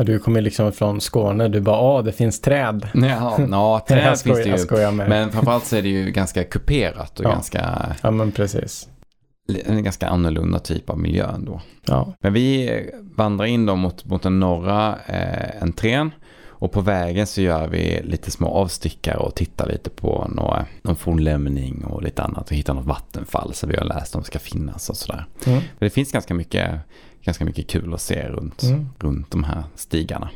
Ja, 0.00 0.04
du 0.04 0.18
kommer 0.18 0.40
liksom 0.40 0.72
från 0.72 1.00
Skåne, 1.00 1.48
du 1.48 1.60
bara, 1.60 1.76
ja 1.76 2.02
det 2.02 2.12
finns 2.12 2.40
träd. 2.40 2.88
Ja, 2.94 3.38
ja 3.50 3.84
träd 3.88 4.18
finns 4.18 4.66
det 4.68 4.82
ju. 4.82 4.90
Men 4.90 5.32
framförallt 5.32 5.64
så 5.64 5.76
är 5.76 5.82
det 5.82 5.88
ju 5.88 6.10
ganska 6.10 6.44
kuperat 6.44 7.20
och 7.20 7.24
ja. 7.24 7.30
ganska... 7.30 7.78
Ja, 8.02 8.10
men 8.10 8.32
precis. 8.32 8.88
En 9.64 9.84
ganska 9.84 10.08
annorlunda 10.08 10.58
typ 10.58 10.90
av 10.90 10.98
miljö 10.98 11.30
ändå. 11.34 11.60
Ja. 11.86 12.14
Men 12.20 12.32
vi 12.32 12.70
vandrar 13.16 13.46
in 13.46 13.66
då 13.66 13.76
mot, 13.76 14.04
mot 14.04 14.22
den 14.22 14.40
norra 14.40 14.98
eh, 15.06 15.62
entrén. 15.62 16.10
Och 16.48 16.72
på 16.72 16.80
vägen 16.80 17.26
så 17.26 17.40
gör 17.40 17.68
vi 17.68 18.00
lite 18.04 18.30
små 18.30 18.48
avstickare 18.48 19.16
och 19.16 19.34
tittar 19.34 19.66
lite 19.66 19.90
på 19.90 20.30
några, 20.34 20.66
någon 20.82 20.96
fornlämning 20.96 21.84
och 21.84 22.02
lite 22.02 22.22
annat. 22.22 22.50
Och 22.50 22.56
hittar 22.56 22.74
något 22.74 22.86
vattenfall 22.86 23.54
som 23.54 23.68
vi 23.68 23.76
har 23.76 23.84
läst 23.84 24.16
om 24.16 24.24
ska 24.24 24.38
finnas 24.38 24.90
och 24.90 24.96
sådär. 24.96 25.26
Mm. 25.46 25.58
Men 25.58 25.86
det 25.86 25.90
finns 25.90 26.12
ganska 26.12 26.34
mycket 26.34 26.70
ganska 27.24 27.44
mycket 27.44 27.68
kul 27.68 27.94
att 27.94 28.00
se 28.00 28.28
runt, 28.28 28.62
mm. 28.62 28.88
runt 28.98 29.30
de 29.30 29.44
här 29.44 29.64
stigarna. 29.74 30.30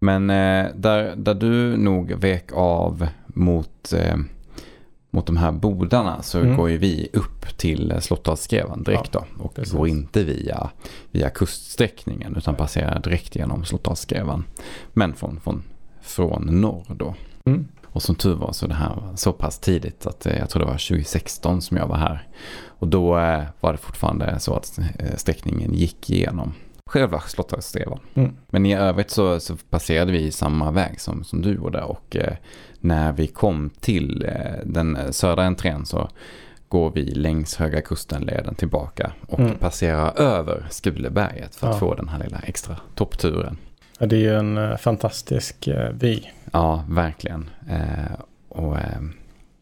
Men 0.00 0.30
eh, 0.30 0.66
där, 0.74 1.16
där 1.16 1.34
du 1.34 1.76
nog 1.76 2.12
vek 2.12 2.52
av 2.52 3.08
mot, 3.26 3.92
eh, 3.92 4.16
mot 5.10 5.26
de 5.26 5.36
här 5.36 5.52
bodarna 5.52 6.22
så 6.22 6.40
mm. 6.40 6.56
går 6.56 6.70
ju 6.70 6.76
vi 6.76 7.08
upp 7.12 7.58
till 7.58 7.94
Slottsskrevan 8.00 8.82
direkt 8.82 9.10
ja, 9.12 9.26
då. 9.36 9.44
Och 9.44 9.54
precis. 9.54 9.74
går 9.74 9.88
inte 9.88 10.24
via, 10.24 10.70
via 11.10 11.30
kuststräckningen 11.30 12.36
utan 12.36 12.54
passerar 12.54 13.00
direkt 13.00 13.36
genom 13.36 13.64
Slottsskrevan. 13.64 14.44
Men 14.92 15.14
från, 15.14 15.40
från, 15.40 15.62
från 16.02 16.60
norr 16.60 16.94
då. 16.96 17.14
Mm. 17.44 17.68
Och 17.94 18.02
som 18.02 18.14
tur 18.14 18.34
var 18.34 18.52
så 18.52 18.66
det 18.66 18.74
här 18.74 18.94
var 18.94 19.16
så 19.16 19.32
pass 19.32 19.58
tidigt 19.58 20.06
att 20.06 20.26
eh, 20.26 20.38
jag 20.38 20.50
tror 20.50 20.60
det 20.60 20.66
var 20.66 20.88
2016 20.88 21.62
som 21.62 21.76
jag 21.76 21.86
var 21.86 21.96
här. 21.96 22.28
Och 22.66 22.88
då 22.88 23.18
eh, 23.18 23.42
var 23.60 23.72
det 23.72 23.78
fortfarande 23.78 24.40
så 24.40 24.54
att 24.54 24.78
eh, 24.78 25.16
sträckningen 25.16 25.74
gick 25.74 26.10
igenom 26.10 26.54
själva 26.90 27.20
Slottsstrevan. 27.20 28.00
Mm. 28.14 28.36
Men 28.50 28.66
i 28.66 28.74
övrigt 28.74 29.10
så, 29.10 29.40
så, 29.40 29.56
passerade 29.56 30.12
vi 30.12 30.32
samma 30.32 30.70
väg 30.70 31.00
som, 31.00 31.24
som 31.24 31.42
du 31.42 31.54
gjorde 31.54 31.82
och 31.82 32.16
eh, 32.16 32.34
när 32.80 33.12
vi 33.12 33.26
kom 33.26 33.70
till 33.80 34.24
eh, 34.28 34.64
den 34.64 35.12
södra 35.12 35.44
entrén 35.44 35.86
så 35.86 36.08
går 36.68 36.90
vi 36.90 37.04
längs 37.04 37.56
Höga 37.56 37.80
Kusten-leden 37.80 38.54
tillbaka 38.54 39.12
och 39.26 39.40
mm. 39.40 39.58
passerar 39.58 40.20
över 40.20 40.66
Skuleberget 40.70 41.54
för 41.54 41.66
att 41.66 41.74
ja. 41.74 41.80
få 41.80 41.94
den 41.94 42.08
här 42.08 42.18
lilla 42.18 42.38
extra 42.38 42.76
toppturen. 42.94 43.56
Ja, 43.98 44.06
det 44.06 44.16
är 44.16 44.20
ju 44.20 44.34
en 44.34 44.78
fantastisk 44.78 45.68
vy. 45.92 46.20
Ja, 46.54 46.84
verkligen. 46.88 47.50
Uh, 47.70 48.20
och 48.48 48.76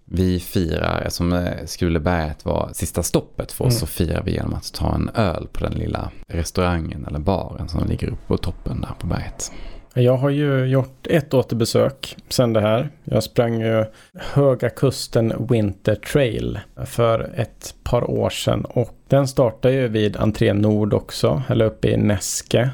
vi 0.05 0.41
firar, 0.41 1.07
som 1.09 1.49
Skuleberget 1.67 2.45
var 2.45 2.71
sista 2.73 3.03
stoppet 3.03 3.53
för 3.53 3.65
oss, 3.65 3.73
mm. 3.75 3.81
så 3.81 3.87
firar 3.87 4.23
vi 4.23 4.33
genom 4.33 4.55
att 4.55 4.73
ta 4.73 4.95
en 4.95 5.11
öl 5.15 5.49
på 5.53 5.65
den 5.65 5.73
lilla 5.73 6.11
restaurangen 6.27 7.07
eller 7.07 7.19
baren 7.19 7.69
som 7.69 7.89
ligger 7.89 8.09
uppe 8.09 8.27
på 8.27 8.37
toppen 8.37 8.81
där 8.81 8.95
på 8.99 9.07
berget. 9.07 9.53
Jag 9.95 10.17
har 10.17 10.31
ju 10.31 10.65
gjort 10.65 11.07
ett 11.07 11.35
återbesök 11.35 12.17
sen 12.29 12.53
det 12.53 12.61
här. 12.61 12.89
Jag 13.05 13.23
sprang 13.23 13.61
ju 13.61 13.85
Höga 14.15 14.71
Kusten 14.71 15.47
Winter 15.51 15.95
Trail 15.95 16.61
för 16.87 17.33
ett 17.37 17.75
par 17.83 18.11
år 18.11 18.31
sedan. 18.31 18.65
Och 18.65 18.95
den 19.09 19.29
startar 19.29 19.71
ju 19.71 19.89
vid 19.89 20.17
entré 20.17 20.53
Nord 20.53 20.95
också, 20.95 21.43
eller 21.49 21.65
uppe 21.65 21.89
i 21.89 21.97
Näske. 21.97 22.71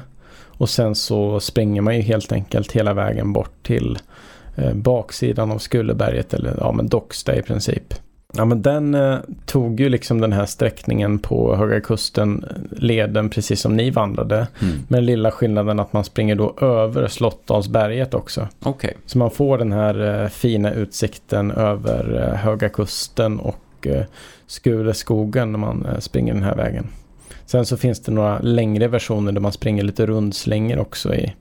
Och 0.59 0.69
sen 0.69 0.95
så 0.95 1.39
springer 1.39 1.81
man 1.81 1.95
ju 1.95 2.01
helt 2.01 2.31
enkelt 2.31 2.71
hela 2.71 2.93
vägen 2.93 3.33
bort 3.33 3.63
till 3.63 3.97
eh, 4.55 4.73
baksidan 4.73 5.51
av 5.51 5.57
Skulleberget 5.57 6.33
eller 6.33 6.55
ja 6.59 6.71
men 6.71 6.87
Docksta 6.87 7.35
i 7.35 7.41
princip. 7.41 7.93
Ja 8.33 8.45
men 8.45 8.61
den 8.61 8.95
eh, 8.95 9.17
tog 9.45 9.79
ju 9.79 9.89
liksom 9.89 10.21
den 10.21 10.33
här 10.33 10.45
sträckningen 10.45 11.19
på 11.19 11.55
Höga 11.55 11.81
Kusten 11.81 12.45
leden 12.71 13.29
precis 13.29 13.61
som 13.61 13.75
ni 13.75 13.89
vandrade. 13.89 14.47
Mm. 14.61 14.75
Med 14.87 15.03
lilla 15.03 15.31
skillnaden 15.31 15.79
att 15.79 15.93
man 15.93 16.03
springer 16.03 16.35
då 16.35 16.55
över 16.61 17.07
Slottdalsberget 17.07 18.13
också. 18.13 18.47
Okay. 18.65 18.93
Så 19.05 19.17
man 19.17 19.31
får 19.31 19.57
den 19.57 19.71
här 19.71 20.23
eh, 20.23 20.29
fina 20.29 20.73
utsikten 20.73 21.51
över 21.51 22.27
eh, 22.27 22.35
Höga 22.35 22.69
Kusten 22.69 23.39
och 23.39 23.87
eh, 23.87 24.03
Skuleskogen 24.47 25.51
när 25.51 25.59
man 25.59 25.85
eh, 25.85 25.99
springer 25.99 26.33
den 26.33 26.43
här 26.43 26.55
vägen. 26.55 26.87
Sen 27.49 27.65
så 27.65 27.77
finns 27.77 27.99
det 27.99 28.11
några 28.11 28.39
längre 28.39 28.87
versioner 28.87 29.31
där 29.31 29.41
man 29.41 29.51
springer 29.51 29.83
lite 29.83 30.05
rundslingor 30.05 30.79
också 30.79 31.15
i, 31.15 31.33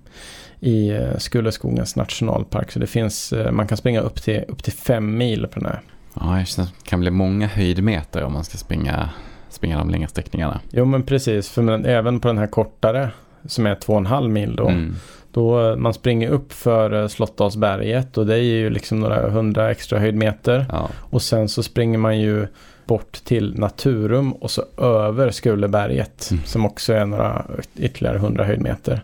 i 0.60 0.90
eh, 0.90 1.16
Skulleskogens 1.18 1.96
nationalpark. 1.96 2.72
Så 2.72 2.78
det 2.78 2.86
finns, 2.86 3.32
eh, 3.32 3.52
man 3.52 3.66
kan 3.66 3.78
springa 3.78 4.00
upp 4.00 4.22
till, 4.22 4.44
upp 4.48 4.62
till 4.62 4.72
fem 4.72 5.18
mil 5.18 5.46
på 5.46 5.60
den 5.60 5.68
här. 5.68 5.80
Ja, 6.14 6.44
det 6.56 6.72
kan 6.84 7.00
bli 7.00 7.10
många 7.10 7.46
höjdmeter 7.46 8.22
om 8.22 8.32
man 8.32 8.44
ska 8.44 8.58
springa, 8.58 9.10
springa 9.50 9.78
de 9.78 9.90
längre 9.90 10.08
sträckningarna. 10.08 10.60
Jo, 10.70 10.84
men 10.84 11.02
precis. 11.02 11.48
För 11.48 11.62
men, 11.62 11.84
även 11.84 12.20
på 12.20 12.28
den 12.28 12.38
här 12.38 12.46
kortare 12.46 13.10
som 13.46 13.66
är 13.66 13.74
två 13.74 13.92
och 13.92 13.98
en 13.98 14.06
halv 14.06 14.30
mil 14.30 14.56
då. 14.56 14.68
Mm. 14.68 14.96
Då 15.32 15.76
man 15.76 15.94
springer 15.94 16.28
upp 16.28 16.52
för 16.52 17.08
Slottdalsberget 17.08 18.18
och 18.18 18.26
det 18.26 18.34
är 18.34 18.42
ju 18.42 18.70
liksom 18.70 19.00
några 19.00 19.30
hundra 19.30 19.70
extra 19.70 19.98
höjdmeter. 19.98 20.66
Ja. 20.68 20.88
Och 20.96 21.22
sen 21.22 21.48
så 21.48 21.62
springer 21.62 21.98
man 21.98 22.20
ju 22.20 22.46
bort 22.88 23.12
till 23.24 23.58
Naturum 23.58 24.32
och 24.32 24.50
så 24.50 24.64
över 24.78 25.30
Skuleberget 25.30 26.30
mm. 26.30 26.44
som 26.44 26.66
också 26.66 26.92
är 26.92 27.06
några 27.06 27.46
ytterligare 27.76 28.18
hundra 28.18 28.44
höjdmeter. 28.44 29.02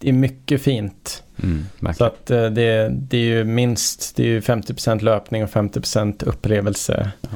Det 0.00 0.08
är 0.08 0.12
mycket 0.12 0.62
fint. 0.62 1.22
Mm, 1.42 1.94
så 1.94 2.04
att 2.04 2.30
eh, 2.30 2.46
det, 2.46 2.88
det, 2.92 3.16
är 3.16 3.24
ju 3.24 3.44
minst 3.44 4.16
det 4.16 4.22
är 4.22 4.26
ju 4.26 4.40
50% 4.40 5.02
löpning 5.02 5.44
och 5.44 5.50
50% 5.50 6.24
upplevelse. 6.24 7.10
Ja. 7.20 7.28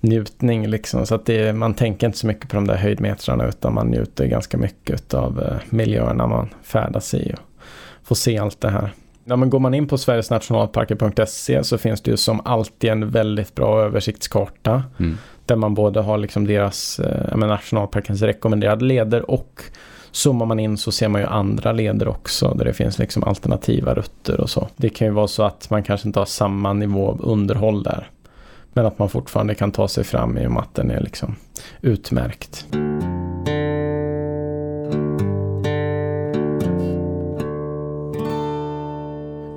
Njutning 0.00 0.66
liksom. 0.66 1.06
Så 1.06 1.14
att 1.14 1.26
det, 1.26 1.52
man 1.52 1.74
tänker 1.74 2.06
inte 2.06 2.18
så 2.18 2.26
mycket 2.26 2.48
på 2.48 2.56
de 2.56 2.66
där 2.66 2.76
höjdmetrarna 2.76 3.46
utan 3.46 3.74
man 3.74 3.86
njuter 3.86 4.26
ganska 4.26 4.58
mycket 4.58 5.14
av 5.14 5.42
eh, 5.42 5.56
miljöerna 5.70 6.26
man 6.26 6.48
färdas 6.62 7.14
i. 7.14 7.34
Och 7.34 7.40
får 8.02 8.14
se 8.14 8.38
allt 8.38 8.60
det 8.60 8.70
här. 8.70 8.92
Ja, 9.24 9.36
men 9.36 9.50
går 9.50 9.58
man 9.58 9.74
in 9.74 9.86
på 9.86 9.98
sverigesnationalparker.se 9.98 11.64
så 11.64 11.78
finns 11.78 12.00
det 12.00 12.10
ju 12.10 12.16
som 12.16 12.40
alltid 12.44 12.90
en 12.90 13.10
väldigt 13.10 13.54
bra 13.54 13.82
översiktskarta. 13.82 14.82
Mm. 14.98 15.18
Där 15.46 15.56
man 15.56 15.74
både 15.74 16.00
har 16.00 16.18
liksom 16.18 16.46
deras, 16.46 16.98
eh, 16.98 17.36
nationalparkens 17.36 18.22
rekommenderade 18.22 18.84
leder 18.84 19.30
och 19.30 19.62
zoomar 20.10 20.46
man 20.46 20.60
in 20.60 20.76
så 20.76 20.92
ser 20.92 21.08
man 21.08 21.20
ju 21.20 21.26
andra 21.26 21.72
leder 21.72 22.08
också 22.08 22.54
där 22.54 22.64
det 22.64 22.72
finns 22.72 22.98
liksom 22.98 23.24
alternativa 23.24 23.94
rutter 23.94 24.40
och 24.40 24.50
så. 24.50 24.68
Det 24.76 24.88
kan 24.88 25.06
ju 25.06 25.12
vara 25.12 25.28
så 25.28 25.42
att 25.42 25.70
man 25.70 25.82
kanske 25.82 26.08
inte 26.08 26.18
har 26.18 26.26
samma 26.26 26.72
nivå 26.72 27.08
av 27.08 27.20
underhåll 27.22 27.82
där. 27.82 28.08
Men 28.72 28.86
att 28.86 28.98
man 28.98 29.08
fortfarande 29.08 29.54
kan 29.54 29.72
ta 29.72 29.88
sig 29.88 30.04
fram 30.04 30.38
i 30.38 30.46
och 30.46 30.52
med 30.52 30.62
att 30.62 30.74
den 30.74 30.90
är 30.90 31.00
liksom 31.00 31.36
utmärkt. 31.80 32.66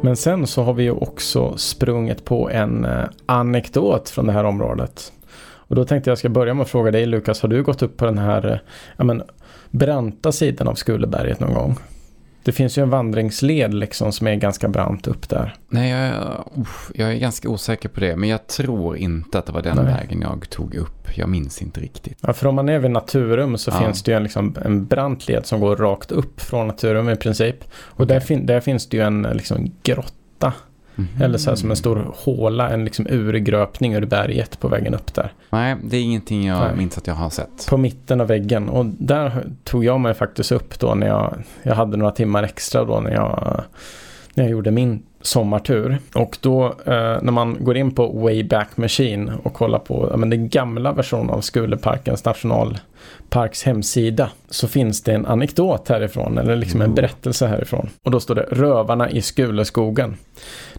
Men 0.02 0.16
sen 0.16 0.48
så 0.48 0.64
har 0.64 0.74
vi 0.74 0.84
ju 0.84 0.92
också 0.92 1.58
sprungit 1.58 2.26
på 2.26 2.50
en 2.50 2.86
eh, 2.86 3.06
anekdot 3.26 4.10
från 4.10 4.28
det 4.28 4.34
här 4.34 4.44
området. 4.44 5.14
Och 5.40 5.76
då 5.76 5.86
tänkte 5.86 6.12
jag 6.12 6.18
ska 6.18 6.30
börja 6.30 6.54
med 6.54 6.62
att 6.64 6.70
fråga 6.70 6.92
dig 6.92 7.06
Lukas, 7.06 7.42
har 7.42 7.50
du 7.50 7.64
gått 7.64 7.82
upp 7.82 7.98
på 7.98 8.06
den 8.06 8.18
här 8.18 8.52
eh, 8.52 8.58
ja, 8.98 9.04
men, 9.04 9.24
branta 9.72 10.32
sidan 10.32 10.68
av 10.68 10.76
Skuleberget 10.76 11.40
någon 11.40 11.54
gång? 11.54 11.78
Det 12.48 12.54
finns 12.54 12.78
ju 12.78 12.84
en 12.84 12.90
vandringsled 12.90 13.74
liksom 13.74 14.12
som 14.12 14.28
är 14.28 14.36
ganska 14.36 14.68
brant 14.68 15.08
upp 15.08 15.30
där. 15.30 15.56
Nej, 15.70 15.90
jag, 15.90 16.46
jag 16.96 17.12
är 17.12 17.16
ganska 17.16 17.50
osäker 17.50 17.90
på 17.90 18.00
det. 18.00 18.16
Men 18.16 18.30
jag 18.30 18.48
tror 18.48 18.98
inte 18.98 19.40
att 19.40 19.46
det 19.46 19.52
var 19.52 19.62
den 19.62 19.76
Nej. 19.76 19.86
vägen 19.86 20.22
jag 20.22 20.50
tog 20.50 20.76
upp. 20.76 21.08
Jag 21.16 21.30
minns 21.30 21.62
inte 21.62 21.80
riktigt. 21.80 22.18
Ja, 22.22 22.34
för 22.34 22.48
om 22.48 22.56
man 22.56 22.70
är 22.70 22.80
vid 22.80 22.92
Naturum 22.92 23.58
så 23.58 23.72
ja. 23.72 23.80
finns 23.80 24.04
det 24.04 24.12
ju 24.12 24.18
en, 24.18 24.24
liksom, 24.24 24.56
en 24.66 24.86
brant 24.86 25.28
led 25.28 25.46
som 25.46 25.60
går 25.60 25.76
rakt 25.76 26.12
upp 26.12 26.42
från 26.42 26.68
Naturum 26.68 27.10
i 27.10 27.16
princip. 27.16 27.56
Och 27.74 28.02
okay. 28.02 28.16
där, 28.16 28.20
fin 28.20 28.46
där 28.46 28.60
finns 28.60 28.90
det 28.90 28.98
ju 28.98 29.04
en 29.04 29.22
liksom, 29.22 29.72
grotta 29.84 30.54
Mm. 30.98 31.22
Eller 31.22 31.38
så 31.38 31.50
här 31.50 31.56
som 31.56 31.70
en 31.70 31.78
stor 31.78 32.12
håla, 32.16 32.70
en 32.70 32.86
liksom 32.86 33.08
urgröpning 33.10 33.94
ur 33.94 34.06
berget 34.06 34.60
på 34.60 34.68
vägen 34.68 34.94
upp 34.94 35.14
där. 35.14 35.34
Nej, 35.50 35.76
det 35.84 35.98
är 35.98 36.02
ingenting 36.02 36.48
jag 36.48 36.60
Nej. 36.60 36.78
minns 36.78 36.98
att 36.98 37.08
jag 37.08 37.14
har 37.14 37.30
sett. 37.30 37.68
På 37.70 37.78
mitten 37.78 38.22
av 38.22 38.28
väggen. 38.28 38.70
Och 38.70 38.86
där 38.86 39.46
tog 39.64 39.86
jag 39.86 40.00
mig 40.00 40.14
faktiskt 40.14 40.52
upp 40.52 40.80
då 40.80 40.96
när 40.96 41.08
jag, 41.08 41.34
jag 41.64 41.76
hade 41.76 41.98
några 41.98 42.12
timmar 42.12 42.44
extra 42.44 42.86
då 42.86 43.00
när 43.00 43.12
jag, 43.12 43.64
när 44.34 44.44
jag 44.44 44.52
gjorde 44.52 44.72
min 44.72 45.04
sommartur. 45.22 45.98
Och 46.16 46.38
då 46.42 46.66
eh, 46.66 47.18
när 47.22 47.32
man 47.32 47.58
går 47.60 47.78
in 47.78 47.92
på 47.92 48.08
Wayback 48.08 48.78
Machine 48.78 49.32
och 49.44 49.54
kollar 49.54 49.80
på 49.80 50.08
ja, 50.12 50.18
men 50.18 50.30
den 50.30 50.50
gamla 50.50 50.92
versionen 50.92 51.30
av 51.30 51.42
Skuleparkens 51.42 52.22
nationalparks 53.38 53.64
hemsida 53.64 54.30
så 54.50 54.68
finns 54.68 55.04
det 55.04 55.14
en 55.14 55.26
anekdot 55.26 55.90
härifrån 55.90 56.38
eller 56.38 56.56
liksom 56.56 56.82
en 56.82 56.94
berättelse 56.94 57.48
härifrån. 57.48 57.90
Och 58.04 58.12
då 58.12 58.20
står 58.20 58.36
det 58.36 58.48
Rövarna 58.52 59.10
i 59.10 59.22
Skuleskogen. 59.22 60.18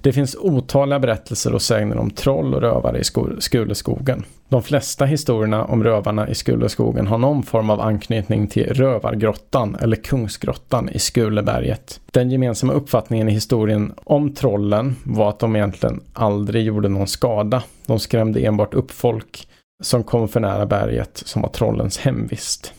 Det 0.03 0.13
finns 0.13 0.37
otaliga 0.37 0.99
berättelser 0.99 1.55
och 1.55 1.63
sägner 1.63 1.99
om 1.99 2.11
troll 2.11 2.55
och 2.55 2.61
rövare 2.61 2.99
i 2.99 3.05
Skuleskogen. 3.41 4.25
De 4.51 4.63
flesta 4.63 5.05
historierna 5.05 5.65
om 5.65 5.85
rövarna 5.85 6.29
i 6.29 6.35
Skuleskogen 6.35 7.07
har 7.07 7.19
någon 7.19 7.43
form 7.43 7.71
av 7.71 7.81
anknytning 7.81 8.49
till 8.49 8.75
Rövargrottan 8.75 9.77
eller 9.81 9.97
Kungsgrottan 9.97 10.89
i 10.89 10.99
Skuleberget. 10.99 12.01
Den 12.13 12.31
gemensamma 12.31 12.73
uppfattningen 12.73 13.29
i 13.29 13.33
historien 13.33 13.93
om 14.05 14.35
trollen 14.35 14.97
var 15.05 15.29
att 15.29 15.39
de 15.39 15.57
egentligen 15.57 16.01
aldrig 16.13 16.65
gjorde 16.65 16.89
någon 16.89 17.07
skada. 17.07 17.63
De 17.87 17.99
skrämde 17.99 18.41
enbart 18.41 18.75
upp 18.75 18.91
folk 18.91 19.49
som 19.83 20.05
kom 20.05 20.29
för 20.29 20.41
nära 20.41 20.67
berget 20.67 21.23
som 21.27 21.43
var 21.43 21.49
trollens 21.49 21.99
hemvist. 21.99 22.73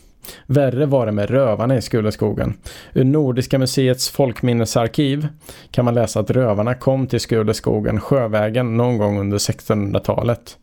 Värre 0.46 0.86
var 0.86 1.06
det 1.06 1.12
med 1.12 1.30
rövarna 1.30 1.76
i 1.76 1.82
Skuleskogen. 1.82 2.54
Ur 2.94 3.04
Nordiska 3.04 3.58
museets 3.58 4.10
folkminnesarkiv 4.10 5.28
kan 5.70 5.84
man 5.84 5.94
läsa 5.94 6.20
att 6.20 6.30
rövarna 6.30 6.74
kom 6.74 7.06
till 7.06 7.20
Skuleskogen 7.20 8.00
sjövägen 8.00 8.76
någon 8.76 8.98
gång 8.98 9.20
under 9.20 9.38
1600-talet. 9.38 10.56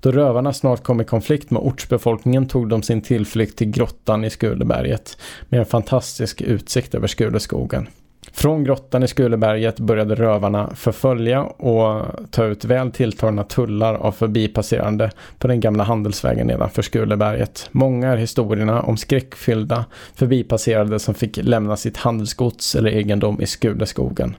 Då 0.00 0.12
rövarna 0.12 0.52
snart 0.52 0.82
kom 0.82 1.00
i 1.00 1.04
konflikt 1.04 1.50
med 1.50 1.62
ortsbefolkningen 1.62 2.48
tog 2.48 2.68
de 2.68 2.82
sin 2.82 3.02
tillflykt 3.02 3.58
till 3.58 3.70
grottan 3.70 4.24
i 4.24 4.30
Skuleberget 4.30 5.18
med 5.48 5.60
en 5.60 5.66
fantastisk 5.66 6.40
utsikt 6.40 6.94
över 6.94 7.06
Skuleskogen. 7.06 7.88
Från 8.36 8.64
grottan 8.64 9.02
i 9.02 9.08
Skuleberget 9.08 9.80
började 9.80 10.14
rövarna 10.14 10.70
förfölja 10.74 11.42
och 11.42 12.04
ta 12.30 12.44
ut 12.44 12.64
väl 12.64 12.90
tilltagna 12.90 13.44
tullar 13.44 13.94
av 13.94 14.12
förbipasserande 14.12 15.10
på 15.38 15.48
den 15.48 15.60
gamla 15.60 15.84
handelsvägen 15.84 16.46
nedanför 16.46 16.82
Skuleberget. 16.82 17.68
Många 17.72 18.12
är 18.12 18.16
historierna 18.16 18.82
om 18.82 18.96
skräckfyllda 18.96 19.84
förbipasserade 20.14 20.98
som 20.98 21.14
fick 21.14 21.36
lämna 21.36 21.76
sitt 21.76 21.96
handelsgods 21.96 22.74
eller 22.74 22.90
egendom 22.90 23.40
i 23.40 23.46
Skuleskogen. 23.46 24.36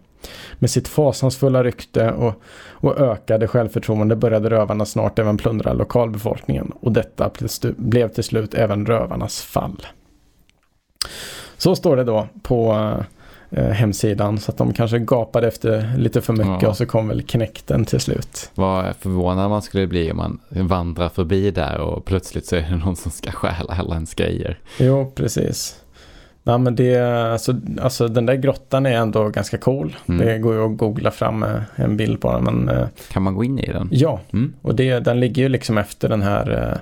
Med 0.60 0.70
sitt 0.70 0.88
fasansfulla 0.88 1.64
rykte 1.64 2.12
och, 2.12 2.42
och 2.70 3.00
ökade 3.00 3.48
självförtroende 3.48 4.16
började 4.16 4.50
rövarna 4.50 4.86
snart 4.86 5.20
även 5.20 5.38
plundra 5.38 5.74
lokalbefolkningen 5.74 6.72
och 6.80 6.92
detta 6.92 7.32
blev 7.78 8.10
till 8.10 8.24
slut 8.24 8.54
även 8.54 8.86
rövarnas 8.86 9.42
fall. 9.42 9.88
Så 11.58 11.76
står 11.76 11.96
det 11.96 12.04
då 12.04 12.28
på 12.42 12.94
hemsidan. 13.52 14.38
Så 14.38 14.52
att 14.52 14.58
de 14.58 14.74
kanske 14.74 15.00
gapade 15.00 15.48
efter 15.48 15.98
lite 15.98 16.22
för 16.22 16.34
mycket 16.34 16.62
ja. 16.62 16.70
och 16.70 16.78
så 16.78 16.86
kom 16.86 17.08
väl 17.08 17.22
knäkten 17.22 17.86
till 17.86 18.00
slut. 18.00 18.52
Vad 18.56 18.96
förvånad 19.00 19.50
man 19.50 19.62
skulle 19.62 19.88
bli 19.88 20.12
om 20.12 20.18
man 20.18 20.40
vandrar 20.50 21.10
förbi 21.10 21.52
där 21.52 21.80
och 21.80 22.06
plötsligt 22.06 22.46
så 22.46 22.56
är 22.56 22.62
det 22.62 22.76
någon 22.76 22.96
som 22.96 23.12
ska 23.12 23.32
stjäla 23.32 23.74
alla 23.80 23.96
ens 23.96 24.14
grejer. 24.14 24.60
Jo, 24.80 25.12
precis. 25.16 25.82
Ja, 26.48 26.58
men 26.58 26.76
det, 26.76 26.98
alltså, 27.32 27.56
alltså 27.82 28.08
den 28.08 28.26
där 28.26 28.36
grottan 28.36 28.86
är 28.86 28.92
ändå 28.92 29.30
ganska 29.30 29.58
cool. 29.58 29.96
Mm. 30.06 30.26
Det 30.26 30.38
går 30.38 30.54
ju 30.54 30.66
att 30.66 30.78
googla 30.78 31.12
fram 31.12 31.44
eh, 31.44 31.62
en 31.76 31.98
bild 31.98 32.22
på 32.22 32.32
den. 32.32 32.44
Men, 32.44 32.70
eh, 32.70 32.88
kan 33.12 33.24
man 33.24 33.36
gå 33.36 33.44
in 33.44 33.60
i 33.60 33.72
den? 33.72 33.90
Ja, 33.92 34.20
mm. 34.34 34.54
och 34.62 34.76
det, 34.76 35.00
den 35.00 35.20
ligger 35.20 35.42
ju 35.42 35.50
liksom 35.50 35.78
efter 35.78 36.10
den 36.10 36.22
här 36.22 36.72
eh, 36.72 36.78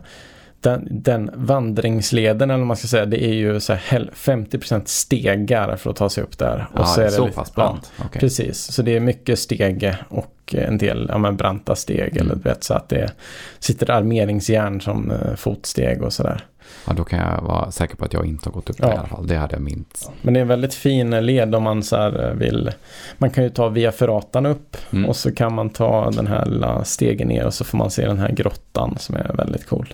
den, 0.66 0.88
den 0.92 1.32
vandringsleden 1.34 2.50
eller 2.50 2.58
vad 2.58 2.68
man 2.68 2.78
ska 2.78 2.88
säga 2.88 3.06
det 3.06 3.24
är 3.24 3.34
ju 3.34 3.60
så 3.60 3.74
här 3.74 4.10
50% 4.14 4.82
stegar 4.86 5.76
för 5.76 5.90
att 5.90 5.96
ta 5.96 6.10
sig 6.10 6.24
upp 6.24 6.38
där. 6.38 6.68
Och 6.74 6.80
ja, 6.80 6.86
så 6.86 7.02
är 7.02 7.06
det 7.06 7.12
så 7.12 7.26
lite, 7.26 7.36
pass 7.36 7.56
brant. 7.56 7.92
Ja, 7.98 8.06
okay. 8.06 8.20
Precis, 8.20 8.72
så 8.72 8.82
det 8.82 8.96
är 8.96 9.00
mycket 9.00 9.40
stege 9.40 9.98
och 10.10 10.56
en 10.58 10.78
del 10.78 11.06
ja, 11.10 11.18
men 11.18 11.38
branta 11.38 11.76
steg. 11.76 12.18
Mm. 12.18 12.18
Eller 12.18 12.36
vet, 12.36 12.64
så 12.64 12.74
att 12.74 12.90
det 12.90 13.12
sitter 13.60 13.92
armeringsjärn 13.92 14.82
som 14.82 15.12
uh, 15.12 15.36
fotsteg 15.36 16.04
och 16.04 16.14
sådär. 16.14 16.46
Ja, 16.88 16.94
då 16.94 17.04
kan 17.04 17.20
jag 17.20 17.42
vara 17.42 17.72
säker 17.72 17.96
på 17.96 18.06
att 18.06 18.14
jag 18.14 18.26
inte 18.26 18.50
har 18.50 18.54
gått 18.54 18.70
upp 18.70 18.76
ja. 18.80 18.88
där 18.88 18.94
i 18.94 18.98
alla 18.98 19.08
fall. 19.08 19.28
Det 19.28 19.36
hade 19.36 19.54
jag 19.54 19.62
minst. 19.62 20.12
Men 20.22 20.34
det 20.34 20.40
är 20.40 20.42
en 20.42 20.48
väldigt 20.48 20.74
fin 20.74 21.26
led 21.26 21.56
om 21.56 21.64
man 21.64 21.84
så 21.84 22.08
eh, 22.08 22.34
vill. 22.34 22.72
Man 23.18 23.30
kan 23.30 23.44
ju 23.44 23.50
ta 23.50 23.70
via 23.70 23.92
Ferratan 23.92 24.46
upp 24.46 24.78
mm. 24.92 25.06
och 25.06 25.16
så 25.16 25.32
kan 25.32 25.54
man 25.54 25.70
ta 25.70 26.12
den 26.12 26.28
här 26.28 26.46
lilla 26.46 26.84
stegen 26.84 27.28
ner 27.28 27.46
och 27.46 27.54
så 27.54 27.64
får 27.64 27.78
man 27.78 27.92
se 27.92 28.08
den 28.08 28.20
här 28.20 28.32
grottan 28.32 28.98
som 29.00 29.16
är 29.16 29.36
väldigt 29.38 29.68
cool. 29.70 29.94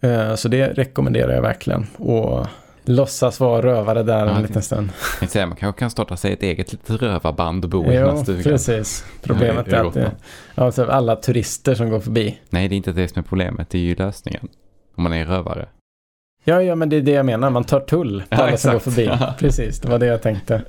Eh, 0.00 0.34
så 0.34 0.48
det 0.48 0.66
rekommenderar 0.66 1.32
jag 1.32 1.42
verkligen. 1.42 1.86
Och 1.96 2.46
låtsas 2.84 3.40
vara 3.40 3.62
rövare 3.62 4.02
där 4.02 4.26
ja, 4.26 4.36
en 4.36 4.42
liten 4.42 4.62
stund. 4.62 4.90
Jag 5.34 5.48
man 5.48 5.56
kanske 5.56 5.78
kan 5.78 5.90
starta 5.90 6.16
sig 6.16 6.32
ett 6.32 6.42
eget 6.42 6.72
litet 6.72 7.02
rövarband 7.02 7.64
och 7.64 7.70
bo 7.70 7.92
i 7.92 7.96
den 7.96 8.18
stugan. 8.18 8.42
precis. 8.42 9.04
Problemet 9.22 9.68
är 9.68 9.84
att 9.84 9.94
det, 9.94 10.10
alltså 10.54 10.84
alla 10.84 11.16
turister 11.16 11.74
som 11.74 11.90
går 11.90 12.00
förbi. 12.00 12.38
Nej, 12.50 12.68
det 12.68 12.74
är 12.74 12.76
inte 12.76 12.92
det 12.92 13.08
som 13.08 13.18
är 13.18 13.22
problemet. 13.22 13.70
Det 13.70 13.78
är 13.78 13.82
ju 13.82 13.94
lösningen. 13.94 14.48
Om 14.94 15.02
man 15.02 15.12
är 15.12 15.24
rövare. 15.24 15.68
Ja, 16.44 16.62
ja, 16.62 16.74
men 16.74 16.88
det 16.88 16.96
är 16.96 17.00
det 17.00 17.10
jag 17.10 17.26
menar. 17.26 17.50
Man 17.50 17.64
tar 17.64 17.80
tull 17.80 18.20
på 18.20 18.36
ja, 18.36 18.36
alla 18.36 18.56
som 18.56 18.72
går 18.72 18.78
förbi. 18.78 19.10
Precis, 19.38 19.80
det 19.80 19.88
var 19.88 19.98
det 19.98 20.06
jag 20.06 20.22
tänkte. 20.22 20.62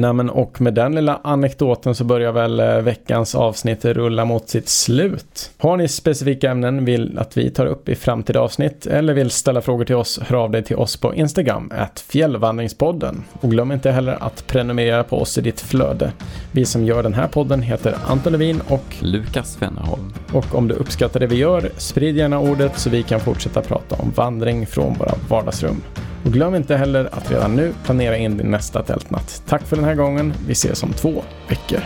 Nej, 0.00 0.12
men 0.12 0.30
och 0.30 0.60
med 0.60 0.74
den 0.74 0.94
lilla 0.94 1.20
anekdoten 1.24 1.94
så 1.94 2.04
börjar 2.04 2.32
väl 2.32 2.60
eh, 2.60 2.76
veckans 2.76 3.34
avsnitt 3.34 3.84
rulla 3.84 4.24
mot 4.24 4.48
sitt 4.48 4.68
slut. 4.68 5.50
Har 5.58 5.76
ni 5.76 5.88
specifika 5.88 6.50
ämnen 6.50 6.84
vill 6.84 7.18
att 7.18 7.36
vi 7.36 7.50
tar 7.50 7.66
upp 7.66 7.88
i 7.88 7.94
framtida 7.94 8.40
avsnitt 8.40 8.86
eller 8.86 9.14
vill 9.14 9.30
ställa 9.30 9.60
frågor 9.60 9.84
till 9.84 9.94
oss, 9.94 10.20
hör 10.22 10.36
av 10.36 10.50
dig 10.50 10.62
till 10.62 10.76
oss 10.76 10.96
på 10.96 11.14
Instagram, 11.14 11.72
fjällvandringspodden. 12.08 13.24
Och 13.40 13.50
glöm 13.50 13.72
inte 13.72 13.90
heller 13.90 14.16
att 14.20 14.46
prenumerera 14.46 15.04
på 15.04 15.20
oss 15.20 15.38
i 15.38 15.40
ditt 15.40 15.60
flöde. 15.60 16.12
Vi 16.52 16.64
som 16.64 16.84
gör 16.84 17.02
den 17.02 17.14
här 17.14 17.28
podden 17.28 17.62
heter 17.62 17.94
Anton 18.06 18.32
Levin 18.32 18.60
och 18.68 18.96
Lukas 19.00 19.62
Wennerholm. 19.62 20.12
Och 20.32 20.54
om 20.54 20.68
du 20.68 20.74
uppskattar 20.74 21.20
det 21.20 21.26
vi 21.26 21.36
gör, 21.36 21.70
sprid 21.76 22.16
gärna 22.16 22.38
ordet 22.38 22.78
så 22.78 22.90
vi 22.90 23.02
kan 23.02 23.20
fortsätta 23.20 23.62
prata 23.62 23.94
om 23.94 24.12
vandring 24.16 24.66
från 24.66 24.94
våra 24.94 25.14
vardagsrum. 25.28 25.82
Och 26.24 26.32
glöm 26.32 26.54
inte 26.54 26.76
heller 26.76 27.08
att 27.12 27.30
redan 27.30 27.56
nu 27.56 27.72
planera 27.84 28.16
in 28.16 28.36
din 28.36 28.50
nästa 28.50 28.82
tältnatt. 28.82 29.42
Tack 29.48 29.62
för 29.62 29.76
den 29.76 29.84
här 29.88 29.94
gången. 29.94 30.34
Vi 30.46 30.52
ses 30.52 30.82
om 30.82 30.92
två 30.92 31.24
veckor. 31.48 31.80